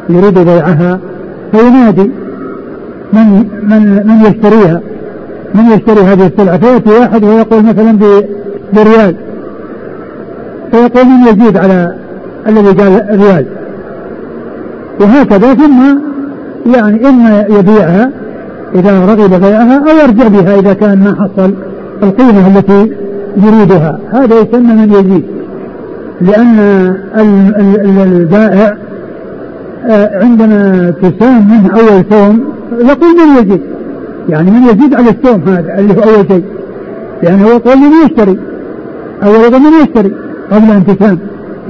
يريد 0.09 0.39
بيعها 0.39 0.99
فينادي 1.51 2.11
من 3.13 3.45
من 3.63 4.07
من 4.07 4.25
يشتريها 4.25 4.81
من 5.55 5.65
يشتري 5.71 6.01
هذه 6.01 6.27
السلعة؟ 6.27 6.57
فيأتي 6.57 6.89
واحد 6.89 7.23
ويقول 7.23 7.63
مثلا 7.63 7.97
بريال. 8.73 9.15
فيقول 10.75 11.05
من 11.05 11.27
يزيد 11.27 11.57
على 11.57 11.95
الذي 12.47 12.67
قال 12.67 13.19
ريال 13.19 13.45
وهكذا 15.01 15.53
ثم 15.53 15.99
يعني 16.75 17.09
إما 17.09 17.45
يبيعها 17.49 18.11
إذا 18.75 19.05
رغب 19.05 19.41
بيعها 19.41 19.77
أو 19.77 19.97
يرجع 19.97 20.27
بها 20.27 20.59
إذا 20.59 20.73
كان 20.73 20.99
ما 20.99 21.15
حصل 21.15 21.53
القيمة 22.03 22.57
التي 22.57 22.91
يريدها. 23.37 23.99
هذا 24.11 24.35
يسمى 24.35 24.73
من 24.73 24.91
يزيد. 24.91 25.23
لأن 26.21 26.59
البائع 27.99 28.77
آه، 29.87 30.23
عندما 30.23 30.93
تسام 31.01 31.47
منه 31.51 31.69
أول 31.73 32.03
ثوم 32.09 32.43
يقول 32.79 33.09
من 33.09 33.43
يزيد. 33.43 33.61
يعني 34.29 34.51
من 34.51 34.63
يزيد 34.63 34.95
على 34.95 35.09
الثوم 35.09 35.41
هذا 35.47 35.79
اللي 35.79 35.93
هو 35.93 35.99
أول 35.99 36.27
شيء. 36.27 36.43
لأنه 37.23 37.45
هو 37.45 37.49
يقول 37.49 37.77
من 37.77 37.91
يشتري. 38.05 38.39
أول 39.23 39.59
من 39.59 39.71
يشتري. 39.83 40.11
قبل 40.51 40.71
أن 40.71 40.85
تسام 40.85 41.19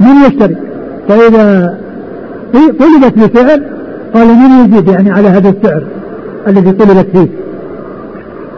من 0.00 0.26
يشتري 0.26 0.56
فإذا 1.08 1.74
طلبت 2.52 3.18
بسعر 3.18 3.60
قال 4.14 4.26
من 4.26 4.64
يزيد 4.64 4.88
يعني 4.88 5.10
على 5.10 5.28
هذا 5.28 5.48
السعر 5.48 5.82
الذي 6.48 6.72
طلبت 6.72 7.06
فيه؟ 7.12 7.28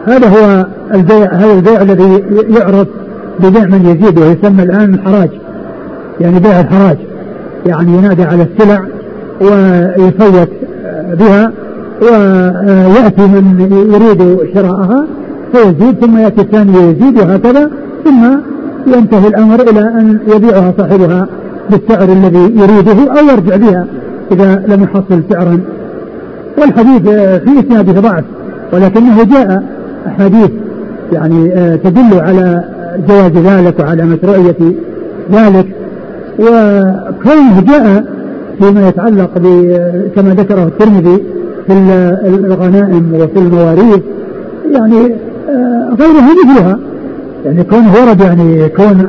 هذا 0.05 0.27
هو 0.27 0.65
البيع 0.93 1.33
هذا 1.33 1.53
البيع 1.53 1.81
الذي 1.81 2.23
يعرف 2.59 2.87
ببيع 3.39 3.65
من 3.65 3.85
يزيد 3.85 4.19
ويسمى 4.19 4.63
الآن 4.63 4.93
الحراج 4.93 5.29
يعني 6.21 6.39
بيع 6.39 6.59
الحراج. 6.59 6.97
يعني 7.65 7.97
ينادى 7.97 8.23
على 8.23 8.43
السلع 8.43 8.83
ويفوت 9.41 10.49
بها 11.19 11.51
ويأتي 12.01 13.21
من 13.21 13.67
يريد 13.93 14.53
شراءها 14.53 15.07
فيزيد 15.53 15.95
ثم 16.01 16.17
يأتي 16.17 16.41
الثاني 16.41 16.77
ويزيد 16.77 17.19
وهكذا. 17.19 17.69
ثم 18.05 18.25
ينتهي 18.87 19.27
الأمر 19.27 19.61
إلى 19.61 19.79
أن 19.79 20.19
يبيعها 20.35 20.73
صاحبها 20.77 21.27
بالسعر 21.69 22.03
الذي 22.03 22.53
يريده 22.55 23.19
أو 23.19 23.27
يرجع 23.27 23.55
بها 23.55 23.85
إذا 24.31 24.63
لم 24.67 24.83
يحصل 24.83 25.23
سعرا. 25.29 25.59
والحديث 26.57 27.01
في 27.39 27.59
إسناده 27.59 28.01
ضعف 28.01 28.23
ولكنه 28.73 29.23
جاء 29.23 29.63
أحاديث 30.07 30.51
يعني 31.13 31.53
آه، 31.53 31.75
تدل 31.75 32.19
على 32.19 32.63
جواز 33.07 33.31
ذلك 33.31 33.79
وعلى 33.79 34.05
مشروعية 34.05 34.57
ذلك. 35.31 35.67
وكونه 36.39 37.61
جاء 37.67 38.03
فيما 38.59 38.87
يتعلق 38.87 39.31
كما 40.15 40.33
ذكره 40.33 40.63
الترمذي 40.63 41.23
في 41.67 41.73
الغنائم 42.25 43.13
وفي 43.13 43.39
المواريث 43.39 44.01
يعني 44.71 45.15
آه، 45.49 45.95
غيرها 45.99 46.33
مثلها. 46.43 46.79
يعني 47.45 47.63
كونه 47.63 47.93
ورد 47.93 48.21
يعني 48.21 48.69
كون 48.69 49.07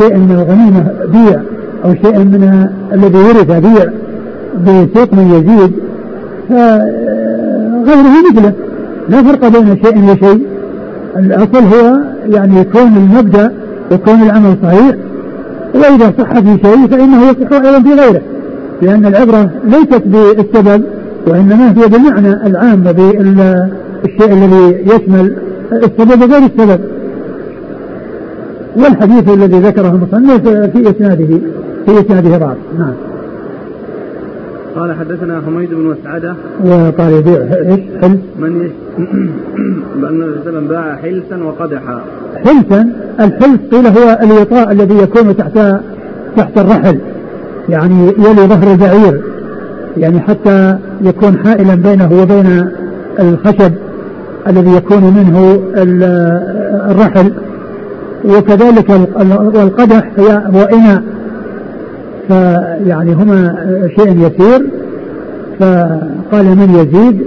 شيء 0.00 0.16
من 0.16 0.30
الغنيمة 0.30 0.92
بيع 1.12 1.40
أو 1.84 1.94
شيء 1.94 2.18
من 2.18 2.68
الذي 2.92 3.18
ورث 3.18 3.50
بيع 3.50 3.86
بسوق 4.64 5.14
من 5.14 5.30
يزيد 5.34 5.72
فغيره 7.86 8.30
مثله. 8.30 8.52
لا 9.08 9.22
فرق 9.22 9.48
بين 9.48 9.76
شيء 9.84 10.04
وشيء. 10.04 10.46
الأصل 11.16 11.64
هو 11.64 12.00
يعني 12.28 12.64
كون 12.64 12.96
المبدأ 12.96 13.52
وكون 13.92 14.22
العمل 14.22 14.56
صحيح. 14.62 14.94
وإذا 15.74 16.12
صح 16.18 16.32
في 16.40 16.58
شيء 16.62 16.86
فإنه 16.86 17.22
يصح 17.22 17.52
أيضا 17.52 17.80
في 17.82 17.94
غيره 17.94 18.20
لأن 18.82 19.06
العبرة 19.06 19.50
ليست 19.64 20.02
بالسبب 20.06 20.84
وإنما 21.26 21.70
هي 21.70 21.88
بالمعنى 21.88 22.46
العام 22.46 22.80
بالشيء 22.82 24.32
الذي 24.32 24.84
يشمل 24.86 25.36
السبب 25.72 26.32
غير 26.32 26.42
السبب. 26.42 26.80
والحديث 28.76 29.28
الذي 29.34 29.58
ذكره 29.58 29.88
المصنف؟ 29.88 30.48
في 30.48 30.90
إسناده 30.90 31.38
في 31.86 32.00
إسناده 32.00 32.38
ضعف 32.38 32.56
نعم. 32.78 32.92
قال 34.76 34.96
حدثنا 34.98 35.42
حميد 35.46 35.70
بن 35.70 35.96
مسعدة. 36.00 36.34
وقال 36.64 37.12
يبيع 37.12 37.46
حلس 38.00 38.18
من 38.38 38.64
يش... 38.64 38.72
بأن 40.00 40.22
وسلم 40.22 40.66
باع 40.68 40.96
حلسا 40.96 41.44
وقدحا. 41.44 42.00
حلسا؟ 42.44 42.88
الحلس 43.20 43.58
قيل 43.72 43.86
هو 43.86 44.18
الوطاء 44.22 44.72
الذي 44.72 44.98
يكون 44.98 45.36
تحت 45.36 45.58
تحت 46.36 46.58
الرحل. 46.58 46.98
يعني 47.68 48.06
يلي 48.06 48.46
ظهر 48.46 48.72
البعير. 48.72 49.20
يعني 49.96 50.20
حتى 50.20 50.78
يكون 51.02 51.38
حائلا 51.38 51.74
بينه 51.74 52.22
وبين 52.22 52.70
الخشب 53.20 53.72
الذي 54.48 54.76
يكون 54.76 55.02
منه 55.02 55.60
الرحل. 56.90 57.32
وكذلك 58.24 58.90
والقدح 59.54 60.10
هو 60.54 60.62
إناء 60.62 61.02
فيعني 62.28 63.12
هما 63.12 63.56
شيء 63.96 64.26
يسير. 64.26 64.66
فقال 65.60 66.44
من 66.44 66.70
يزيد؟ 66.74 67.26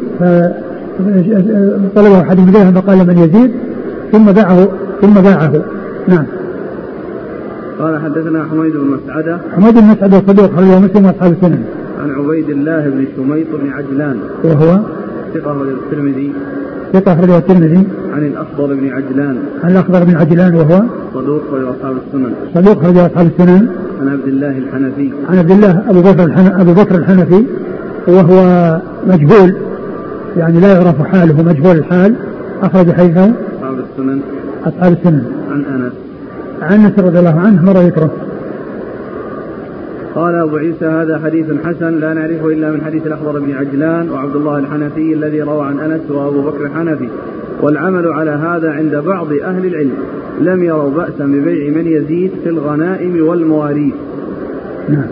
فطلبه 1.95 2.21
أحد 2.21 2.39
من 2.39 2.81
فقال 2.81 2.97
من 2.97 3.17
يزيد 3.17 3.51
ثم 4.11 4.25
باعه 4.25 4.67
ثم 5.01 5.13
باعه. 5.13 5.51
نعم. 6.07 6.25
قال 7.79 8.01
حدثنا 8.01 8.45
حميد 8.51 8.73
بن 8.73 8.97
مسعدة. 8.97 9.37
حميد 9.55 9.73
بن 9.73 9.83
مسعدة 9.83 10.21
صدوق 10.27 10.55
خرجه 10.55 10.79
مسلم 10.79 11.05
وأصحاب 11.05 11.31
السنن. 11.31 11.63
عن 12.03 12.11
عبيد 12.11 12.49
الله 12.49 12.89
بن 12.89 13.05
شميط 13.17 13.47
بن 13.61 13.69
عجلان. 13.69 14.17
وهو؟ 14.43 14.79
ثقة 15.33 15.51
الترمذي. 15.61 16.33
ثقة 16.93 17.13
أخرجه 17.13 17.37
الترمذي. 17.37 17.87
عن 18.13 18.23
الأخضر 18.25 18.73
بن 18.73 18.89
عجلان. 18.89 19.37
عن 19.63 19.71
الأخضر 19.71 20.03
بن 20.03 20.15
عجلان 20.15 20.55
وهو؟ 20.55 20.83
صدوق 21.13 21.41
أخرج 21.47 21.63
أصحاب 21.63 21.95
السنن. 22.07 22.33
صدوق 22.55 22.77
أخرج 22.77 22.97
أصحاب 22.97 23.27
السنن. 23.27 23.67
عن 24.01 24.07
عبد 24.07 24.27
الله 24.27 24.57
الحنفي. 24.57 25.11
عن 25.29 25.37
عبد 25.37 25.51
الله 25.51 25.89
أبو 25.89 26.01
بكر 26.01 26.33
أبو 26.61 26.73
بكر 26.73 26.95
الحنفي. 26.95 27.45
وهو 28.07 28.41
مجهول. 29.07 29.55
يعني 30.37 30.59
لا 30.59 30.73
يعرف 30.73 31.01
حاله 31.01 31.43
مجهول 31.43 31.77
الحال. 31.77 32.15
أخرج 32.63 32.91
حديثه. 32.91 33.31
أصحاب 33.57 33.79
السنن. 33.79 34.19
أصحاب 34.65 34.91
السنن. 34.93 35.23
عن 35.51 35.65
أنس. 35.65 35.93
عن 36.61 36.85
أنس 36.85 36.99
رضي 36.99 37.19
الله 37.19 37.39
عنه 37.39 37.65
مر 37.65 37.77
ذكره 37.77 38.11
قال 40.15 40.35
أبو 40.35 40.55
عيسى 40.55 40.85
هذا 40.85 41.21
حديث 41.25 41.45
حسن 41.63 41.99
لا 41.99 42.13
نعرفه 42.13 42.47
إلا 42.47 42.71
من 42.71 42.81
حديث 42.81 43.07
الأخضر 43.07 43.39
بن 43.39 43.51
عجلان 43.51 44.09
وعبد 44.09 44.35
الله 44.35 44.57
الحنفي 44.57 45.13
الذي 45.13 45.41
روى 45.41 45.65
عن 45.65 45.79
أنس 45.79 46.11
وأبو 46.11 46.41
بكر 46.41 46.65
الحنفي. 46.65 47.09
والعمل 47.61 48.07
على 48.07 48.31
هذا 48.31 48.71
عند 48.71 48.95
بعض 48.95 49.27
أهل 49.33 49.65
العلم. 49.65 49.93
لم 50.41 50.63
يروا 50.63 50.89
بأسا 50.89 51.25
ببيع 51.25 51.69
من 51.75 51.87
يزيد 51.87 52.31
في 52.43 52.49
الغنائم 52.49 53.27
والمواريث. 53.27 53.93
نعم. 54.89 55.07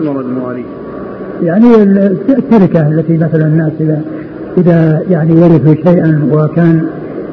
المواريث؟ 0.00 0.66
يعني 1.42 1.82
التركة 2.28 2.88
التي 2.88 3.18
مثلا 3.18 3.46
الناس 3.46 3.72
إذا 3.80 4.02
إذا 4.58 5.02
يعني 5.10 5.32
ورثوا 5.32 5.74
شيئا 5.74 6.30
وكان 6.32 6.86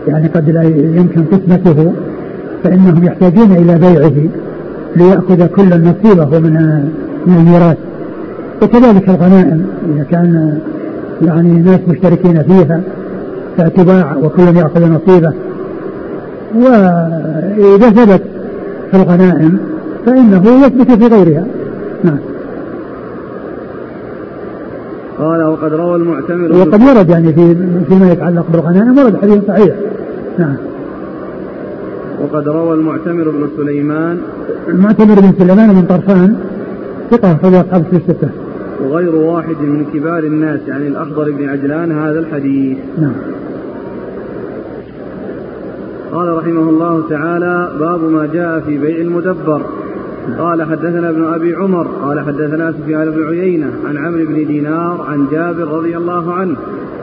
يعني 0.08 0.28
قد 0.28 0.50
لا 0.50 0.64
يمكن 0.96 1.24
قسمته 1.24 1.94
فإنهم 2.64 3.04
يحتاجون 3.04 3.52
إلى 3.52 3.80
بيعه. 3.80 4.30
ليأخذ 4.96 5.46
كل 5.46 5.82
نصيبه 5.82 6.40
من 6.40 6.54
من 7.28 7.36
الميراث. 7.36 7.78
وكذلك 8.62 9.10
الغنائم 9.10 9.66
إذا 9.96 10.04
كان 10.04 10.60
يعني 11.22 11.62
ناس 11.62 11.80
مشتركين 11.88 12.44
فيها 12.44 12.82
فتباع 13.58 14.16
وكل 14.24 14.58
يأخذ 14.58 14.92
نصيبه. 14.92 15.34
وإذا 16.56 17.90
ثبت 17.90 18.22
في 18.92 18.98
الغنائم 18.98 19.58
فإنه 20.06 20.66
يثبت 20.66 20.92
في 20.92 21.08
غيرها. 21.16 21.46
نعم. 22.04 22.18
قال 25.20 25.44
وقد 25.44 25.74
روى 25.74 25.96
المعتمر 25.96 26.56
وقد 26.56 26.82
ورد 26.84 27.10
يعني 27.10 27.34
في 27.34 27.56
فيما 27.90 28.12
يتعلق 28.12 28.46
بالغنائم 28.52 28.98
ورد 28.98 29.22
حديث 29.22 29.48
صحيح. 29.48 29.76
نعم. 30.38 30.56
وقد 32.22 32.48
روى 32.48 32.74
المعتمر 32.74 33.30
بن 33.30 33.48
سليمان 33.58 34.18
المعتمر 34.68 35.20
بن 35.20 35.34
سليمان 35.40 35.74
بن 35.74 35.82
طرفان 35.82 36.36
ثقة 37.12 37.34
في 37.34 37.62
أصحاب 37.62 37.86
الستة. 37.94 38.30
وغير 38.84 39.16
واحد 39.16 39.56
من 39.62 39.86
كبار 39.94 40.24
الناس 40.24 40.60
يعني 40.68 40.88
الأخضر 40.88 41.32
بن 41.32 41.50
عجلان 41.50 41.92
هذا 41.92 42.20
الحديث. 42.20 42.78
نعم. 42.98 43.14
قال 46.12 46.38
رحمه 46.38 46.70
الله 46.70 47.04
تعالى 47.10 47.72
باب 47.80 48.04
ما 48.04 48.26
جاء 48.34 48.60
في 48.60 48.78
بيع 48.78 48.98
المدبر. 48.98 49.62
قال 50.40 50.64
حدثنا 50.64 51.10
ابن 51.10 51.24
أبي 51.24 51.56
عمر 51.56 51.88
قال 52.04 52.20
حدثنا 52.20 52.72
سفيان 52.72 53.12
بن 53.12 53.24
عيينة 53.24 53.72
عن 53.86 53.98
عمرو 53.98 54.26
بن 54.26 54.46
دينار 54.48 55.06
عن 55.10 55.28
جابر 55.32 55.68
رضي 55.68 55.98
الله 55.98 56.34
عنه 56.34 56.56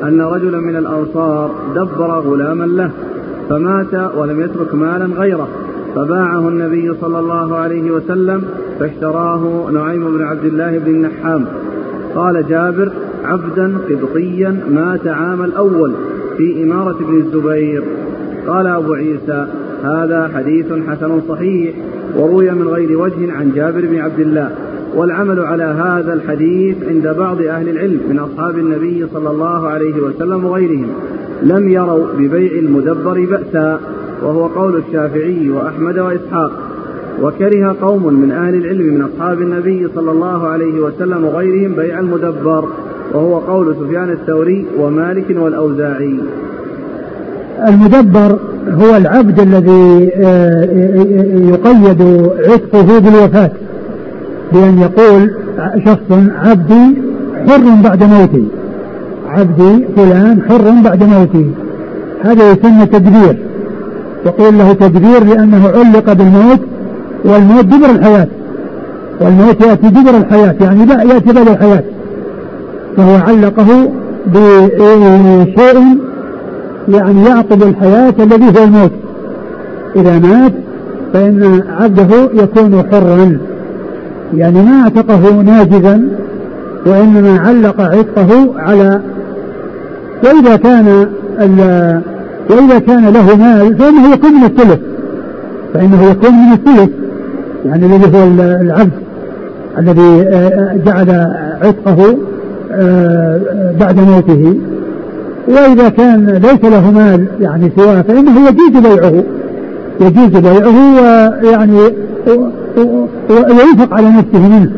أن 0.03 0.21
رجلا 0.21 0.61
من 0.61 0.77
الأنصار 0.77 1.51
دبر 1.75 2.21
غلاما 2.21 2.65
له. 2.65 2.91
فمات 3.51 4.17
ولم 4.17 4.41
يترك 4.41 4.75
مالا 4.75 5.05
غيره. 5.05 5.49
فباعه 5.95 6.49
النبي 6.49 6.95
صلى 7.01 7.19
الله 7.19 7.57
عليه 7.57 7.91
وسلم 7.91 8.45
فاشتراه 8.81 9.71
نعيم 9.73 10.17
بن 10.17 10.23
عبد 10.23 10.45
الله 10.45 10.79
بن 10.79 10.91
النحام. 10.91 11.47
قال 12.15 12.47
جابر 12.49 12.93
عبدا 13.25 13.79
قبطيا 13.91 14.61
مات 14.71 15.07
عام 15.07 15.43
الأول 15.43 15.93
في 16.37 16.65
إمارة 16.65 16.97
ابن 17.01 17.17
الزبير. 17.17 17.83
قال 18.47 18.67
أبو 18.67 18.93
عيسى 18.93 19.47
هذا 19.85 20.31
حديث 20.35 20.67
حسن 20.89 21.21
صحيح 21.29 21.75
وروي 22.17 22.51
من 22.51 22.69
غير 22.69 22.99
وجه 22.99 23.33
عن 23.33 23.53
جابر 23.55 23.81
بن 23.81 23.99
عبد 23.99 24.21
الله. 24.21 24.51
والعمل 24.95 25.41
على 25.41 25.65
هذا 25.65 26.13
الحديث 26.13 26.77
عند 26.89 27.09
بعض 27.19 27.43
أهل 27.43 27.69
العلم 27.69 28.01
من 28.09 28.19
أصحاب 28.19 28.59
النبي 28.59 29.07
صلى 29.15 29.31
الله 29.31 29.69
عليه 29.69 29.95
وسلم 30.03 30.45
وغيرهم. 30.45 30.87
لم 31.43 31.69
يروا 31.69 32.07
ببيع 32.19 32.53
المدبر 32.53 33.27
بأسا 33.27 33.81
وهو 34.23 34.47
قول 34.47 34.77
الشافعي 34.77 35.51
وأحمد 35.51 35.99
وإسحاق. 35.99 36.53
وكره 37.23 37.77
قوم 37.83 38.15
من 38.15 38.31
أهل 38.31 38.55
العلم 38.55 38.95
من 38.95 39.03
أصحاب 39.03 39.41
النبي 39.41 39.89
صلى 39.95 40.11
الله 40.11 40.47
عليه 40.47 40.81
وسلم 40.81 41.25
وغيرهم 41.25 41.75
بيع 41.75 41.99
المدبر 41.99 42.65
وهو 43.13 43.39
قول 43.39 43.75
سفيان 43.81 44.11
الثوري 44.11 44.67
ومالك 44.79 45.37
والأوزاعي. 45.37 46.21
المدبر 47.69 48.39
هو 48.69 48.97
العبد 48.97 49.41
الذي 49.41 50.11
آه، 50.15 50.65
يقيد 51.51 52.03
عتقه 52.45 52.99
بالوفاة. 52.99 53.51
بأن 54.53 54.79
يقول 54.79 55.31
شخص 55.87 56.19
عبدي 56.45 56.99
حر 57.49 57.63
بعد 57.85 58.05
موتي. 58.05 58.45
عبدي 59.29 59.85
فلان 59.97 60.43
حر 60.49 60.71
بعد 60.85 61.05
موتي. 61.05 61.51
هذا 62.25 62.51
يسمى 62.51 62.87
تدبير. 62.87 63.39
يقول 64.27 64.59
له 64.59 64.73
تدبير 64.73 65.25
لأنه 65.25 65.69
علق 65.69 66.13
بالموت 66.13 66.61
والموت 67.25 67.65
دبر 67.65 67.91
الحياة. 67.91 68.29
والموت 69.21 69.67
يأتي 69.67 69.89
دبر 69.89 70.17
الحياة 70.17 70.55
يعني 70.61 70.85
لا 70.85 71.03
يأتي 71.03 71.33
بعد 71.33 71.49
الحياة. 71.49 71.85
فهو 72.97 73.15
علقه 73.17 73.91
بشيء 74.27 75.99
يعني 76.89 77.25
يعقب 77.25 77.63
الحياة 77.63 78.15
الذي 78.21 78.59
هو 78.59 78.65
الموت. 78.65 78.93
إذا 79.97 80.19
مات 80.19 80.53
فإن 81.13 81.63
عبده 81.81 82.31
يكون 82.35 82.85
حرا. 82.93 83.39
يعني 84.35 84.63
ما 84.63 84.83
اعتقه 84.83 85.43
ناجزا 85.43 86.09
وإنما 86.87 87.39
علق 87.39 87.81
عتقه 87.81 88.55
على 88.57 89.01
وإذا 90.25 90.57
كان 90.57 91.07
وإذا 92.51 92.79
كان 92.79 93.05
له 93.05 93.37
مال 93.37 93.79
فإنه 93.79 94.13
يكون 94.13 94.33
من 94.33 94.45
الثلث 94.45 94.81
فإنه 95.75 96.11
يكون 96.11 96.33
من 96.33 96.53
الثلث 96.53 96.91
يعني 97.67 97.87
الذي 97.87 98.19
هو 98.19 98.25
العبد 98.61 98.93
الذي 99.79 100.23
آه، 100.29 100.77
جعل 100.87 101.11
عتقه 101.63 102.17
آه، 102.73 103.41
بعد 103.81 103.97
موته. 104.01 104.57
وإذا 105.49 105.89
كان 105.89 106.27
ليس 106.27 106.73
له 106.73 106.91
مال 106.91 107.27
يعني 107.41 107.73
سواه 107.77 108.03
فإنه 108.03 108.49
يجوز 108.49 108.83
بيعه 108.83 109.25
يجوز 110.01 110.41
بيعه 110.41 110.95
ويعني 111.43 111.79
وينفق 113.31 113.95
على 113.95 114.09
نفسه 114.09 114.49
منه. 114.49 114.73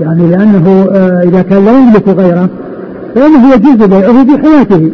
يعني 0.00 0.30
لأنه 0.30 0.88
آه، 0.92 1.22
إذا 1.22 1.42
كان 1.42 1.64
لا 1.64 1.72
يملك 1.72 2.08
غيره 2.08 2.48
فإنه 3.14 3.54
يجوز 3.54 3.88
بيعه 3.88 4.24
في 4.24 4.42
حياته. 4.42 4.90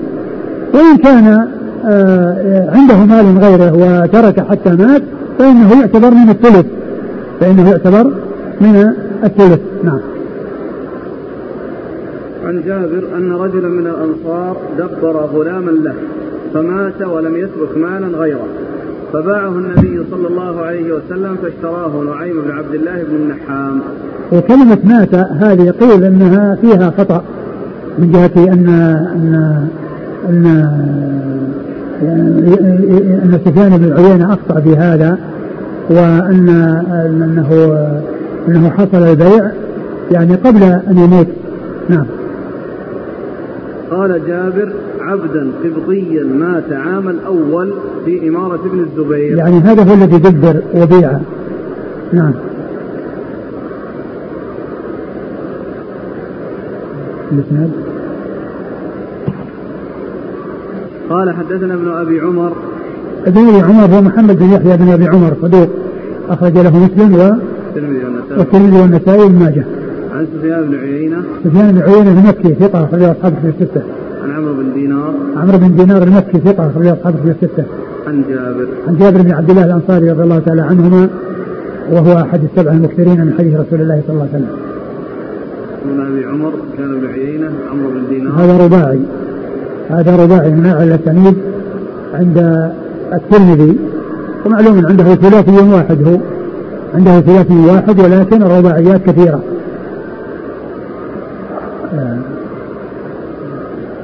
وإن 0.75 0.97
كان 0.97 1.49
آه، 1.87 2.71
عنده 2.71 2.97
مال 2.97 3.39
غيره 3.39 3.73
وترك 3.75 4.41
حتى 4.41 4.71
مات 4.71 5.03
فإنه 5.39 5.81
يعتبر 5.81 6.11
من 6.11 6.31
الثلث. 6.31 6.67
فإنه 7.41 7.71
يعتبر 7.71 8.05
من 8.61 8.93
الثلث. 9.25 9.61
نعم. 9.85 10.01
عن 12.45 12.63
جابر 12.67 13.17
أن 13.17 13.33
رجلا 13.33 13.69
من 13.69 13.87
الأنصار 13.87 14.57
دبر 14.79 15.17
غلاما 15.17 15.71
له 15.71 15.95
فمات 16.55 17.03
ولم 17.03 17.37
يترك 17.37 17.77
مالا 17.77 18.19
غيره. 18.19 18.47
فباعه 19.15 19.59
النبي 19.59 20.05
صلى 20.11 20.29
الله 20.29 20.61
عليه 20.61 20.93
وسلم 20.93 21.37
فاشتراه 21.43 22.03
نعيم 22.05 22.43
بن 22.43 22.51
عبد 22.51 22.75
الله 22.75 23.03
بن 23.03 23.17
النحام. 23.17 23.81
وكلمة 24.33 24.79
مات 24.85 25.15
هذه 25.15 25.71
قيل 25.71 26.05
أنها 26.05 26.55
فيها 26.55 26.91
خطأ 26.99 27.25
من 27.99 28.13
جهة 28.13 28.53
أن 28.53 28.69
أن 29.15 29.69
أن 30.29 30.47
أن 33.23 33.39
سفيان 33.45 33.79
بن 33.79 33.93
عيينة 33.93 34.33
أخطأ 34.33 34.61
في 34.61 34.77
هذا 34.77 35.19
وأن 35.91 36.49
أنه 37.07 37.79
أنه 38.49 38.71
حصل 38.71 39.03
البيع 39.03 39.51
يعني 40.11 40.35
قبل 40.35 40.63
أن 40.63 40.99
يموت. 40.99 41.27
نعم. 41.89 42.07
قال 43.91 44.27
جابر 44.27 44.73
عبدا 45.01 45.51
قبطيا 45.65 46.25
مات 46.25 46.73
عام 46.73 47.09
الأول 47.09 47.75
في 48.05 48.29
إمارة 48.29 48.61
ابن 48.67 48.81
الزبير. 48.81 49.39
يعني 49.39 49.59
هذا 49.59 49.83
هو 49.83 49.95
الذي 49.95 50.19
دبر 50.19 50.63
وبيع. 50.75 51.19
نعم. 52.13 52.33
الإسناد؟ 57.33 57.71
قال 61.11 61.35
حدثنا 61.35 61.75
ابن 61.75 61.89
أبي 61.89 62.21
عمر. 62.21 62.53
ابن 63.27 63.49
أبي 63.49 63.61
عمر 63.61 63.97
هو 63.97 64.03
محمد 64.03 64.39
بن 64.39 64.53
يحيى 64.53 64.77
بن 64.77 64.89
أبي 64.89 65.07
عمر 65.07 65.35
صدوق. 65.43 65.69
أخرج 66.31 66.59
له 66.59 66.85
مسلم 66.85 67.15
و 67.15 67.19
والترمذي 68.39 68.81
والنسائي. 68.81 69.21
وابن 69.23 69.39
ماجه. 69.39 69.65
عن 70.15 70.27
سفيان 70.35 70.63
بن 70.71 70.75
عيينة. 70.75 71.17
سفيان 71.45 71.73
بن 71.73 71.83
عيينة 71.83 72.11
المكي 72.11 72.55
ثقه 72.55 72.85
اخرج 72.85 73.03
اصحابه 73.03 73.37
في 73.43 73.49
الستة. 73.49 73.83
عن 74.23 74.31
عمرو 74.31 74.55
بن 74.55 74.73
دينار. 74.75 75.15
عمرو 75.37 75.59
بن 75.59 75.77
دينار 75.77 76.03
المكي 76.03 76.39
ثقه 76.39 76.71
اخرج 76.71 76.87
اصحابه 76.87 77.17
في 77.17 77.31
الستة. 77.31 77.65
عن 78.07 78.25
جابر. 78.29 78.69
عن 78.89 78.97
جابر 78.97 79.23
بن 79.23 79.33
عبد 79.33 79.51
الله 79.51 79.65
الأنصاري 79.65 80.11
رضي 80.11 80.23
الله 80.23 80.39
تعالى 80.39 80.63
عنهما 80.63 81.09
وهو 81.93 82.13
أحد 82.21 82.41
السبع 82.45 82.73
المكثرين 82.73 83.21
من 83.27 83.35
حديث 83.39 83.55
رسول 83.55 83.81
الله 83.81 84.03
صلى 84.07 84.15
الله 84.15 84.29
عليه 84.33 84.45
وسلم. 84.45 84.57
ابن 85.85 86.01
أبي 86.07 86.25
عمر 86.27 86.53
كان 86.79 87.01
بن 87.01 87.07
عيينة 87.07 87.51
عمرو 87.71 87.91
بن 87.91 88.03
دينار. 88.11 88.33
هذا 88.33 88.65
رباعي. 88.65 89.01
هذا 89.91 90.17
رباعي 90.17 90.51
من 90.51 90.67
أعلى 90.67 90.85
الاسانيد 90.85 91.35
عند 92.15 92.71
الترمذي 93.13 93.79
ومعلوم 94.47 94.87
عنده 94.87 95.15
ثلاثي 95.15 95.73
واحد 95.73 96.03
هو. 96.09 96.19
عنده 96.95 97.21
ثلاثي 97.21 97.67
واحد 97.67 98.01
ولكن 98.01 98.43
الرباعيات 98.43 99.03
كثيرة. 99.07 99.41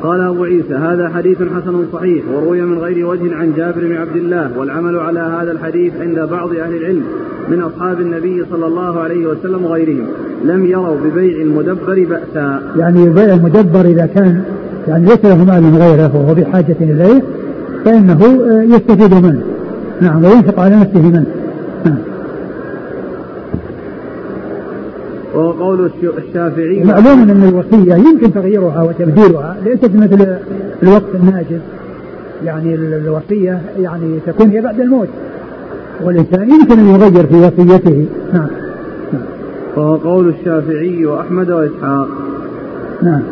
قال 0.02 0.20
أبو 0.20 0.44
عيسى 0.44 0.74
هذا 0.74 1.08
حديث 1.08 1.38
حسن 1.38 1.84
صحيح 1.92 2.24
وروي 2.34 2.60
من 2.60 2.78
غير 2.78 3.06
وجه 3.06 3.36
عن 3.36 3.52
جابر 3.56 3.80
بن 3.80 3.96
عبد 3.96 4.16
الله 4.16 4.50
والعمل 4.58 4.98
على 4.98 5.20
هذا 5.20 5.52
الحديث 5.52 5.92
عند 6.00 6.18
بعض 6.18 6.48
أهل 6.48 6.76
العلم 6.76 7.02
من 7.48 7.62
أصحاب 7.62 8.00
النبي 8.00 8.44
صلى 8.50 8.66
الله 8.66 9.00
عليه 9.00 9.26
وسلم 9.26 9.64
وغيرهم 9.64 10.06
لم 10.44 10.66
يروا 10.66 10.96
ببيع 11.04 11.42
المدبر 11.42 12.04
بأسا. 12.04 12.62
يعني 12.76 13.08
بيع 13.08 13.34
المدبر 13.34 13.80
إذا 13.80 14.06
كان 14.06 14.42
يعني 14.88 15.06
ليس 15.06 15.24
له 15.24 15.44
مال 15.44 15.76
غيره 15.76 16.16
وهو 16.16 16.34
بحاجة 16.34 16.76
إليه 16.80 17.22
فإنه 17.84 18.20
يستفيد 18.74 19.14
منه. 19.14 19.42
نعم 20.00 20.24
وينفق 20.24 20.60
على 20.60 20.76
نفسه 20.76 21.02
منه 21.02 21.26
نعم. 21.84 21.98
وهو 25.40 25.50
قول 25.50 25.90
الشافعي 26.18 26.84
معلوم 26.84 27.30
أن 27.30 27.48
الوصية 27.48 27.94
يمكن 27.94 28.32
تغييرها 28.32 28.82
وتبديلها 28.82 29.56
ليست 29.64 29.90
مثل 29.94 30.36
الوقت 30.82 31.14
الناجز 31.14 31.60
يعني 32.44 32.74
الوصية 32.74 33.62
يعني 33.78 34.18
تكون 34.26 34.48
هي 34.48 34.60
بعد 34.60 34.80
الموت. 34.80 35.08
والإنسان 36.04 36.50
يمكن 36.50 36.78
أن 36.78 36.88
يغير 36.88 37.26
في 37.26 37.34
وصيته. 37.34 38.06
نعم. 38.32 38.48
وهو 39.76 39.96
قول 39.96 40.28
الشافعي 40.28 41.06
وأحمد 41.06 41.50
وإسحاق. 41.50 42.08
نعم. 43.02 43.22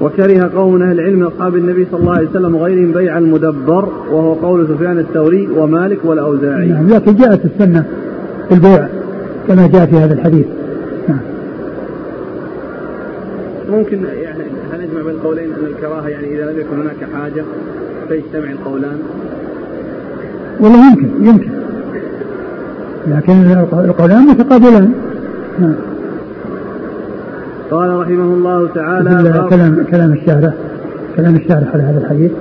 وكره 0.00 0.50
قوم 0.54 0.82
أهل 0.82 1.00
العلم 1.00 1.22
أصحاب 1.22 1.56
النبي 1.56 1.86
صلى 1.90 2.00
الله 2.00 2.12
عليه 2.12 2.28
وسلم 2.28 2.54
وغيرهم 2.54 2.92
بيع 2.92 3.18
المدبر 3.18 3.88
وهو 4.12 4.32
قول 4.32 4.68
سفيان 4.68 4.98
الثوري 4.98 5.48
ومالك 5.56 5.98
والأوزاعي. 6.04 6.68
نعم. 6.68 6.88
لكن 6.88 7.14
جاءت 7.14 7.44
السنة 7.44 7.84
في 8.48 8.54
البيع 8.54 8.88
كما 9.48 9.66
جاء 9.66 9.86
في 9.86 9.96
هذا 9.96 10.14
الحديث. 10.14 10.46
نعم. 11.08 11.18
ممكن 13.70 14.04
يعني 14.04 14.44
هل 14.72 14.80
نجمع 14.80 15.02
بين 15.02 15.10
القولين 15.10 15.52
أن 15.52 15.64
الكراهة 15.66 16.08
يعني 16.08 16.34
إذا 16.34 16.50
لم 16.50 16.60
يكن 16.60 16.80
هناك 16.80 17.08
حاجة 17.14 17.44
فيجتمع 18.08 18.50
القولان؟ 18.50 18.98
والله 20.60 20.90
يمكن 20.90 21.26
يمكن 21.26 21.50
لكن 23.06 23.32
القولان 23.72 24.26
متقابلان 24.26 24.92
نعم. 25.58 25.74
قال 27.70 28.00
رحمه 28.00 28.34
الله 28.34 28.68
تعالى 28.74 29.46
كلام 29.50 29.84
كلام 29.90 30.12
الشارح 30.12 30.54
كلام 31.16 31.36
الشارح 31.36 31.74
على 31.74 31.82
هذا 31.82 31.98
الحديث 31.98 32.32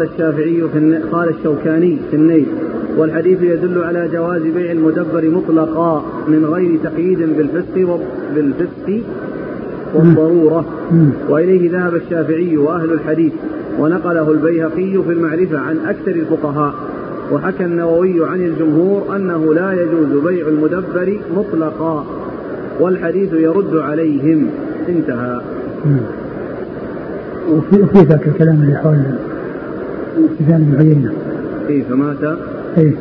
قال 0.00 0.08
الشافعي 0.08 0.68
في. 0.72 0.98
قال 1.12 1.28
الشوكاني 1.28 1.98
في 2.10 2.16
النيل 2.16 2.46
والحديث 2.96 3.42
يدل 3.42 3.82
على 3.82 4.08
جواز 4.12 4.42
بيع 4.42 4.72
المدبر 4.72 5.30
مطلقا 5.30 6.04
من 6.28 6.44
غير 6.44 6.78
تقييد 6.84 7.18
بالفسق. 7.18 8.00
بالفسق 8.34 9.02
والضرورة 9.94 10.64
وإليه 11.28 11.72
ذهب 11.72 11.94
الشافعي 11.94 12.56
وأهل 12.56 12.92
الحديث 12.92 13.32
ونقله 13.78 14.30
البيهقي 14.30 15.02
في 15.02 15.12
المعرفة 15.12 15.58
عن 15.58 15.78
أكثر 15.78 16.10
الفقهاء 16.10 16.74
وحكى 17.32 17.64
النووي 17.64 18.28
عن 18.28 18.40
الجمهور 18.40 19.16
أنه 19.16 19.54
لا 19.54 19.72
يجوز 19.82 20.24
بيع 20.24 20.48
المدبر 20.48 21.20
مطلقا 21.36 22.06
والحديث 22.80 23.32
يرد 23.32 23.76
عليهم 23.76 24.46
انتهى 24.88 25.40
وفي 27.50 27.98
ذاك 27.98 28.26
الكلام 28.26 28.62
اللي 28.62 28.76
حول 28.76 29.29
سفيان 30.38 30.64
بن 30.64 30.78
عيينة 30.78 31.12
إيه 31.68 31.82
فمات. 31.82 32.38
إيه. 32.78 32.94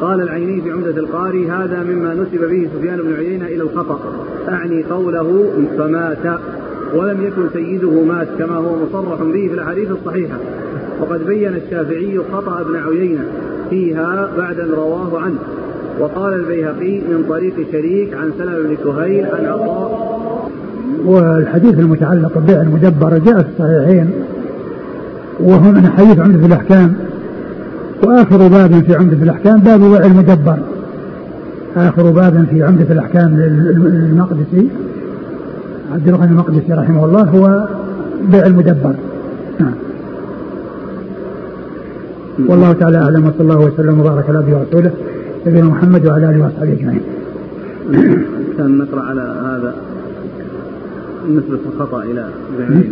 قال 0.00 0.20
العيني 0.20 0.60
في 0.60 0.70
عمدة 0.70 0.90
القاري 0.90 1.50
هذا 1.50 1.82
مما 1.82 2.14
نسب 2.14 2.48
به 2.50 2.68
سفيان 2.76 2.98
بن 2.98 3.14
عيينة 3.14 3.46
إلى 3.46 3.62
الخطأ. 3.62 4.00
أعني 4.48 4.82
قوله 4.82 5.44
فمات. 5.78 6.40
ولم 6.94 7.22
يكن 7.22 7.42
سيده 7.52 8.04
مات 8.04 8.28
كما 8.38 8.56
هو 8.56 8.76
مصرح 8.76 9.22
به 9.22 9.48
في 9.48 9.54
الأحاديث 9.54 9.90
الصحيحة. 9.90 10.36
وقد 11.00 11.26
بين 11.26 11.54
الشافعي 11.54 12.18
خطأ 12.32 12.60
ابن 12.60 12.76
عيينة 12.76 13.24
فيها 13.70 14.30
بعد 14.38 14.60
أن 14.60 14.70
رواه 14.70 15.20
عنه. 15.20 15.38
وقال 16.00 16.34
البيهقي 16.34 17.00
من 17.00 17.24
طريق 17.28 17.54
شريك 17.72 18.14
عن 18.14 18.30
سلمة 18.38 18.58
بن 18.58 18.76
كهيل 18.84 19.26
عن 19.26 19.44
عطاء. 19.44 20.12
والحديث 21.04 21.78
المتعلق 21.78 22.38
ببيع 22.38 22.62
المدبر 22.62 23.18
جاء 23.18 23.42
في 23.42 23.48
الصحيحين. 23.48 24.10
وهو 25.42 25.72
من 25.72 25.90
حديث 25.98 26.18
عمدة 26.18 26.46
الأحكام. 26.46 26.94
وآخر 28.02 28.48
باب 28.48 28.84
في 28.86 28.94
عمدة 28.94 29.22
الأحكام 29.22 29.60
باب 29.60 29.80
بيع 29.80 30.06
المدبر. 30.06 30.58
آخر 31.76 32.10
باب 32.10 32.46
في 32.50 32.62
عمدة 32.62 32.92
الأحكام 32.92 33.36
للمقدسي 33.36 34.68
عبد 35.92 36.08
الغني 36.08 36.30
المقدسي 36.30 36.72
رحمه 36.72 37.04
الله 37.04 37.22
هو 37.22 37.68
بيع 38.32 38.46
المدبر. 38.46 38.94
نعم. 39.60 39.74
والله 42.48 42.72
تعالى 42.72 42.98
أعلم 42.98 43.26
وصلى 43.26 43.40
الله 43.40 43.60
وسلم 43.60 44.00
وبارك 44.00 44.28
على 44.28 44.38
أبي 44.38 44.54
ورسوله 44.54 44.90
نبينا 45.46 45.66
محمد 45.66 46.06
وعلى 46.06 46.30
آله 46.30 46.44
وأصحابه 46.44 46.72
أجمعين. 46.72 47.02
كان 48.58 48.78
نقرأ 48.78 49.02
على 49.02 49.20
هذا 49.20 49.74
نسبة 51.30 51.58
الخطأ 51.72 52.02
إلى 52.02 52.28
ابن 52.58 52.84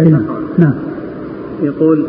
أي 0.00 0.08
نعم. 0.08 0.22
نعم. 0.58 0.74
يقول 1.62 2.06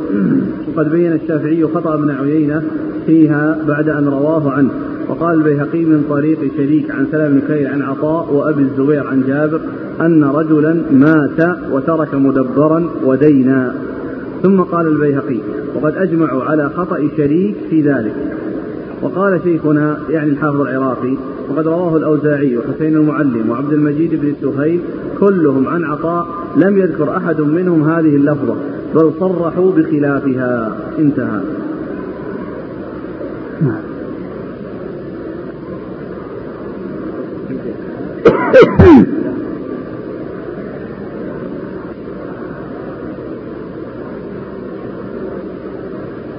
وقد 0.68 0.92
بين 0.92 1.14
الشافعي 1.14 1.64
خطأ 1.64 1.94
ابن 1.94 2.12
عيينة 2.12 2.64
فيها 3.06 3.58
بعد 3.68 3.90
أن 3.90 4.08
رواه 4.08 4.52
عنه 4.52 4.70
وقال 5.10 5.38
البيهقي 5.38 5.86
من 5.86 6.04
طريق 6.10 6.40
شريك 6.58 6.92
عن 6.92 7.08
سلام 7.12 7.34
بن 7.34 7.42
كيل 7.48 7.68
عن 7.68 7.82
عطاء 7.82 8.34
وأبي 8.34 8.62
الزبير 8.62 9.08
عن 9.08 9.24
جابر 9.28 9.62
أن 10.02 10.24
رجلا 10.24 10.82
مات 10.92 11.58
وترك 11.72 12.16
مدبرا 12.16 12.90
ودينا. 13.04 13.76
ثم 14.44 14.62
قال 14.62 14.88
البيهقي 14.88 15.40
وقد 15.76 15.96
أجمعوا 15.96 16.44
على 16.44 16.70
خطأ 16.70 17.10
شريك 17.18 17.56
في 17.70 17.82
ذلك. 17.82 18.16
وقال 19.02 19.40
شيخنا 19.44 20.00
يعني 20.10 20.30
الحافظ 20.30 20.62
العراقي 20.62 21.18
وقد 21.50 21.68
رواه 21.68 21.98
الأوزاعي 21.98 22.58
وحسين 22.58 22.96
المعلم 22.96 23.50
وعبد 23.50 23.74
المجيد 23.74 24.22
بن 24.22 24.34
سهيل 24.42 24.82
كلهم 25.20 25.68
عن 25.68 25.84
عطاء 25.84 26.28
لم 26.56 26.78
يذكر 26.78 27.18
أحد 27.18 27.42
منهم 27.42 27.90
هذه 27.90 28.16
اللفظة 28.16 28.56
بل 28.96 29.12
صرحوا 29.20 29.72
بخلافها. 29.72 30.78
انتهى. 31.00 31.42
نعم 33.62 33.82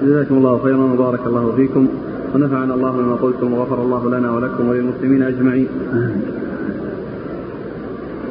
جزاكم 0.02 0.34
الله 0.34 0.58
خيرا 0.58 0.92
وبارك 0.92 1.26
الله 1.26 1.52
فيكم. 1.56 1.88
ونفعنا 2.34 2.74
الله 2.74 2.90
بما 2.90 3.14
قلتم 3.14 3.52
وغفر 3.52 3.82
الله 3.82 4.10
لنا 4.10 4.30
ولكم 4.30 4.68
وللمسلمين 4.68 5.22
أجمعين. 5.22 5.68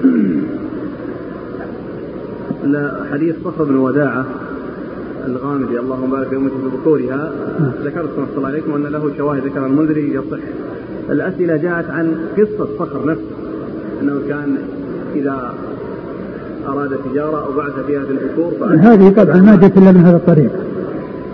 حديث 3.11 3.35
صخر 3.43 3.63
بن 3.63 3.75
وداعة 3.75 4.25
الغامدي 5.25 5.79
اللهم 5.79 6.09
بارك 6.09 6.29
في 6.29 6.49
بكورها 6.77 7.31
ذكرت 7.83 8.09
صلى 8.15 8.27
الله 8.37 8.47
عليكم 8.47 8.73
أن 8.75 8.83
له 8.83 9.11
شواهد 9.17 9.45
ذكر 9.45 9.65
المنذري 9.65 10.13
يصح. 10.13 10.39
الأسئلة 11.09 11.57
جاءت 11.57 11.89
عن 11.89 12.15
قصة 12.37 12.67
صخر 12.79 13.05
نفسه 13.05 13.35
أنه 14.01 14.21
كان 14.27 14.57
إذا 15.15 15.53
أراد 16.67 16.89
تجارة 17.11 17.45
أو 17.45 17.51
بعث 17.51 17.85
فيها 17.87 18.03
في 18.03 18.11
البكور 18.11 18.51
هذه 18.79 19.09
طبعا 19.09 19.37
ما 19.37 19.55
جاءت 19.55 19.77
إلا 19.77 19.91
من 19.91 20.01
هذا 20.01 20.17
الطريق. 20.17 20.51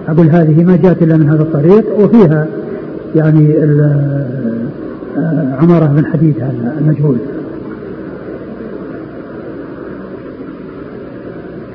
أقول 0.08 0.30
هذه 0.30 0.64
ما 0.64 0.76
جاءت 0.76 1.04
إلا 1.04 1.18
من 1.18 1.30
هذا 1.30 1.41
الطريق 1.41 1.99
وفيها 1.99 2.47
يعني 3.16 3.54
عمارة 5.60 5.86
بن 5.86 6.06
حديد 6.06 6.36
هذا 6.39 6.76
المجهول. 6.82 7.18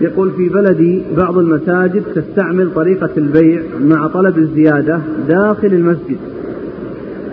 يقول 0.00 0.30
في 0.30 0.48
بلدي 0.48 1.02
بعض 1.16 1.38
المساجد 1.38 2.02
تستعمل 2.14 2.70
طريقة 2.74 3.10
البيع 3.16 3.62
مع 3.80 4.06
طلب 4.06 4.38
الزيادة 4.38 5.00
داخل 5.28 5.66
المسجد 5.66 6.16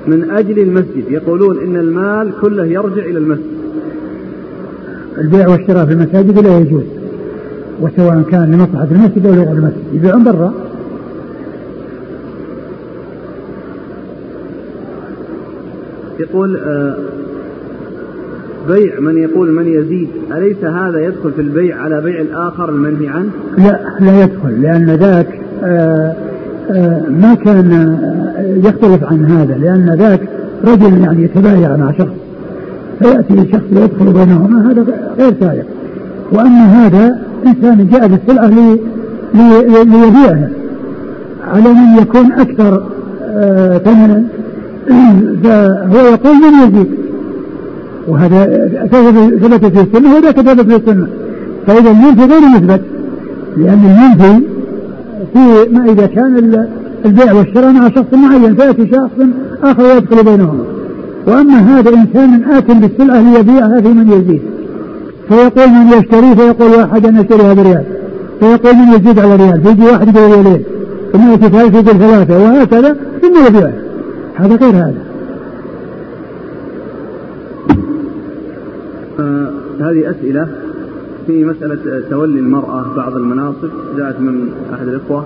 من 0.08 0.32
أجل 0.32 0.60
المسجد. 0.60 1.04
يقولون 1.10 1.58
إن 1.64 1.76
المال 1.76 2.32
كله 2.41 2.66
يرجع 2.66 3.06
إلى 3.06 3.18
المسجد. 3.18 3.56
البيع 5.18 5.48
والشراء 5.48 5.86
في 5.86 5.93
المساجد 5.93 6.39
لا 6.39 6.60
يجوز 6.60 6.84
وسواء 7.82 8.22
كان 8.32 8.52
لمصلحة 8.52 8.88
المسجد 8.91 9.26
أو 9.26 9.34
لغير 9.34 9.52
المسجد. 9.52 9.84
يبيعون 9.93 10.24
برا. 10.24 10.54
يقول 16.20 16.57
آه 16.57 16.95
بيع 18.68 18.99
من 18.99 19.18
يقول 19.18 19.51
من 19.51 19.68
يزيد. 19.68 20.09
أليس 20.38 20.63
هذا 20.63 20.99
يدخل 20.99 21.32
في 21.32 21.41
البيع 21.41 21.82
على 21.82 22.01
بيع 22.01 22.22
الآخر 22.22 22.70
المنهي 22.70 23.07
عنه؟ 23.07 23.30
لا 23.57 23.80
لا 23.99 24.24
يدخل 24.24 24.61
لأن 24.61 24.89
ذاك 24.89 25.41
آه 25.63 26.16
آه 26.72 27.01
ما 27.09 27.36
كان 27.36 27.97
يختلف 28.66 29.03
عن 29.03 29.26
هذا 29.26 29.57
لأن 29.57 29.95
ذاك 29.99 30.22
رجل 30.63 31.01
يعني 31.03 31.24
يتبايع 31.24 31.78
مع 31.78 31.91
شخص 31.91 32.13
فيأتي 32.99 33.51
شخص 33.51 33.63
ويدخل 33.74 34.13
بينهما 34.13 34.72
هذا 34.72 34.86
غير 35.20 35.34
سائق. 35.39 35.66
وأما 36.32 36.66
هذا 36.66 37.20
إنسان 37.45 37.88
جاء 37.91 38.07
بالسلعة 38.07 38.51
ليبيعها 39.34 40.49
على 41.53 41.70
من 41.70 42.01
يكون 42.01 42.32
أكثر 42.32 42.84
ثمنا. 43.86 44.24
فهو 45.44 46.06
يقول 46.06 46.36
من 46.36 46.68
يزيد 46.68 46.88
وهذا 48.08 48.46
ثبت 49.42 49.66
في 49.66 49.82
السنة 49.82 50.16
وذاك 50.16 50.42
ثبت 50.42 50.72
في 50.72 50.76
السنة. 50.76 51.08
فإذا 51.68 51.92
المنفي 51.92 52.22
غير 52.22 52.42
مثبت 52.56 52.82
لأن 53.58 53.80
المنفي 53.86 54.46
في 55.34 55.74
ما 55.74 55.86
إذا 55.86 56.06
كان 56.06 56.68
البيع 57.06 57.34
والشراء 57.34 57.72
مع 57.72 57.90
شخص 57.90 58.14
معين 58.14 58.56
فيأتي 58.56 58.88
شخص 58.88 59.28
آخر 59.64 59.84
ويدخل 59.84 60.24
بينهما. 60.24 60.64
وأما 61.28 61.58
هذا 61.58 61.90
إنسان 61.90 62.44
آت 62.52 62.72
بالسلعة 62.72 63.22
ليبيعها 63.22 63.82
في 63.82 63.88
من 63.88 64.12
يزيد 64.12 64.42
فيقول 65.30 65.70
من 65.70 65.88
يشتري 65.88 66.36
فيقول 66.36 66.72
واحد 66.72 67.06
أنا 67.06 67.22
أشتريها 67.22 67.54
بريال 67.54 67.84
فيقول 68.40 68.76
من 68.76 68.94
يزيد 68.94 69.20
على 69.20 69.36
ريال 69.36 69.62
فيجي 69.62 69.84
واحد 69.84 70.16
يقول 70.16 70.32
ريالين 70.32 70.64
ثم 71.14 71.32
يأتي 71.32 71.50
ثالث 71.50 71.76
يقول 71.76 72.00
ثلاثة 72.00 72.44
وهكذا 72.44 72.96
ثم 73.22 73.48
يبيعها 73.48 73.85
هذا 74.36 74.56
غير 74.56 74.76
هذا. 74.76 75.06
آه 79.20 79.52
هذه 79.80 80.10
أسئلة 80.10 80.48
في 81.28 81.46
مسألة 81.46 82.04
تولي 82.10 82.40
المرأة 82.40 82.96
بعض 82.96 83.16
المناصب 83.16 83.70
جاءت 83.98 84.20
من 84.20 84.50
أحد 84.74 84.88
الإخوة. 84.88 85.26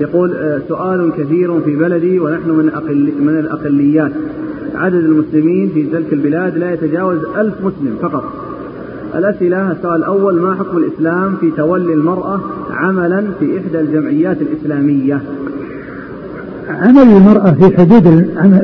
يقول 0.00 0.32
آه 0.36 0.60
سؤال 0.68 1.12
كثير 1.18 1.60
في 1.60 1.76
بلدي 1.76 2.20
ونحن 2.20 2.50
من 2.50 2.68
أقل 2.68 3.12
من 3.20 3.38
الأقليات. 3.38 4.12
عدد 4.74 4.94
المسلمين 4.94 5.70
في 5.74 5.86
تلك 5.86 6.12
البلاد 6.12 6.58
لا 6.58 6.72
يتجاوز 6.72 7.18
ألف 7.36 7.54
مسلم 7.60 7.96
فقط. 8.02 8.24
الأسئلة 9.14 9.72
السؤال 9.72 9.96
الأول 9.96 10.40
ما 10.40 10.54
حكم 10.54 10.76
الإسلام 10.76 11.36
في 11.36 11.50
تولي 11.50 11.94
المرأة 11.94 12.40
عملا 12.70 13.24
في 13.40 13.58
إحدى 13.58 13.80
الجمعيات 13.80 14.42
الإسلامية؟ 14.42 15.22
عمل 16.70 17.02
المرأة 17.02 17.50
في 17.50 17.76
حدود 17.76 18.02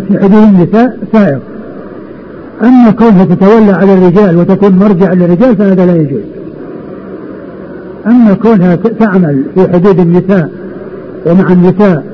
في 0.08 0.18
حدود 0.18 0.42
النساء 0.42 0.98
سائر 1.12 1.38
أما 2.62 2.90
كونها 2.90 3.24
تتولى 3.24 3.72
على 3.72 3.94
الرجال 3.94 4.36
وتكون 4.36 4.72
مرجع 4.72 5.12
للرجال 5.12 5.56
فهذا 5.56 5.86
لا 5.86 5.96
يجوز. 5.96 6.22
أما 8.06 8.34
كونها 8.34 8.76
تعمل 8.76 9.42
في 9.54 9.72
حدود 9.72 10.00
النساء 10.00 10.50
ومع 11.26 11.52
النساء 11.52 12.04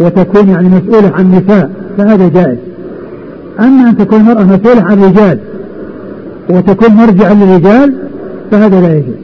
وتكون 0.00 0.48
يعني 0.48 0.68
مسؤولة 0.68 1.12
عن 1.14 1.24
النساء 1.24 1.70
فهذا 1.98 2.28
جائز. 2.28 2.58
أما 3.60 3.88
أن 3.88 3.96
تكون 3.96 4.20
المرأة 4.20 4.44
مسؤولة 4.44 4.82
عن 4.82 4.98
الرجال 5.02 5.38
وتكون 6.50 6.94
مرجعا 6.94 7.34
للرجال 7.34 7.94
فهذا 8.50 8.80
لا 8.80 8.94
يجوز. 8.94 9.14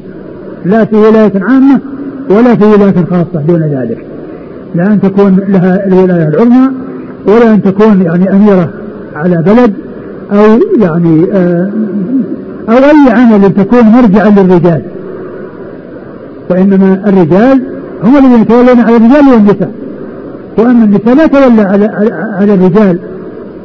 لا 0.65 0.85
في 0.85 0.97
ولاية 0.97 1.33
عامة 1.35 1.81
ولا 2.31 2.55
في 2.55 2.65
ولاية 2.65 3.05
خاصة 3.11 3.43
دون 3.47 3.63
ذلك. 3.63 4.05
لا 4.75 4.93
أن 4.93 5.01
تكون 5.01 5.41
لها 5.49 5.87
الولاية 5.87 6.29
العظمى 6.29 6.71
ولا 7.27 7.55
أن 7.55 7.63
تكون 7.63 8.03
يعني 8.03 8.33
أميرة 8.33 8.71
على 9.15 9.43
بلد 9.47 9.73
أو 10.33 10.61
يعني 10.81 11.33
آه 11.33 11.71
أو 12.69 12.75
أي 12.75 13.13
عمل 13.13 13.55
تكون 13.55 13.83
مرجعا 13.83 14.31
للرجال. 14.31 14.83
وإنما 16.51 17.03
الرجال 17.07 17.63
هم 18.05 18.17
الذين 18.17 18.41
يتولون 18.41 18.81
على 18.81 18.97
الرجال 18.97 19.29
والنساء. 19.33 19.73
وأما 20.59 20.85
النساء 20.85 21.15
لا 21.15 21.27
تولى 21.27 21.63
على, 21.63 21.87
على 22.39 22.55
الرجال 22.55 22.99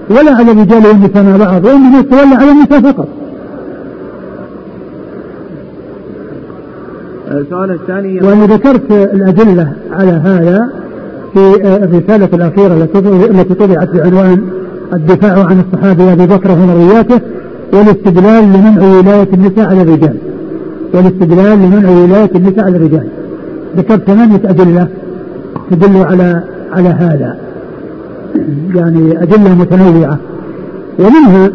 ولا 0.09 0.35
على 0.35 0.51
الرجال 0.51 0.87
والنساء 0.87 1.23
مع 1.23 1.37
بعض 1.37 1.65
وإنما 1.65 2.01
تولى 2.01 2.35
على 2.35 2.51
النساء 2.51 2.81
فقط. 2.81 3.07
السؤال 7.31 7.71
الثاني 7.71 8.19
وأنا 8.19 8.45
ذكرت 8.45 8.91
الأدلة 8.91 9.73
على 9.91 10.11
هذا. 10.11 10.82
في 11.33 11.55
الرسالة 11.83 12.29
الأخيرة 12.33 12.89
التي 13.31 13.53
طبعت 13.53 13.89
بعنوان 13.89 14.41
الدفاع 14.93 15.45
عن 15.45 15.63
الصحابة 15.67 16.13
أبي 16.13 16.25
بكر 16.25 16.51
ومروياته 16.51 17.19
والاستدلال 17.73 18.43
لمنع 18.43 18.97
ولاية 18.97 19.27
النساء 19.33 19.65
على 19.65 19.81
الرجال. 19.81 20.15
والاستدلال 20.93 21.59
لمنع 21.59 21.89
ولاية 21.89 22.29
النساء 22.35 22.65
على 22.65 22.77
الرجال. 22.77 23.07
ذكرت 23.77 24.01
ثمانية 24.01 24.41
أدلة 24.45 24.87
تدل 25.71 25.97
على 25.97 26.43
على 26.73 26.89
هذا. 26.89 27.37
يعني 28.75 29.23
أدلة 29.23 29.55
متنوعة. 29.55 30.17
ومنها 30.99 31.49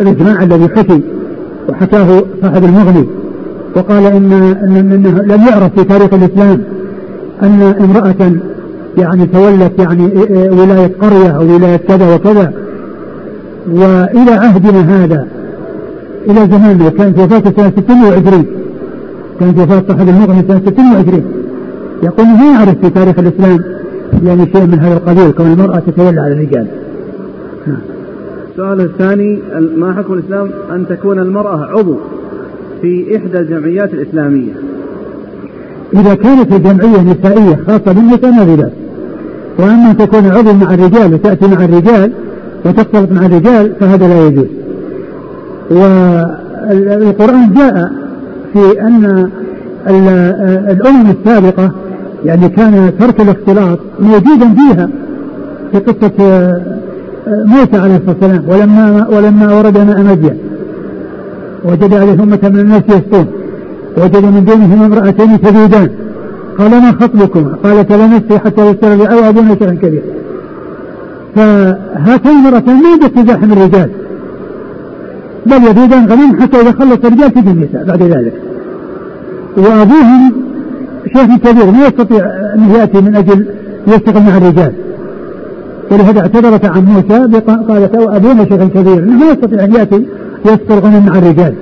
الإجماع 0.00 0.42
الذي 0.42 0.68
حكي 0.68 1.00
وحكاه 1.68 2.22
صاحب 2.42 2.64
المغني 2.64 3.06
وقال 3.76 4.06
إن, 4.06 4.32
إن 4.32 4.76
إنه 4.76 5.22
لم 5.22 5.46
يعرف 5.48 5.74
في 5.74 5.84
تاريخ 5.84 6.14
الإسلام 6.14 6.62
أن 7.42 7.74
امرأة 7.80 8.32
يعني 8.98 9.26
تولت 9.26 9.78
يعني 9.78 10.04
ولاية 10.50 10.92
قرية 11.00 11.28
أو 11.36 11.54
ولاية 11.54 11.76
كذا 11.76 12.14
وكذا. 12.14 12.52
وإلى 13.70 14.30
عهدنا 14.30 15.04
هذا 15.04 15.26
إلى 16.26 16.40
زماننا 16.40 16.88
كانت 16.88 17.18
وفاته 17.18 17.50
سنة 17.50 17.72
26 17.76 18.46
كانت 19.40 19.58
وفاة 19.58 19.82
صاحب 19.88 20.08
المغني 20.08 20.42
سنة 20.48 20.60
26 20.66 21.22
يقول 22.02 22.26
ما 22.26 22.52
يعرف 22.52 22.78
في 22.80 22.90
تاريخ 22.90 23.18
الإسلام 23.18 23.60
يعني 24.24 24.46
شيء 24.52 24.66
من 24.66 24.78
هذا 24.78 24.94
القبيل 24.96 25.30
كون 25.32 25.52
المرأة 25.52 25.78
تتولى 25.78 26.20
على 26.20 26.32
الرجال. 26.32 26.66
السؤال 28.50 28.80
الثاني 28.80 29.38
ما 29.76 29.94
حكم 29.94 30.12
الإسلام؟ 30.12 30.50
أن 30.70 30.86
تكون 30.88 31.18
المرأة 31.18 31.64
عضو 31.64 31.96
في 32.82 33.16
إحدى 33.16 33.38
الجمعيات 33.38 33.94
الإسلامية. 33.94 34.52
إذا 35.94 36.14
كانت 36.14 36.52
الجمعية 36.52 37.02
نسائية 37.02 37.58
خاصة 37.66 37.92
بالنساء 37.92 38.30
ما 38.30 38.44
في 38.44 38.56
بأس 38.56 38.72
وأما 39.58 39.90
أن 39.90 39.96
تكون 39.96 40.26
عضو 40.26 40.52
مع 40.52 40.74
الرجال 40.74 41.14
وتأتي 41.14 41.46
مع 41.46 41.64
الرجال 41.64 42.12
وتختلط 42.64 43.12
مع 43.12 43.26
الرجال 43.26 43.72
فهذا 43.80 44.08
لا 44.08 44.26
يجوز. 44.26 44.46
والقرآن 45.70 47.54
جاء 47.54 47.92
في 48.52 48.80
أن 48.80 49.30
الأمم 50.70 51.10
السابقة 51.10 51.70
يعني 52.24 52.48
كان 52.48 52.92
ترك 53.00 53.20
الاختلاط 53.20 53.78
موجودا 54.00 54.54
فيها 54.54 54.88
في 55.72 55.78
قصة 55.78 56.12
موسى 57.26 57.76
عليه 57.76 57.96
الصلاة 57.96 58.16
والسلام. 58.22 58.44
ولما 58.48 59.08
ولما 59.08 59.54
ورد 59.54 59.78
ماء 59.78 60.02
مدين 60.02 60.38
وجد 61.64 61.94
عليه 61.94 62.12
أمة 62.12 62.38
من 62.42 62.60
الناس 62.60 62.82
يسقون 62.88 63.26
وجد 63.96 64.24
من 64.24 64.44
دونهم 64.44 64.82
امرأتين 64.82 65.40
تذودان. 65.40 65.90
قال 66.58 66.70
ما 66.70 66.92
خطبكما 66.92 67.56
قالت 67.64 67.92
لا 67.92 68.06
نسقي 68.06 68.38
حتى 68.38 68.66
يسر 68.70 68.92
الرعاء 68.94 69.22
وابونا 69.22 69.56
شيئا 69.58 69.74
كبير. 69.74 70.02
فهاتين 71.34 72.32
المرأتين 72.32 72.74
ما 72.74 72.88
يجب 72.94 73.14
تزاحم 73.14 73.52
الرجال. 73.52 73.90
بل 75.46 75.56
يذودان 75.56 76.06
غنم 76.06 76.40
حتى 76.40 76.60
إذا 76.60 76.72
خلص 76.72 76.98
الرجال 77.04 77.30
تجي 77.34 77.50
النساء 77.50 77.84
بعد 77.84 78.02
ذلك. 78.02 78.32
وأبوهم 79.56 80.32
شيخ 81.12 81.36
كبير 81.44 81.70
ما 81.70 81.86
يستطيع 81.86 82.24
أن 82.54 82.70
يأتي 82.74 83.00
من 83.00 83.16
أجل 83.16 83.46
يشتغل 83.86 84.22
مع 84.22 84.36
الرجال. 84.36 84.72
ولهذا 85.90 86.20
اعتذرت 86.20 86.64
عن 86.64 86.84
موسى 86.84 87.40
قالت 87.68 87.94
أبونا 87.94 88.44
شيخ 88.44 88.62
كبير 88.62 89.04
ما 89.04 89.26
يستطيع 89.30 89.64
أن 89.64 89.74
يأتي 89.74 90.06
يشتغل 90.46 91.02
مع 91.06 91.18
الرجال. 91.18 91.54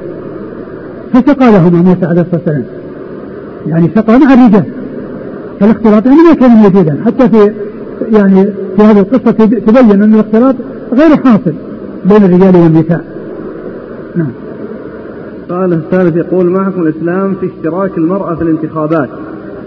فسقى 1.12 1.52
لهما 1.52 1.82
موسى 1.82 2.06
عليه 2.06 2.20
الصلاة 2.20 2.40
والسلام. 2.46 2.64
يعني 3.66 3.90
سقى 3.94 4.18
مع 4.18 4.32
الرجال. 4.32 4.64
فالاختلاط 5.60 6.06
يعني 6.06 6.18
ما 6.28 6.34
كان 6.34 6.50
موجودا 6.50 7.02
حتى 7.06 7.28
في 7.28 7.52
يعني 8.12 8.44
في 8.76 8.82
هذه 8.82 9.00
القصة 9.00 9.30
تبين 9.30 10.02
أن 10.02 10.14
الاختلاط 10.14 10.54
غير 10.92 11.16
حاصل 11.16 11.52
بين 12.04 12.24
الرجال 12.24 12.56
والنساء. 12.56 13.04
نعم. 14.16 14.30
قال 15.50 15.72
الثالث 15.72 16.16
يقول 16.16 16.46
ما 16.46 16.64
حكم 16.64 16.82
الإسلام 16.82 17.34
في 17.34 17.46
اشتراك 17.46 17.98
المرأة 17.98 18.34
في 18.34 18.42
الانتخابات 18.42 19.08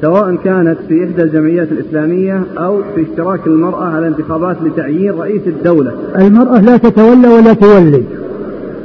سواء 0.02 0.36
كانت 0.36 0.78
في 0.88 1.04
إحدى 1.04 1.24
الجمعيات 1.24 1.72
الإسلامية 1.72 2.44
أو 2.58 2.82
في 2.96 3.02
اشتراك 3.02 3.48
المرأة 3.48 3.86
على 3.86 4.08
انتخابات 4.08 4.58
لتعيين 4.62 5.12
رئيس 5.12 5.42
الدولة. 5.48 5.92
المرأة 6.20 6.62
لا 6.62 6.78
تتولى 6.78 7.28
ولا 7.28 7.54
تولي 7.54 8.04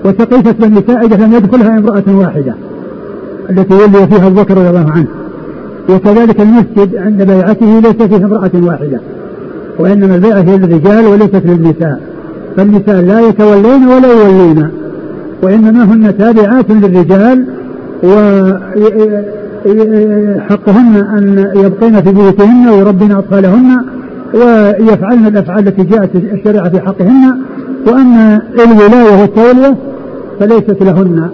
وسقيفة 0.04 0.52
بني 0.52 0.82
ساعدة 0.86 1.26
لم 1.26 1.32
يدخلها 1.32 1.78
امرأة 1.78 2.04
واحدة 2.08 2.54
التي 3.50 3.74
ولي 3.74 4.06
فيها 4.06 4.28
بكر 4.28 4.58
رضي 4.58 4.68
الله 4.68 4.90
عنه. 4.90 5.23
وكذلك 5.88 6.40
المسجد 6.40 6.96
عند 6.96 7.22
بيعته 7.22 7.80
ليس 7.80 8.02
فيه 8.02 8.16
امرأة 8.16 8.50
واحدة 8.54 9.00
وإنما 9.78 10.14
البيعة 10.14 10.40
هي 10.40 10.56
للرجال 10.58 11.06
وليست 11.06 11.42
للنساء. 11.44 12.00
فالنساء 12.56 13.00
لا 13.00 13.20
يتولين 13.20 13.86
ولا 13.86 14.12
يولين 14.12 14.68
وإنما 15.42 15.84
هن 15.84 16.18
تابعات 16.18 16.70
للرجال 16.70 17.46
وحقهن 19.66 20.96
أن 20.96 21.50
يبقين 21.56 22.02
في 22.02 22.12
بيوتهن 22.12 22.68
ويربين 22.68 23.12
أطفالهن 23.12 23.84
ويفعلن 24.34 25.26
الأفعال 25.26 25.68
التي 25.68 25.82
جاءت 25.82 26.10
الشريعة 26.16 26.68
في 26.68 26.80
حقهن. 26.80 27.38
وأن 27.86 28.40
الولاية 28.54 29.20
والتولية 29.20 29.76
فليست 30.40 30.82
لهن. 30.82 31.28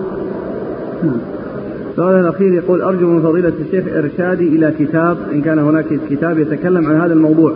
السؤال 1.90 2.14
الأخير 2.20 2.52
يقول 2.54 2.82
أرجو 2.82 3.06
من 3.06 3.22
فضيلة 3.22 3.52
الشيخ 3.60 3.84
إرشادي 3.96 4.48
إلى 4.48 4.74
كتاب 4.78 5.16
إن 5.32 5.42
كان 5.42 5.58
هناك 5.58 5.86
كتاب 6.10 6.38
يتكلم 6.38 6.86
عن 6.86 7.00
هذا 7.00 7.12
الموضوع 7.12 7.52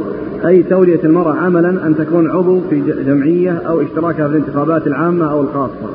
أي 0.46 0.62
تولية 0.62 1.00
المرأة 1.04 1.34
عملا 1.34 1.86
أن 1.86 1.96
تكون 1.96 2.30
عضو 2.30 2.60
في 2.70 2.82
جمعية 3.06 3.62
أو 3.68 3.80
اشتراكها 3.80 4.28
في 4.28 4.36
الانتخابات 4.36 4.86
العامة 4.86 5.30
أو 5.30 5.40
الخاصة. 5.40 5.90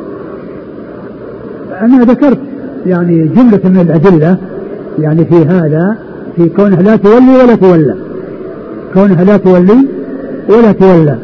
أنا 1.82 2.04
ذكرت 2.04 2.40
يعني 2.86 3.28
جملة 3.28 3.62
من 3.64 3.80
الأدلة 3.80 4.38
يعني 5.00 5.26
في 5.26 5.36
هذا 5.36 5.98
في 6.36 6.50
كونها 6.50 6.82
لا 6.82 6.96
تولي 6.96 7.44
ولا 7.44 7.56
تولى. 7.56 7.96
كونها 8.94 9.24
لا 9.24 9.38
تولي 9.38 9.88
ولا 10.50 10.72
تولى. 10.72 11.18